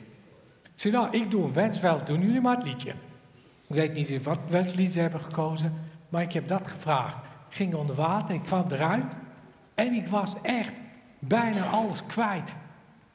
Nou, 0.91 1.17
ik 1.17 1.31
doe 1.31 1.43
een 1.43 1.53
wens 1.53 1.79
wel, 1.79 2.05
doen 2.05 2.21
jullie 2.21 2.41
maar 2.41 2.55
het 2.55 2.65
liedje. 2.65 2.93
Ik 3.67 3.75
weet 3.75 3.93
niet 3.93 4.23
wat 4.23 4.39
wenslied 4.49 4.91
ze 4.91 4.99
hebben 4.99 5.19
gekozen, 5.19 5.73
maar 6.09 6.21
ik 6.21 6.33
heb 6.33 6.47
dat 6.47 6.67
gevraagd. 6.67 7.15
Ging 7.49 7.73
onder 7.73 7.95
water, 7.95 8.35
ik 8.35 8.41
kwam 8.41 8.65
eruit. 8.71 9.15
En 9.73 9.93
ik 9.93 10.07
was 10.07 10.33
echt 10.41 10.73
bijna 11.19 11.65
alles 11.65 12.05
kwijt. 12.05 12.53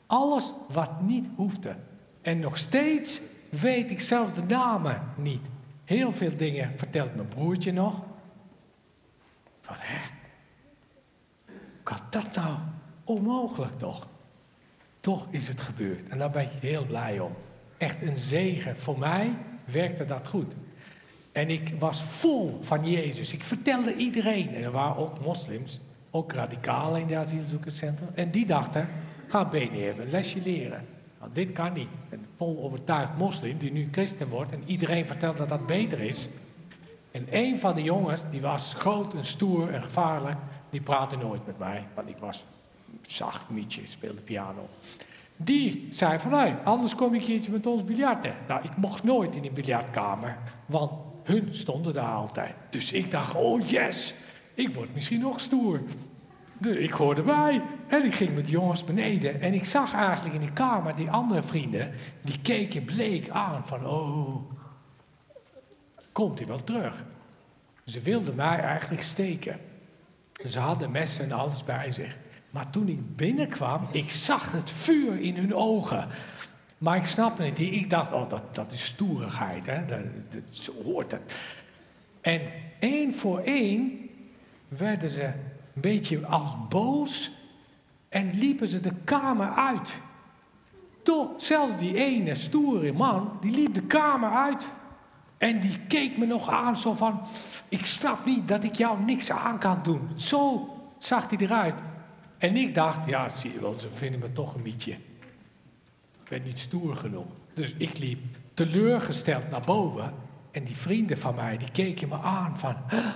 Alles 0.07 0.53
wat 0.68 1.01
niet 1.01 1.27
hoefde. 1.37 1.77
En 2.23 2.39
nog 2.39 2.59
steeds 2.59 3.21
weet 3.49 3.91
ik 3.91 4.01
zelfs 4.01 4.35
de 4.35 4.43
namen 4.43 5.03
niet. 5.16 5.47
Heel 5.85 6.12
veel 6.12 6.37
dingen 6.37 6.73
vertelt 6.77 7.14
mijn 7.14 7.29
broertje 7.29 7.73
nog. 7.73 7.95
Van 9.61 9.77
hè? 9.79 9.99
Kan 11.83 11.99
dat 12.11 12.35
nou? 12.35 12.57
Onmogelijk 13.05 13.79
toch? 13.79 14.07
Toch 15.01 15.27
is 15.31 15.49
het 15.49 15.61
gebeurd. 15.61 16.09
En 16.09 16.18
daar 16.18 16.31
ben 16.31 16.43
ik 16.43 16.53
heel 16.61 16.85
blij 16.85 17.21
om. 17.21 17.33
Echt 17.81 18.03
een 18.03 18.18
zegen. 18.18 18.76
Voor 18.76 18.99
mij 18.99 19.31
werkte 19.64 20.05
dat 20.05 20.28
goed. 20.28 20.53
En 21.33 21.51
ik 21.51 21.72
was 21.78 22.03
vol 22.03 22.59
van 22.62 22.91
Jezus. 22.91 23.33
Ik 23.33 23.45
vertelde 23.45 23.95
iedereen. 23.95 24.55
En 24.55 24.62
er 24.62 24.70
waren 24.70 24.97
ook 24.97 25.20
moslims, 25.20 25.81
ook 26.11 26.33
radicalen 26.33 27.01
in 27.01 27.07
de 27.07 27.16
asielzoekerscentrum. 27.16 28.09
En 28.14 28.31
die 28.31 28.47
dachten, 28.47 28.89
ga 29.26 29.45
benen 29.45 29.85
hebben, 29.85 30.11
lesje 30.11 30.41
leren. 30.41 30.87
Nou, 31.18 31.31
dit 31.33 31.53
kan 31.53 31.72
niet. 31.72 31.89
Een 32.11 32.26
vol 32.37 32.62
overtuigd 32.62 33.16
moslim 33.16 33.59
die 33.59 33.72
nu 33.72 33.89
christen 33.93 34.28
wordt 34.28 34.53
en 34.53 34.62
iedereen 34.66 35.07
vertelt 35.07 35.37
dat 35.37 35.49
dat 35.49 35.66
beter 35.66 36.01
is. 36.01 36.28
En 37.11 37.26
een 37.31 37.61
van 37.61 37.74
de 37.74 37.83
jongens, 37.83 38.20
die 38.31 38.41
was 38.41 38.74
groot 38.74 39.14
en 39.14 39.24
stoer 39.24 39.70
en 39.70 39.83
gevaarlijk, 39.83 40.39
die 40.70 40.81
praatte 40.81 41.16
nooit 41.16 41.47
met 41.47 41.59
mij. 41.59 41.85
Want 41.95 42.09
ik 42.09 42.16
was 42.16 42.45
zacht 43.07 43.51
mietje, 43.51 43.83
speelde 43.87 44.20
piano. 44.20 44.68
Die 45.43 45.88
zei 45.91 46.18
van, 46.18 46.64
anders 46.64 46.95
kom 46.95 47.14
ik 47.14 47.20
een 47.20 47.26
keertje 47.26 47.53
met 47.53 47.66
ons 47.66 47.84
biljarten. 47.84 48.34
Nou, 48.49 48.64
ik 48.64 48.76
mocht 48.76 49.03
nooit 49.03 49.34
in 49.34 49.43
die 49.43 49.51
biljartkamer, 49.51 50.38
want 50.66 50.91
hun 51.22 51.49
stonden 51.53 51.93
daar 51.93 52.14
altijd. 52.14 52.55
Dus 52.70 52.93
ik 52.93 53.11
dacht, 53.11 53.34
oh 53.34 53.68
yes, 53.68 54.14
ik 54.55 54.74
word 54.74 54.95
misschien 54.95 55.20
nog 55.20 55.41
stoer. 55.41 55.80
Dus 56.59 56.76
ik 56.76 56.91
hoorde 56.91 57.22
bij. 57.22 57.62
En 57.86 58.05
ik 58.05 58.14
ging 58.14 58.34
met 58.34 58.45
de 58.45 58.51
jongens 58.51 58.84
beneden. 58.84 59.41
En 59.41 59.55
ik 59.55 59.64
zag 59.64 59.95
eigenlijk 59.95 60.34
in 60.34 60.41
die 60.41 60.53
kamer 60.53 60.97
die 60.97 61.11
andere 61.11 61.43
vrienden, 61.43 61.93
die 62.22 62.41
keken 62.43 62.84
bleek 62.84 63.28
aan 63.28 63.66
van, 63.66 63.86
oh, 63.86 64.43
komt 66.12 66.38
hij 66.38 66.49
wel 66.49 66.64
terug. 66.64 67.05
Ze 67.84 68.01
wilden 68.01 68.34
mij 68.34 68.59
eigenlijk 68.59 69.03
steken. 69.03 69.61
Ze 70.49 70.59
hadden 70.59 70.91
messen 70.91 71.24
en 71.24 71.32
alles 71.32 71.64
bij 71.64 71.93
zich. 71.93 72.16
Maar 72.51 72.70
toen 72.70 72.88
ik 72.88 73.16
binnenkwam, 73.16 73.88
ik 73.92 74.11
zag 74.11 74.53
het 74.53 74.70
vuur 74.70 75.20
in 75.20 75.36
hun 75.36 75.55
ogen. 75.55 76.09
Maar 76.78 76.96
ik 76.96 77.07
snapte 77.07 77.42
niet. 77.42 77.59
Ik 77.59 77.90
dacht, 77.90 78.12
oh, 78.12 78.30
dat, 78.30 78.55
dat 78.55 78.72
is 78.72 78.84
stoerigheid. 78.84 79.66
Hè? 79.66 79.86
Dat, 79.86 79.98
dat, 80.30 80.42
zo 80.55 80.72
hoort 80.84 81.11
het. 81.11 81.34
En 82.20 82.40
één 82.78 83.14
voor 83.14 83.38
één 83.38 84.09
werden 84.68 85.11
ze 85.11 85.24
een 85.24 85.80
beetje 85.80 86.26
als 86.26 86.51
boos 86.68 87.30
en 88.09 88.30
liepen 88.38 88.68
ze 88.68 88.80
de 88.80 88.94
kamer 89.05 89.51
uit. 89.51 89.92
Tot 91.03 91.42
zelfs 91.42 91.78
die 91.78 91.94
ene 91.94 92.34
stoere 92.34 92.92
man, 92.92 93.38
die 93.40 93.51
liep 93.51 93.74
de 93.74 93.82
kamer 93.82 94.30
uit. 94.30 94.66
En 95.38 95.61
die 95.61 95.78
keek 95.88 96.16
me 96.16 96.26
nog 96.26 96.48
aan 96.51 96.76
zo 96.76 96.94
van, 96.94 97.20
ik 97.68 97.86
snap 97.86 98.24
niet 98.24 98.48
dat 98.48 98.64
ik 98.64 98.74
jou 98.74 99.03
niks 99.03 99.30
aan 99.30 99.59
kan 99.59 99.80
doen. 99.82 100.11
Zo 100.16 100.68
zag 100.98 101.30
hij 101.30 101.38
eruit. 101.38 101.74
En 102.41 102.57
ik 102.57 102.74
dacht, 102.74 103.09
ja, 103.09 103.36
zie 103.36 103.53
je 103.53 103.61
wel, 103.61 103.74
ze 103.74 103.91
vinden 103.91 104.20
me 104.20 104.32
toch 104.32 104.55
een 104.55 104.62
mietje. 104.62 104.93
Ik 104.93 106.28
ben 106.28 106.43
niet 106.43 106.59
stoer 106.59 106.97
genoeg. 106.97 107.26
Dus 107.55 107.74
ik 107.76 107.99
liep 107.99 108.18
teleurgesteld 108.55 109.51
naar 109.51 109.62
boven. 109.66 110.14
En 110.51 110.64
die 110.64 110.76
vrienden 110.76 111.18
van 111.18 111.34
mij, 111.34 111.57
die 111.59 111.70
keken 111.70 112.09
me 112.09 112.18
aan 112.18 112.59
van... 112.59 112.76
"Huh? 112.88 113.07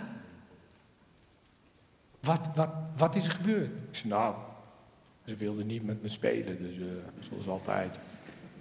Wat, 2.20 2.48
wat, 2.54 2.70
wat 2.96 3.14
is 3.14 3.24
er 3.24 3.30
gebeurd? 3.30 3.70
Ik 3.90 3.96
zei, 3.96 4.08
nou, 4.08 4.34
ze 5.24 5.36
wilden 5.36 5.66
niet 5.66 5.84
met 5.84 6.02
me 6.02 6.08
spelen, 6.08 6.62
dus 6.62 6.76
eh, 6.76 6.86
zoals 7.28 7.48
altijd. 7.48 7.98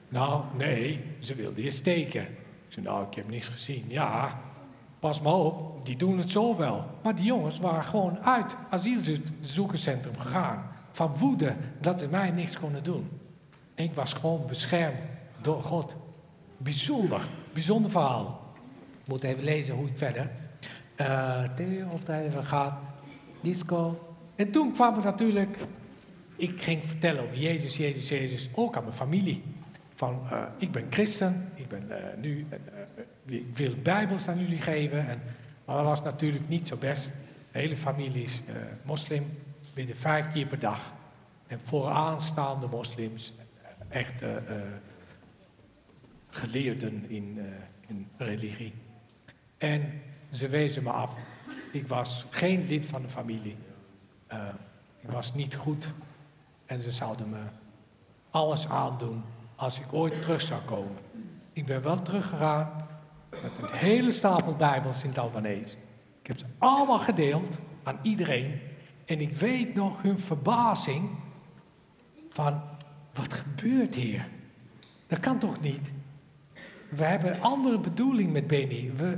Nou, 0.09 0.43
nee, 0.57 1.03
ze 1.19 1.35
wilden 1.35 1.63
je 1.63 1.71
steken. 1.71 2.21
Ik 2.67 2.73
zei, 2.73 2.85
nou, 2.85 3.07
ik 3.07 3.13
heb 3.13 3.29
niks 3.29 3.47
gezien. 3.47 3.85
Ja, 3.87 4.41
pas 5.03 5.21
maar 5.21 5.33
op, 5.33 5.85
die 5.85 5.95
doen 5.95 6.17
het 6.17 6.29
zo 6.29 6.57
wel. 6.57 6.85
Maar 7.01 7.15
die 7.15 7.25
jongens 7.25 7.59
waren 7.59 7.83
gewoon 7.83 8.19
uit 8.19 8.55
asielzoekerscentrum 8.69 10.17
gegaan. 10.17 10.71
Van 10.91 11.15
woede 11.17 11.55
dat 11.81 11.99
ze 11.99 12.07
mij 12.07 12.31
niks 12.31 12.59
konden 12.59 12.83
doen. 12.83 13.09
En 13.75 13.83
ik 13.83 13.93
was 13.93 14.13
gewoon 14.13 14.45
beschermd 14.47 14.97
door 15.41 15.63
God. 15.63 15.95
Bijzonder, 16.57 17.21
bijzonder 17.53 17.91
verhaal. 17.91 18.53
Ik 19.01 19.07
moet 19.07 19.23
even 19.23 19.43
lezen 19.43 19.75
hoe 19.75 19.85
het 19.85 19.97
verder. 19.97 20.29
Eh 20.95 21.43
Theo, 21.55 21.99
even 22.07 22.45
gaat. 22.45 22.73
Disco. 23.41 24.15
En 24.35 24.51
toen 24.51 24.73
kwam 24.73 24.95
het 24.95 25.03
natuurlijk. 25.03 25.57
Ik 26.35 26.61
ging 26.61 26.81
vertellen 26.85 27.23
over 27.23 27.37
Jezus, 27.37 27.77
Jezus, 27.77 28.09
Jezus. 28.09 28.49
Ook 28.53 28.75
aan 28.75 28.83
mijn 28.83 28.95
familie. 28.95 29.43
Van, 29.95 30.21
eh, 30.29 30.41
ik 30.57 30.71
ben 30.71 30.85
christen. 30.89 31.51
Ik 31.55 31.67
ben 31.67 31.91
eh, 31.91 32.17
nu. 32.21 32.47
Ik 33.25 33.57
wil 33.57 33.75
Bijbels 33.83 34.27
aan 34.27 34.39
jullie 34.39 34.61
geven. 34.61 35.07
En, 35.07 35.21
maar 35.65 35.75
dat 35.75 35.85
was 35.85 36.01
natuurlijk 36.03 36.49
niet 36.49 36.67
zo 36.67 36.77
best. 36.77 37.05
De 37.51 37.59
hele 37.59 37.77
familie 37.77 38.23
is 38.23 38.41
eh, 38.47 38.55
moslim. 38.83 39.37
Bidden 39.73 39.95
vijf 39.97 40.31
keer 40.31 40.45
per 40.47 40.59
dag. 40.59 40.91
En 41.47 41.59
vooraanstaande 41.63 42.67
moslims. 42.67 43.33
eh, 43.89 43.99
Echt 43.99 44.21
eh, 44.21 44.29
geleerden 46.29 47.09
in, 47.09 47.37
eh, 47.39 47.45
in 47.89 48.07
religie. 48.17 48.73
En 49.57 50.01
ze 50.31 50.47
wezen 50.47 50.83
me 50.83 50.89
af. 50.89 51.13
Ik 51.71 51.87
was 51.87 52.25
geen 52.29 52.67
lid 52.67 52.85
van 52.85 53.01
de 53.01 53.09
familie. 53.09 53.55
Ik 55.01 55.09
was 55.09 55.33
niet 55.33 55.55
goed. 55.55 55.87
En 56.65 56.81
ze 56.81 56.91
zouden 56.91 57.29
me 57.29 57.39
alles 58.29 58.67
aandoen 58.67 59.23
als 59.55 59.79
ik 59.79 59.93
ooit 59.93 60.21
terug 60.21 60.41
zou 60.41 60.61
komen. 60.61 60.97
Ik 61.53 61.65
ben 61.65 61.81
wel 61.81 62.01
teruggegaan 62.01 62.82
met 63.41 63.71
een 63.71 63.77
hele 63.77 64.11
stapel 64.11 64.55
Bijbels 64.55 65.03
in 65.03 65.09
het 65.09 65.17
Albanese. 65.19 65.75
Ik 66.21 66.27
heb 66.27 66.37
ze 66.37 66.45
allemaal 66.57 66.99
gedeeld 66.99 67.47
aan 67.83 67.99
iedereen. 68.01 68.59
En 69.05 69.19
ik 69.21 69.33
weet 69.33 69.75
nog 69.75 70.01
hun 70.01 70.19
verbazing 70.19 71.09
van, 72.29 72.61
wat 73.13 73.33
gebeurt 73.33 73.95
hier? 73.95 74.27
Dat 75.07 75.19
kan 75.19 75.37
toch 75.39 75.61
niet? 75.61 75.89
We 76.89 77.03
hebben 77.03 77.33
een 77.35 77.41
andere 77.41 77.79
bedoeling 77.79 78.31
met 78.33 78.47
Benny. 78.47 78.91
We, 78.97 79.17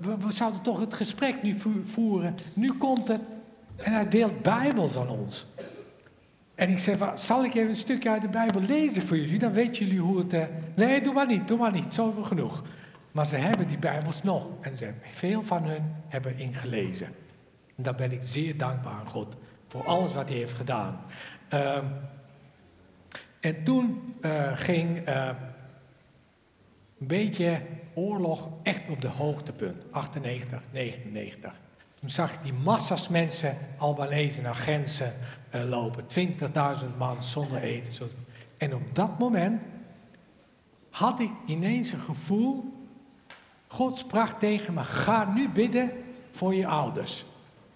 we, 0.00 0.32
zouden 0.32 0.62
toch 0.62 0.80
het 0.80 0.94
gesprek 0.94 1.42
nu 1.42 1.58
vo- 1.58 1.70
voeren. 1.84 2.34
Nu 2.54 2.72
komt 2.72 3.08
het 3.08 3.20
en 3.76 3.92
hij 3.92 4.08
deelt 4.08 4.42
Bijbels 4.42 4.96
aan 4.96 5.08
ons. 5.08 5.46
En 6.54 6.68
ik 6.68 6.78
"Wa- 6.98 7.16
zal 7.16 7.44
ik 7.44 7.54
even 7.54 7.70
een 7.70 7.76
stukje 7.76 8.10
uit 8.10 8.22
de 8.22 8.28
Bijbel 8.28 8.60
lezen 8.60 9.02
voor 9.06 9.16
jullie? 9.16 9.38
Dan 9.38 9.52
weten 9.52 9.86
jullie 9.86 10.00
hoe 10.00 10.18
het... 10.18 10.32
eh, 10.32 10.44
Nee, 10.74 11.00
doe 11.00 11.12
maar 11.12 11.26
niet, 11.26 11.48
doe 11.48 11.58
maar 11.58 11.72
niet, 11.72 11.94
zoveel 11.94 12.22
genoeg. 12.22 12.62
Maar 13.12 13.26
ze 13.26 13.36
hebben 13.36 13.68
die 13.68 13.78
Bijbels 13.78 14.22
nog. 14.22 14.46
En 14.60 14.76
ze, 14.76 14.92
veel 15.02 15.42
van 15.42 15.64
hun 15.64 15.94
hebben 16.08 16.38
ingelezen. 16.38 17.06
En 17.76 17.82
daar 17.82 17.94
ben 17.94 18.12
ik 18.12 18.20
zeer 18.22 18.56
dankbaar 18.56 18.92
aan 18.92 19.08
God. 19.08 19.36
Voor 19.68 19.86
alles 19.86 20.12
wat 20.12 20.28
hij 20.28 20.38
heeft 20.38 20.52
gedaan. 20.52 21.00
Ehm, 21.48 21.84
en 23.40 23.64
toen 23.64 24.14
eh, 24.20 24.50
ging 24.54 24.98
eh, 24.98 25.28
een 26.98 27.06
beetje 27.06 27.60
oorlog 27.94 28.48
echt 28.62 28.88
op 28.88 29.00
de 29.00 29.08
hoogtepunt. 29.08 29.82
98, 29.90 30.60
99. 30.70 31.52
Toen 32.00 32.10
zag 32.10 32.32
ik 32.32 32.42
die 32.42 32.52
massa's 32.52 33.08
mensen 33.08 33.56
Albanese 33.78 34.40
naar 34.40 34.54
grenzen 34.54 35.12
eh, 35.50 35.64
lopen. 35.64 36.04
20.000 36.04 36.96
man 36.98 37.22
zonder 37.22 37.62
eten. 37.62 38.08
En 38.56 38.74
op 38.74 38.94
dat 38.94 39.18
moment 39.18 39.62
had 40.90 41.20
ik 41.20 41.30
ineens 41.46 41.92
een 41.92 42.00
gevoel. 42.00 42.79
God 43.72 43.98
sprak 43.98 44.38
tegen 44.38 44.74
me: 44.74 44.84
ga 44.84 45.32
nu 45.34 45.48
bidden 45.48 45.90
voor 46.30 46.54
je 46.54 46.66
ouders. 46.66 47.24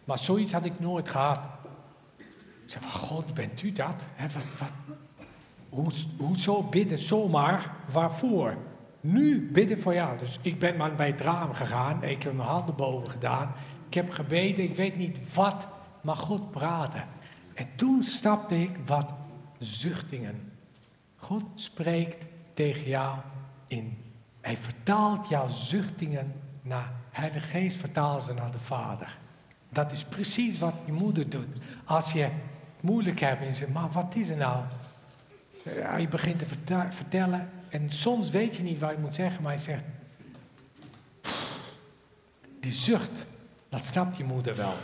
Maar 0.05 0.19
zoiets 0.19 0.53
had 0.53 0.65
ik 0.65 0.81
nooit 0.81 1.09
gehad. 1.09 1.41
Ik 2.17 2.27
zei: 2.65 2.85
van 2.85 3.01
God, 3.01 3.35
bent 3.35 3.63
u 3.63 3.73
dat? 3.73 3.95
Hè, 4.15 4.27
wat, 4.29 4.43
wat, 4.59 4.97
hoe, 5.69 5.91
hoezo 6.17 6.63
bidden 6.63 6.99
zomaar? 6.99 7.75
Waarvoor? 7.93 8.57
Nu 9.01 9.51
bidden 9.53 9.81
voor 9.81 9.95
jou. 9.95 10.19
Dus 10.19 10.39
ik 10.43 10.59
ben 10.59 10.77
maar 10.77 10.95
bij 10.95 11.07
het 11.07 11.21
raam 11.21 11.53
gegaan. 11.53 12.03
Ik 12.03 12.23
heb 12.23 12.35
mijn 12.35 12.49
handen 12.49 12.75
boven 12.75 13.11
gedaan. 13.11 13.53
Ik 13.89 13.95
heb 13.95 14.11
gebeden. 14.11 14.65
Ik 14.65 14.77
weet 14.77 14.97
niet 14.97 15.35
wat. 15.35 15.69
Maar 16.01 16.17
God 16.17 16.51
praatte. 16.51 17.03
En 17.55 17.69
toen 17.77 18.03
stapte 18.03 18.61
ik 18.61 18.71
wat 18.87 19.07
zuchtingen. 19.59 20.53
God 21.17 21.45
spreekt 21.55 22.25
tegen 22.55 22.89
jou 22.89 23.19
in. 23.67 24.04
Hij 24.45 24.57
vertaalt 24.57 25.29
jouw 25.29 25.49
zuchtingen 25.49 26.33
naar. 26.63 26.93
Heilige 27.11 27.47
Geest 27.47 27.77
vertaalt 27.77 28.23
ze 28.23 28.33
naar 28.33 28.51
de 28.51 28.59
Vader. 28.59 29.19
Dat 29.69 29.93
is 29.93 30.05
precies 30.05 30.59
wat 30.59 30.75
je 30.85 30.93
moeder 30.93 31.29
doet. 31.29 31.47
Als 31.85 32.13
je 32.13 32.23
het 32.23 32.33
moeilijk 32.81 33.21
hebt 33.21 33.41
en 33.41 33.47
je 33.47 33.55
zegt, 33.55 33.73
maar 33.73 33.91
wat 33.91 34.15
is 34.15 34.29
er 34.29 34.37
nou? 34.37 34.65
Ja, 35.77 35.97
je 35.97 36.09
begint 36.09 36.39
te 36.39 36.47
vertellen 36.91 37.51
en 37.69 37.91
soms 37.91 38.31
weet 38.31 38.57
je 38.57 38.63
niet 38.63 38.79
wat 38.79 38.91
je 38.91 38.99
moet 38.99 39.15
zeggen, 39.15 39.43
maar 39.43 39.53
je 39.53 39.59
zegt. 39.59 39.85
die 42.61 42.73
zucht. 42.73 43.27
Dat 43.69 43.85
snapt 43.85 44.17
je 44.17 44.25
moeder 44.25 44.57
wel. 44.57 44.75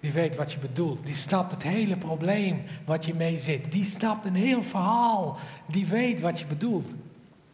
Die 0.00 0.12
weet 0.12 0.36
wat 0.36 0.52
je 0.52 0.58
bedoelt. 0.58 1.04
Die 1.04 1.14
snapt 1.14 1.50
het 1.50 1.62
hele 1.62 1.96
probleem 1.96 2.62
wat 2.84 3.04
je 3.04 3.14
mee 3.14 3.38
zit. 3.38 3.72
Die 3.72 3.84
snapt 3.84 4.24
een 4.26 4.34
heel 4.34 4.62
verhaal. 4.62 5.38
Die 5.66 5.86
weet 5.86 6.20
wat 6.20 6.38
je 6.38 6.46
bedoelt. 6.46 6.86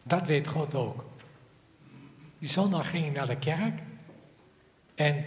Dat 0.03 0.27
weet 0.27 0.47
God 0.47 0.75
ook. 0.75 1.11
Die 2.43 2.51
zondag 2.51 2.89
ging 2.89 3.05
ik 3.05 3.13
naar 3.13 3.27
de 3.27 3.37
kerk. 3.37 3.81
En 4.95 5.25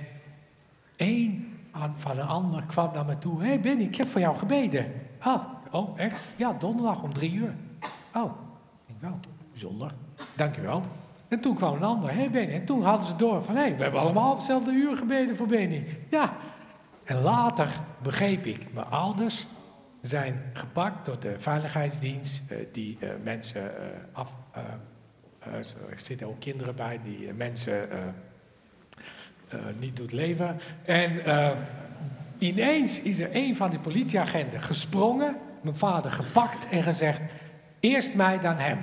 één 0.97 1.59
van 1.97 2.19
een 2.19 2.27
ander 2.27 2.63
kwam 2.63 2.93
naar 2.93 3.05
me 3.05 3.19
toe. 3.19 3.41
Hé 3.41 3.47
hey 3.47 3.61
Benny, 3.61 3.85
ik 3.85 3.97
heb 3.97 4.09
voor 4.09 4.21
jou 4.21 4.39
gebeden. 4.39 4.93
Oh, 5.27 5.45
oh, 5.71 6.01
echt? 6.01 6.21
Ja, 6.37 6.53
donderdag 6.53 7.03
om 7.03 7.13
drie 7.13 7.33
uur. 7.33 7.55
Oh, 8.15 8.33
ik 8.87 8.95
denk, 9.01 9.13
oh, 9.13 9.21
bijzonder. 9.51 9.93
Dankjewel. 10.35 10.83
En 11.29 11.41
toen 11.41 11.57
kwam 11.57 11.75
een 11.75 11.83
ander. 11.83 12.11
Hé 12.11 12.17
hey 12.17 12.31
Benny. 12.31 12.55
En 12.55 12.65
toen 12.65 12.83
hadden 12.83 13.07
ze 13.07 13.17
door 13.17 13.45
van, 13.45 13.55
hé, 13.55 13.61
hey, 13.61 13.77
we 13.77 13.83
hebben 13.83 14.01
allemaal 14.01 14.31
op 14.31 14.37
hetzelfde 14.37 14.71
uur 14.71 14.97
gebeden 14.97 15.37
voor 15.37 15.47
Benny. 15.47 15.87
Ja. 16.11 16.33
En 17.05 17.23
later 17.23 17.81
begreep 18.03 18.47
ik, 18.47 18.73
mijn 18.73 18.87
ouders 18.87 19.47
zijn 20.01 20.43
gepakt 20.53 21.07
door 21.07 21.21
de 21.21 21.35
veiligheidsdienst, 21.39 22.43
eh, 22.49 22.57
die 22.73 22.99
eh, 23.01 23.09
mensen 23.23 23.79
eh, 23.79 23.89
af. 24.13 24.33
Eh, 25.53 25.91
er 25.91 25.99
zitten 25.99 26.27
ook 26.27 26.41
kinderen 26.41 26.75
bij 26.75 27.01
die 27.05 27.29
eh, 27.29 27.35
mensen 27.35 27.91
eh, 27.91 29.59
niet 29.79 29.97
doet 29.97 30.13
leven. 30.13 30.61
En 30.85 31.21
ineens 32.39 33.01
is 33.01 33.19
er 33.19 33.29
een 33.33 33.57
van 33.57 33.71
die 33.71 33.79
politieagenten 33.79 34.61
gesprongen, 34.61 35.37
mijn 35.61 35.77
vader 35.77 36.11
gepakt 36.11 36.69
en 36.69 36.83
gezegd: 36.83 37.21
eerst 37.81 38.15
mij, 38.15 38.41
dan 38.41 38.57
hem. 38.57 38.79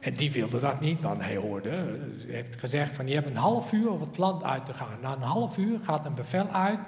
En 0.00 0.14
die 0.14 0.32
wilde 0.32 0.60
dat 0.60 0.80
niet, 0.80 1.00
want 1.00 1.22
hij 1.22 1.36
hoorde, 1.36 1.98
heeft 2.26 2.56
gezegd 2.56 2.96
van 2.96 3.06
je 3.06 3.14
hebt 3.14 3.26
een 3.26 3.36
half 3.36 3.72
uur 3.72 3.90
om 3.90 4.00
het 4.00 4.18
land 4.18 4.44
uit 4.44 4.66
te 4.66 4.74
gaan. 4.74 4.98
Na 5.02 5.12
een 5.12 5.22
half 5.22 5.58
uur 5.58 5.78
gaat 5.82 6.06
een 6.06 6.14
bevel 6.14 6.46
uit, 6.46 6.78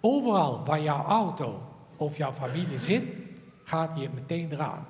overal 0.00 0.64
waar 0.64 0.82
jouw 0.82 1.04
auto 1.04 1.62
of 1.96 2.16
jouw 2.16 2.32
familie 2.32 2.78
zit, 2.78 3.02
gaat 3.64 4.00
je 4.00 4.08
meteen 4.14 4.52
eraan. 4.52 4.86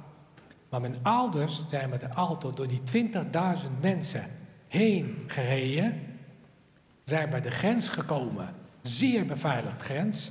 Maar 0.72 0.80
mijn 0.80 0.96
ouders 1.02 1.64
zijn 1.70 1.90
met 1.90 2.00
de 2.00 2.08
auto 2.08 2.52
door 2.52 2.66
die 2.66 2.82
20.000 3.12 3.20
mensen 3.80 4.24
heen 4.68 5.24
gereden, 5.26 6.00
zijn 7.04 7.30
bij 7.30 7.40
de 7.40 7.50
grens 7.50 7.88
gekomen, 7.88 8.54
zeer 8.82 9.26
beveiligd 9.26 9.80
grens, 9.80 10.30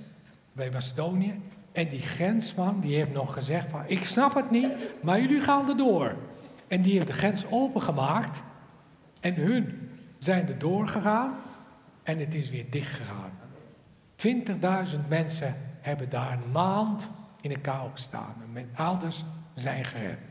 bij 0.53 0.71
Macedonië. 0.71 1.41
En 1.71 1.89
die 1.89 2.01
grensman 2.01 2.79
die 2.79 2.95
heeft 2.95 3.13
nog 3.13 3.33
gezegd 3.33 3.69
van, 3.69 3.83
ik 3.87 4.05
snap 4.05 4.35
het 4.35 4.51
niet, 4.51 4.77
maar 5.01 5.21
jullie 5.21 5.41
gaan 5.41 5.69
erdoor. 5.69 6.15
En 6.67 6.81
die 6.81 6.93
heeft 6.93 7.07
de 7.07 7.13
grens 7.13 7.45
opengemaakt 7.49 8.41
en 9.19 9.33
hun 9.33 9.89
zijn 10.19 10.47
er 10.47 10.59
doorgegaan 10.59 11.33
en 12.03 12.19
het 12.19 12.33
is 12.33 12.49
weer 12.49 12.65
dicht 12.69 12.95
gegaan. 12.95 13.31
20.000 15.03 15.07
mensen 15.07 15.55
hebben 15.81 16.09
daar 16.09 16.31
een 16.31 16.51
maand 16.51 17.09
in 17.41 17.49
de 17.49 17.59
kou 17.59 17.91
gestaan. 17.91 18.35
Mijn 18.51 18.69
ouders 18.75 19.23
zijn 19.55 19.85
gered. 19.85 20.29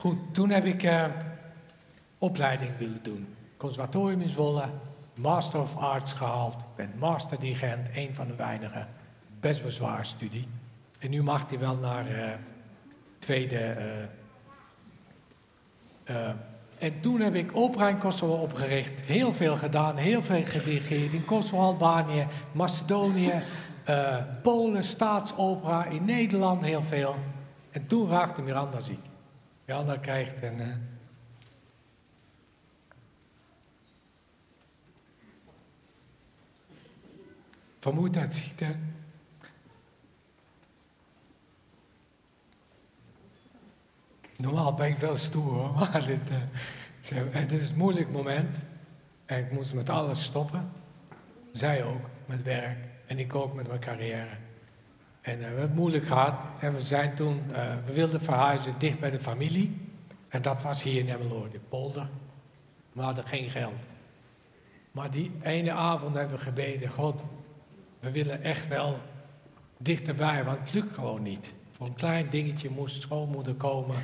Goed, 0.00 0.18
toen 0.32 0.50
heb 0.50 0.64
ik 0.64 0.82
eh, 0.82 1.04
opleiding 2.18 2.70
willen 2.78 3.00
doen. 3.02 3.34
Conservatorium 3.56 4.20
in 4.20 4.28
Zwolle, 4.28 4.64
Master 5.14 5.60
of 5.60 5.76
Arts 5.76 6.12
gehaald. 6.12 6.54
Ik 6.54 6.74
ben 6.76 6.92
masterdirigent, 6.98 7.88
een 7.94 8.14
van 8.14 8.26
de 8.26 8.34
weinigen. 8.34 8.88
Best 9.40 9.62
wel 9.62 9.70
zwaar 9.70 10.06
studie. 10.06 10.48
En 10.98 11.10
nu 11.10 11.22
mag 11.22 11.48
hij 11.48 11.58
wel 11.58 11.76
naar 11.76 12.06
eh, 12.06 12.30
tweede. 13.18 13.76
eh, 16.04 16.30
en 16.78 17.00
toen 17.00 17.20
heb 17.20 17.34
ik 17.34 17.56
opera 17.56 17.88
in 17.88 17.98
Kosovo 17.98 18.32
opgericht. 18.32 19.00
Heel 19.00 19.32
veel 19.32 19.56
gedaan, 19.56 19.96
heel 19.96 20.22
veel 20.22 20.44
gedirigeerd. 20.44 21.12
In 21.12 21.24
Kosovo, 21.24 21.62
Albanië, 21.62 22.26
Macedonië, 22.52 23.42
Polen, 24.42 24.84
staatsopera. 24.84 25.84
In 25.84 26.04
Nederland 26.04 26.62
heel 26.62 26.82
veel. 26.82 27.14
En 27.70 27.86
toen 27.86 28.08
raakte 28.08 28.42
Miranda 28.42 28.80
ziek. 28.80 29.09
Miranda 29.70 29.96
krijgt 29.96 30.42
een... 30.42 30.60
eh, 30.60 30.68
vermoeidheidsziekte. 37.80 38.74
Normaal 44.36 44.74
ben 44.74 44.88
ik 44.88 44.96
wel 44.96 45.16
stoer 45.16 45.52
hoor, 45.52 45.72
maar 45.78 46.06
dit, 46.06 46.30
eh, 47.10 47.34
en 47.34 47.48
dit 47.48 47.60
is 47.60 47.70
een 47.70 47.76
moeilijk 47.76 48.10
moment. 48.10 48.56
En 49.26 49.38
ik 49.38 49.52
moest 49.52 49.74
met 49.74 49.88
alles 49.88 50.22
stoppen. 50.22 50.72
Zij 51.52 51.84
ook, 51.84 52.08
met 52.26 52.42
werk. 52.42 52.78
En 53.06 53.18
ik 53.18 53.34
ook 53.34 53.54
met 53.54 53.68
mijn 53.68 53.80
carrière. 53.80 54.36
En 55.20 55.32
eh, 55.32 55.38
we 55.38 55.44
hebben 55.44 55.62
het 55.62 55.74
moeilijk 55.74 56.06
gehad. 56.06 56.34
En 56.60 56.74
we 56.74 56.80
zijn 56.80 57.14
toen, 57.14 57.42
eh, 57.52 57.74
we 57.86 57.92
wilden 57.92 58.20
verhuizen 58.20 58.74
dicht 58.78 59.00
bij 59.00 59.10
de 59.10 59.20
familie. 59.20 59.76
En 60.28 60.42
dat 60.42 60.62
was 60.62 60.82
hier 60.82 61.00
in 61.00 61.08
Emmeloord, 61.08 61.54
in 61.54 61.62
Polder. 61.68 62.08
We 62.92 63.02
hadden 63.02 63.26
geen 63.26 63.50
geld. 63.50 63.74
Maar 64.92 65.10
die 65.10 65.30
ene 65.42 65.72
avond 65.72 66.14
hebben 66.14 66.36
we 66.36 66.42
gebeden, 66.42 66.90
God, 66.90 67.22
we 68.00 68.10
willen 68.10 68.42
echt 68.42 68.68
wel 68.68 68.98
dichterbij, 69.76 70.44
want 70.44 70.58
het 70.58 70.72
lukt 70.72 70.94
gewoon 70.94 71.22
niet. 71.22 71.52
Voor 71.76 71.86
een 71.86 71.94
klein 71.94 72.26
dingetje 72.30 72.70
moest 72.70 73.00
schoonmoeder 73.00 73.54
komen, 73.54 73.96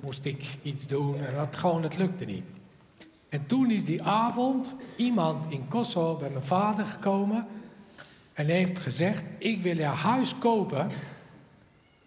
moest 0.00 0.24
ik 0.24 0.56
iets 0.62 0.86
doen 0.86 1.24
en 1.24 1.34
dat 1.34 1.56
gewoon, 1.56 1.82
het 1.82 1.96
lukte 1.96 2.24
niet. 2.24 2.44
En 3.28 3.46
toen 3.46 3.70
is 3.70 3.84
die 3.84 4.02
avond 4.02 4.74
iemand 4.96 5.52
in 5.52 5.68
Kosovo 5.68 6.18
bij 6.18 6.30
mijn 6.30 6.44
vader 6.44 6.86
gekomen 6.86 7.46
en 8.38 8.46
heeft 8.46 8.78
gezegd, 8.78 9.22
ik 9.38 9.62
wil 9.62 9.76
jouw 9.76 9.94
huis 9.94 10.38
kopen 10.38 10.90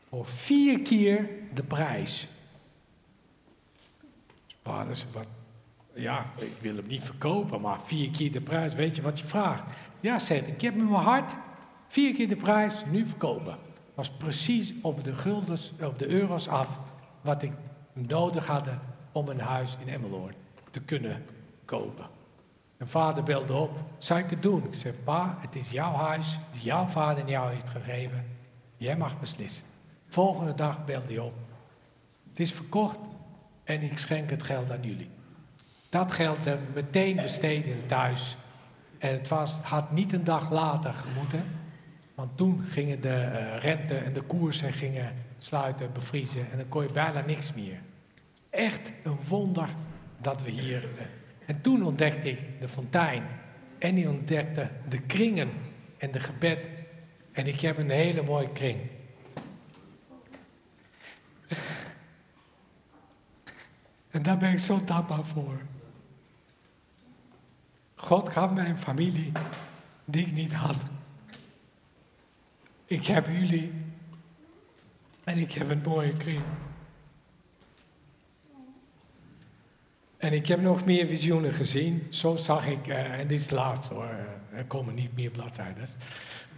voor 0.10 0.26
vier 0.26 0.80
keer 0.80 1.30
de 1.54 1.64
prijs. 1.64 2.28
Vader 4.64 4.96
zei, 4.96 5.10
wat, 5.14 5.26
ja, 5.94 6.26
ik 6.40 6.54
wil 6.60 6.76
hem 6.76 6.88
niet 6.88 7.04
verkopen, 7.04 7.62
maar 7.62 7.80
vier 7.86 8.10
keer 8.10 8.32
de 8.32 8.42
prijs, 8.42 8.74
weet 8.74 8.96
je 8.96 9.02
wat 9.02 9.20
je 9.20 9.26
vraagt? 9.26 9.64
Ja, 10.00 10.20
zegt, 10.20 10.48
ik 10.48 10.62
heb 10.62 10.76
met 10.76 10.90
mijn 10.90 11.04
hart 11.04 11.32
vier 11.88 12.14
keer 12.14 12.28
de 12.28 12.36
prijs, 12.36 12.74
nu 12.92 13.06
verkopen. 13.06 13.58
Was 13.94 14.10
precies 14.10 14.74
op 14.82 15.04
de 15.04 15.16
guldens, 15.16 15.72
op 15.82 16.00
de 16.00 16.08
euro's 16.08 16.48
af, 16.48 16.80
wat 17.22 17.44
ik 17.44 17.52
nodig 17.94 18.48
had 18.48 18.68
om 19.12 19.30
een 19.30 19.40
huis 19.40 19.78
in 19.86 19.94
Emmeloord 19.94 20.36
te 20.70 20.80
kunnen 20.80 21.26
kopen. 21.66 22.21
Mijn 22.82 22.94
vader 22.94 23.24
belde 23.24 23.54
op, 23.54 23.80
zou 23.98 24.20
ik 24.20 24.30
het 24.30 24.42
doen? 24.42 24.64
Ik 24.64 24.74
zeg, 24.74 24.94
pa, 25.04 25.38
het 25.40 25.56
is 25.56 25.70
jouw 25.70 25.94
huis, 25.94 26.40
die 26.52 26.62
jouw 26.62 26.88
vader 26.88 27.28
jou 27.30 27.54
heeft 27.54 27.70
gegeven. 27.70 28.26
Jij 28.78 28.98
mag 28.98 29.20
beslissen. 29.20 29.64
Volgende 30.08 30.56
dag 30.56 30.86
belde 30.86 31.08
hij 31.08 31.20
op. 31.20 31.34
Het 32.30 32.40
is 32.40 32.54
verkocht 32.54 33.00
en 33.64 33.82
ik 33.82 33.98
schenk 33.98 34.30
het 34.30 34.44
geld 34.44 34.72
aan 34.72 34.82
jullie. 34.82 35.10
Dat 35.90 36.12
geld 36.12 36.46
hebben 36.46 36.68
we 36.68 36.74
meteen 36.74 37.16
besteed 37.16 37.66
in 37.66 37.78
het 37.82 37.92
huis. 37.92 38.38
En 38.98 39.14
het 39.14 39.28
was, 39.28 39.54
had 39.62 39.92
niet 39.92 40.14
een 40.14 40.24
dag 40.24 40.52
later 40.52 40.94
gemoeten. 40.94 41.44
Want 42.16 42.38
toen 42.38 42.64
gingen 42.68 43.02
de 43.02 43.14
eh, 43.14 43.58
rente 43.58 43.96
en 43.96 44.14
de 44.14 44.22
koersen 44.22 44.74
gingen 44.74 45.14
sluiten, 45.40 45.94
bevriezen. 45.94 46.52
En 46.52 46.58
dan 46.58 46.70
kon 46.70 46.84
je 46.84 46.92
bijna 46.92 47.22
niks 47.26 47.54
meer. 47.54 47.80
Echt 48.50 48.92
een 49.04 49.20
wonder 49.28 49.70
dat 50.18 50.42
we 50.42 50.50
hier... 50.50 50.84
eh, 50.98 51.06
en 51.46 51.62
toen 51.62 51.84
ontdekte 51.84 52.30
ik 52.30 52.40
de 52.60 52.68
fontein. 52.68 53.24
En 53.78 53.98
ik 53.98 54.08
ontdekte 54.08 54.70
de 54.90 55.00
kringen 55.00 55.50
en 55.98 56.12
de 56.12 56.20
gebed. 56.20 56.60
En 57.32 57.48
ik 57.48 57.60
heb 57.60 57.78
een 57.78 57.90
hele 57.90 58.22
mooie 58.22 58.52
kring. 58.52 58.80
En 64.12 64.24
daar 64.24 64.38
ben 64.38 64.52
ik 64.52 64.60
zo 64.60 64.84
dankbaar 64.84 65.26
voor. 65.26 65.62
God 67.96 68.30
gaf 68.30 68.52
mij 68.52 68.70
een 68.70 68.78
familie 68.78 69.32
die 70.06 70.26
ik 70.26 70.32
niet 70.32 70.54
had. 70.54 70.86
Ik 72.86 73.06
heb 73.06 73.28
jullie 73.28 73.74
en 75.24 75.38
ik 75.38 75.52
heb 75.52 75.70
een 75.70 75.82
mooie 75.86 76.18
kring. 76.18 76.44
En 80.22 80.34
ik 80.34 80.48
heb 80.48 80.62
nog 80.62 80.86
meer 80.86 81.08
visioenen 81.08 81.54
gezien. 81.54 82.08
Zo 82.10 82.36
zag 82.36 82.68
ik, 82.68 82.88
eh, 82.88 83.20
en 83.20 83.28
dit 83.28 83.40
is 83.40 83.50
laatste 83.50 83.94
hoor, 83.94 84.04
eh, 84.04 84.58
er 84.58 84.66
komen 84.66 84.94
niet 84.94 85.16
meer 85.16 85.30
bladzijden. 85.30 85.88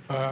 Eh, 0.07 0.29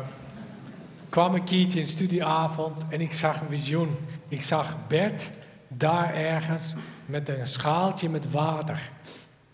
kwam 1.10 1.34
een 1.34 1.44
keertje 1.44 1.80
in 1.80 1.88
studieavond 1.88 2.86
en 2.90 3.02
ik 3.02 3.12
zag 3.12 3.42
een 3.42 3.48
visioen. 3.50 3.96
Ik 4.28 4.42
zag 4.42 4.88
Bert 4.88 5.30
daar 5.68 6.14
ergens 6.14 6.74
met 7.06 7.30
een 7.30 7.48
schaaltje 7.48 8.10
met 8.10 8.32
water. 8.32 8.90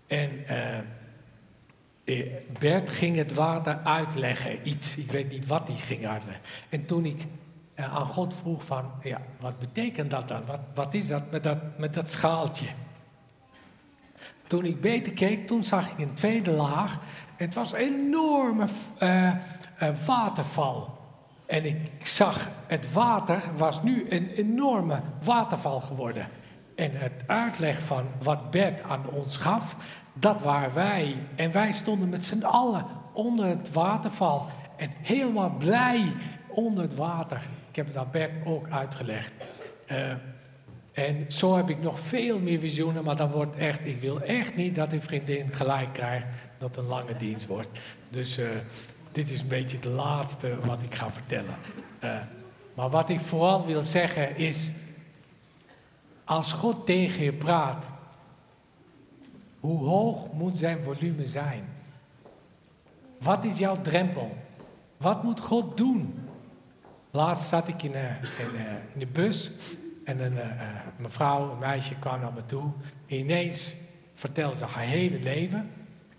En 0.07 0.31
Bert 2.59 2.89
ging 2.89 3.15
het 3.15 3.33
water 3.33 3.79
uitleggen, 3.83 4.67
iets. 4.67 4.97
Ik 4.97 5.11
weet 5.11 5.31
niet 5.31 5.47
wat 5.47 5.67
hij 5.67 5.77
ging 5.77 6.07
uitleggen. 6.07 6.43
En 6.69 6.85
toen 6.85 7.05
ik 7.05 7.25
aan 7.75 8.05
God 8.05 8.33
vroeg 8.33 8.63
van, 8.63 8.91
ja, 9.03 9.21
wat 9.39 9.59
betekent 9.59 10.11
dat 10.11 10.27
dan? 10.27 10.45
Wat, 10.45 10.59
wat 10.73 10.93
is 10.93 11.07
dat 11.07 11.31
met, 11.31 11.43
dat 11.43 11.77
met 11.77 11.93
dat 11.93 12.11
schaaltje? 12.11 12.65
Toen 14.47 14.65
ik 14.65 14.81
beter 14.81 15.13
keek, 15.13 15.47
toen 15.47 15.63
zag 15.63 15.91
ik 15.91 15.97
een 15.97 16.13
tweede 16.13 16.51
laag. 16.51 16.99
Het 17.35 17.53
was 17.53 17.73
een 17.73 17.79
enorme 17.79 18.65
eh, 18.97 19.27
eh, 19.27 19.35
waterval. 20.05 20.97
En 21.45 21.65
ik 21.65 22.07
zag, 22.07 22.47
het 22.67 22.93
water 22.93 23.41
was 23.57 23.83
nu 23.83 24.05
een 24.09 24.29
enorme 24.29 25.01
waterval 25.23 25.79
geworden. 25.79 26.27
En 26.75 26.91
het 26.93 27.23
uitleg 27.25 27.81
van 27.81 28.05
wat 28.21 28.51
Bert 28.51 28.83
aan 28.83 29.09
ons 29.09 29.37
gaf, 29.37 29.75
dat 30.13 30.41
waren 30.41 30.73
wij. 30.73 31.15
En 31.35 31.51
wij 31.51 31.71
stonden 31.71 32.09
met 32.09 32.25
z'n 32.25 32.43
allen 32.43 32.85
onder 33.13 33.45
het 33.45 33.73
waterval. 33.73 34.47
En 34.75 34.91
helemaal 35.01 35.49
blij 35.57 36.13
onder 36.47 36.83
het 36.83 36.95
water. 36.95 37.41
Ik 37.69 37.75
heb 37.75 37.95
aan 37.95 38.11
Bert 38.11 38.45
ook 38.45 38.69
uitgelegd. 38.69 39.31
Eh, 39.85 40.11
en 40.97 41.25
zo 41.27 41.55
heb 41.55 41.69
ik 41.69 41.81
nog 41.81 41.99
veel 41.99 42.39
meer 42.39 42.59
visioenen, 42.59 43.03
maar 43.03 43.15
dan 43.15 43.31
wordt 43.31 43.55
echt, 43.55 43.85
ik 43.85 44.01
wil 44.01 44.21
echt 44.21 44.55
niet 44.55 44.75
dat 44.75 44.89
die 44.89 44.99
vriendin 44.99 45.49
gelijk 45.53 45.93
krijgt 45.93 46.25
dat 46.57 46.69
het 46.69 46.77
een 46.77 46.89
lange 46.89 47.17
dienst 47.17 47.45
wordt. 47.45 47.67
Dus 48.09 48.37
eh, 48.37 48.49
dit 49.11 49.31
is 49.31 49.41
een 49.41 49.47
beetje 49.47 49.79
de 49.79 49.89
laatste 49.89 50.59
wat 50.65 50.81
ik 50.81 50.95
ga 50.95 51.11
vertellen. 51.11 51.55
Eh, 51.99 52.17
maar 52.73 52.89
wat 52.89 53.09
ik 53.09 53.19
vooral 53.19 53.65
wil 53.65 53.81
zeggen 53.81 54.37
is, 54.37 54.71
als 56.23 56.51
God 56.51 56.85
tegen 56.85 57.23
je 57.23 57.33
praat, 57.33 57.85
hoe 59.59 59.79
hoog 59.79 60.31
moet 60.33 60.57
zijn 60.57 60.83
volume 60.83 61.27
zijn? 61.27 61.63
Wat 63.17 63.43
is 63.43 63.57
jouw 63.57 63.81
drempel? 63.81 64.37
Wat 64.97 65.23
moet 65.23 65.39
God 65.39 65.77
doen? 65.77 66.29
Laatst 67.11 67.47
zat 67.47 67.67
ik 67.67 67.83
in, 67.83 67.93
eh, 67.93 68.15
in, 68.15 68.55
in 68.93 68.99
de 68.99 69.07
bus 69.07 69.51
en 70.07 70.19
een 70.19 70.37
eh, 70.37 70.49
eh, 70.49 70.75
mevrouw, 70.97 71.51
een 71.51 71.57
meisje 71.57 71.95
kwam 71.95 72.19
naar 72.19 72.33
me 72.33 72.45
toe. 72.45 72.71
Ineens 73.05 73.73
vertelde 74.13 74.57
ze 74.57 74.65
haar 74.65 74.83
hele 74.83 75.19
leven. 75.19 75.71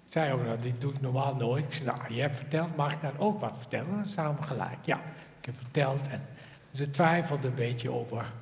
Zei 0.09 0.32
ook, 0.32 0.45
nou, 0.45 0.61
dit 0.61 0.80
doe 0.80 0.93
ik 0.93 1.01
normaal 1.01 1.36
nooit. 1.36 1.64
Ik 1.64 1.72
zei, 1.72 1.84
nou, 1.84 2.14
je 2.14 2.20
hebt 2.20 2.36
verteld, 2.36 2.76
mag 2.76 2.93
ik 2.93 3.01
dan 3.01 3.18
ook 3.18 3.41
wat 3.41 3.55
vertellen? 3.57 4.07
Samen 4.07 4.45
gelijk. 4.45 4.78
Ja, 4.82 4.97
ik 5.39 5.45
heb 5.45 5.55
verteld 5.57 6.09
en 6.09 6.26
ze 6.72 6.91
twijfelde 6.91 7.49
een 7.49 7.55
beetje 7.55 7.91
over 7.91 8.32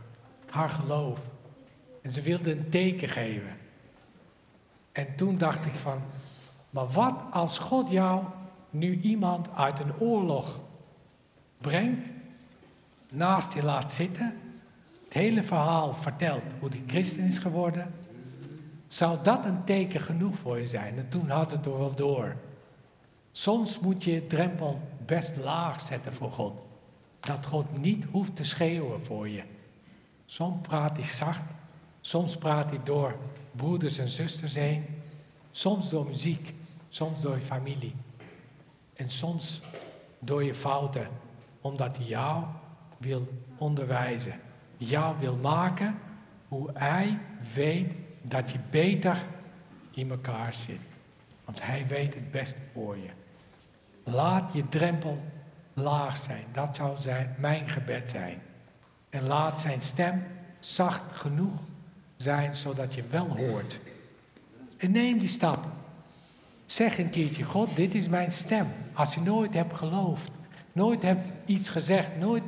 haar 0.51 0.71
geloof. 0.71 1.21
En 2.03 2.11
ze 2.11 2.23
wilde 2.23 2.53
een 2.53 2.69
teken 2.69 3.09
geven. 3.09 3.57
En 4.93 5.17
toen 5.17 5.39
dacht 5.39 5.67
ik 5.67 5.75
van, 5.75 6.03
maar 6.71 6.89
wat 6.89 7.25
als 7.31 7.59
God 7.59 7.91
jou 7.91 8.25
nu 8.71 9.01
iemand 9.01 9.49
uit 9.55 9.79
een 9.79 9.99
oorlog 9.99 10.61
brengt, 11.59 12.09
naast 13.11 13.53
je 13.53 13.63
laat 13.63 13.93
zitten, 13.93 14.46
het 15.07 15.15
hele 15.15 15.43
verhaal 15.43 15.95
vertelt 15.95 16.43
hoe 16.59 16.71
die 16.71 16.85
christen 16.87 17.25
is 17.25 17.39
geworden, 17.39 17.95
zou 18.87 19.19
dat 19.23 19.45
een 19.45 19.65
teken 19.65 20.01
genoeg 20.01 20.37
voor 20.37 20.59
je 20.59 20.69
zijn? 20.69 20.99
En 20.99 21.09
toen 21.09 21.31
had 21.31 21.51
het 21.51 21.67
er 21.67 21.79
wel 21.79 21.95
door. 21.95 22.37
Soms 23.33 23.79
moet 23.79 24.05
je 24.05 24.13
je 24.13 24.27
drempel 24.27 24.81
best 25.07 25.37
laag 25.37 25.87
zetten 25.87 26.13
voor 26.13 26.31
God. 26.31 26.53
Dat 27.21 27.47
God 27.47 27.79
niet 27.79 28.05
hoeft 28.11 28.37
te 28.37 28.45
schreeuwen 28.45 29.05
voor 29.05 29.29
je. 29.29 29.43
Soms 30.27 30.57
praat 30.63 30.97
hij 30.97 31.07
zacht, 31.07 31.45
soms 32.01 32.37
praat 32.37 32.71
hij 32.71 32.81
door 32.85 33.17
broeders 33.53 33.99
en 33.99 34.09
zusters 34.09 34.55
heen, 34.55 34.85
soms 35.51 35.89
door 35.89 36.07
muziek, 36.07 36.55
soms 36.89 37.23
door 37.23 37.35
je 37.35 37.45
familie. 37.45 37.95
En 38.95 39.11
soms 39.11 39.61
door 40.19 40.45
je 40.45 40.55
fouten, 40.55 41.09
omdat 41.61 41.97
hij 41.97 42.07
jou 42.07 42.45
wil 42.99 43.29
onderwijzen. 43.59 44.41
Jou 44.77 45.17
wil 45.19 45.37
maken 45.37 45.99
hoe 46.49 46.71
hij 46.75 47.19
weet 47.55 47.91
dat 48.23 48.51
je 48.51 48.59
beter 48.71 49.23
in 49.91 50.11
elkaar 50.11 50.55
zit. 50.55 50.81
Want 51.45 51.63
hij 51.63 51.87
weet 51.87 52.15
het 52.15 52.31
beste 52.31 52.59
voor 52.73 52.97
je. 52.97 53.11
Laat 54.05 54.53
je 54.53 54.69
drempel 54.69 55.23
laag 55.75 56.17
zijn. 56.17 56.45
Dat 56.53 56.77
zou 56.77 57.01
zijn, 57.01 57.35
mijn 57.39 57.69
gebed 57.69 58.11
zijn. 58.11 58.43
En 59.11 59.27
laat 59.27 59.61
zijn 59.61 59.81
stem 59.81 60.25
zacht 60.59 61.13
genoeg 61.13 61.61
zijn, 62.17 62.57
zodat 62.57 62.95
je 62.95 63.03
wel 63.11 63.29
hoort. 63.37 63.79
En 64.77 64.91
neem 64.91 65.19
die 65.19 65.29
stap. 65.29 65.67
Zeg 66.67 66.99
een 66.99 67.11
keertje, 67.11 67.43
God, 67.45 67.77
dit 67.77 67.95
is 67.95 68.09
mijn 68.09 68.31
stem. 68.31 68.67
Als 68.93 69.15
je 69.15 69.21
nooit 69.21 69.55
hebt 69.55 69.77
geloofd, 69.77 70.31
nooit 70.73 71.03
hebt 71.03 71.29
iets 71.45 71.69
gezegd, 71.69 72.17
nooit 72.19 72.43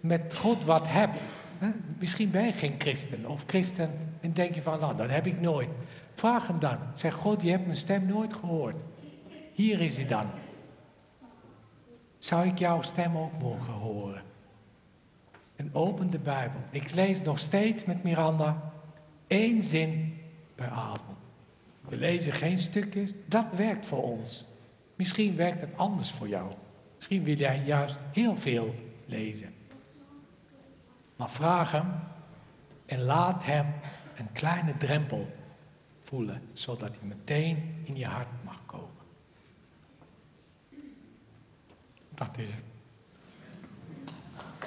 met 0.00 0.34
God 0.36 0.64
wat 0.64 0.88
hebt. 0.88 1.18
Misschien 1.98 2.30
ben 2.30 2.44
je 2.44 2.52
geen 2.52 2.74
christen 2.78 3.26
of 3.26 3.44
christen 3.46 3.90
en 4.20 4.32
denk 4.32 4.54
je 4.54 4.62
van, 4.62 4.80
nou, 4.80 4.96
dat 4.96 5.10
heb 5.10 5.26
ik 5.26 5.40
nooit. 5.40 5.68
Vraag 6.14 6.46
hem 6.46 6.58
dan. 6.58 6.78
Zeg, 6.94 7.14
God, 7.14 7.42
je 7.42 7.50
hebt 7.50 7.64
mijn 7.64 7.76
stem 7.76 8.06
nooit 8.06 8.34
gehoord. 8.34 8.76
Hier 9.52 9.80
is 9.80 9.96
hij 9.96 10.06
dan. 10.06 10.26
Zou 12.18 12.46
ik 12.46 12.58
jouw 12.58 12.82
stem 12.82 13.16
ook 13.16 13.40
mogen 13.40 13.72
horen? 13.72 14.22
En 15.56 15.74
open 15.74 16.10
de 16.10 16.18
Bijbel. 16.18 16.60
Ik 16.70 16.90
lees 16.90 17.22
nog 17.22 17.38
steeds 17.38 17.84
met 17.84 18.02
Miranda 18.02 18.72
één 19.26 19.62
zin 19.62 20.18
per 20.54 20.68
avond. 20.68 21.18
We 21.80 21.96
lezen 21.96 22.32
geen 22.32 22.58
stukjes. 22.58 23.10
Dat 23.26 23.46
werkt 23.56 23.86
voor 23.86 24.02
ons. 24.02 24.44
Misschien 24.96 25.36
werkt 25.36 25.60
het 25.60 25.76
anders 25.76 26.10
voor 26.10 26.28
jou. 26.28 26.52
Misschien 26.96 27.24
wil 27.24 27.34
jij 27.34 27.62
juist 27.64 27.98
heel 28.12 28.36
veel 28.36 28.74
lezen. 29.06 29.49
Maar 31.20 31.30
vraag 31.30 31.70
hem 31.70 31.92
en 32.86 33.02
laat 33.02 33.44
hem 33.44 33.66
een 34.16 34.32
kleine 34.32 34.76
drempel 34.76 35.36
voelen, 35.98 36.48
zodat 36.52 36.88
hij 36.98 37.08
meteen 37.08 37.82
in 37.84 37.96
je 37.96 38.06
hart 38.06 38.44
mag 38.44 38.66
komen. 38.66 39.04
Dat 42.14 42.38
is 42.38 42.48
het. 42.50 42.69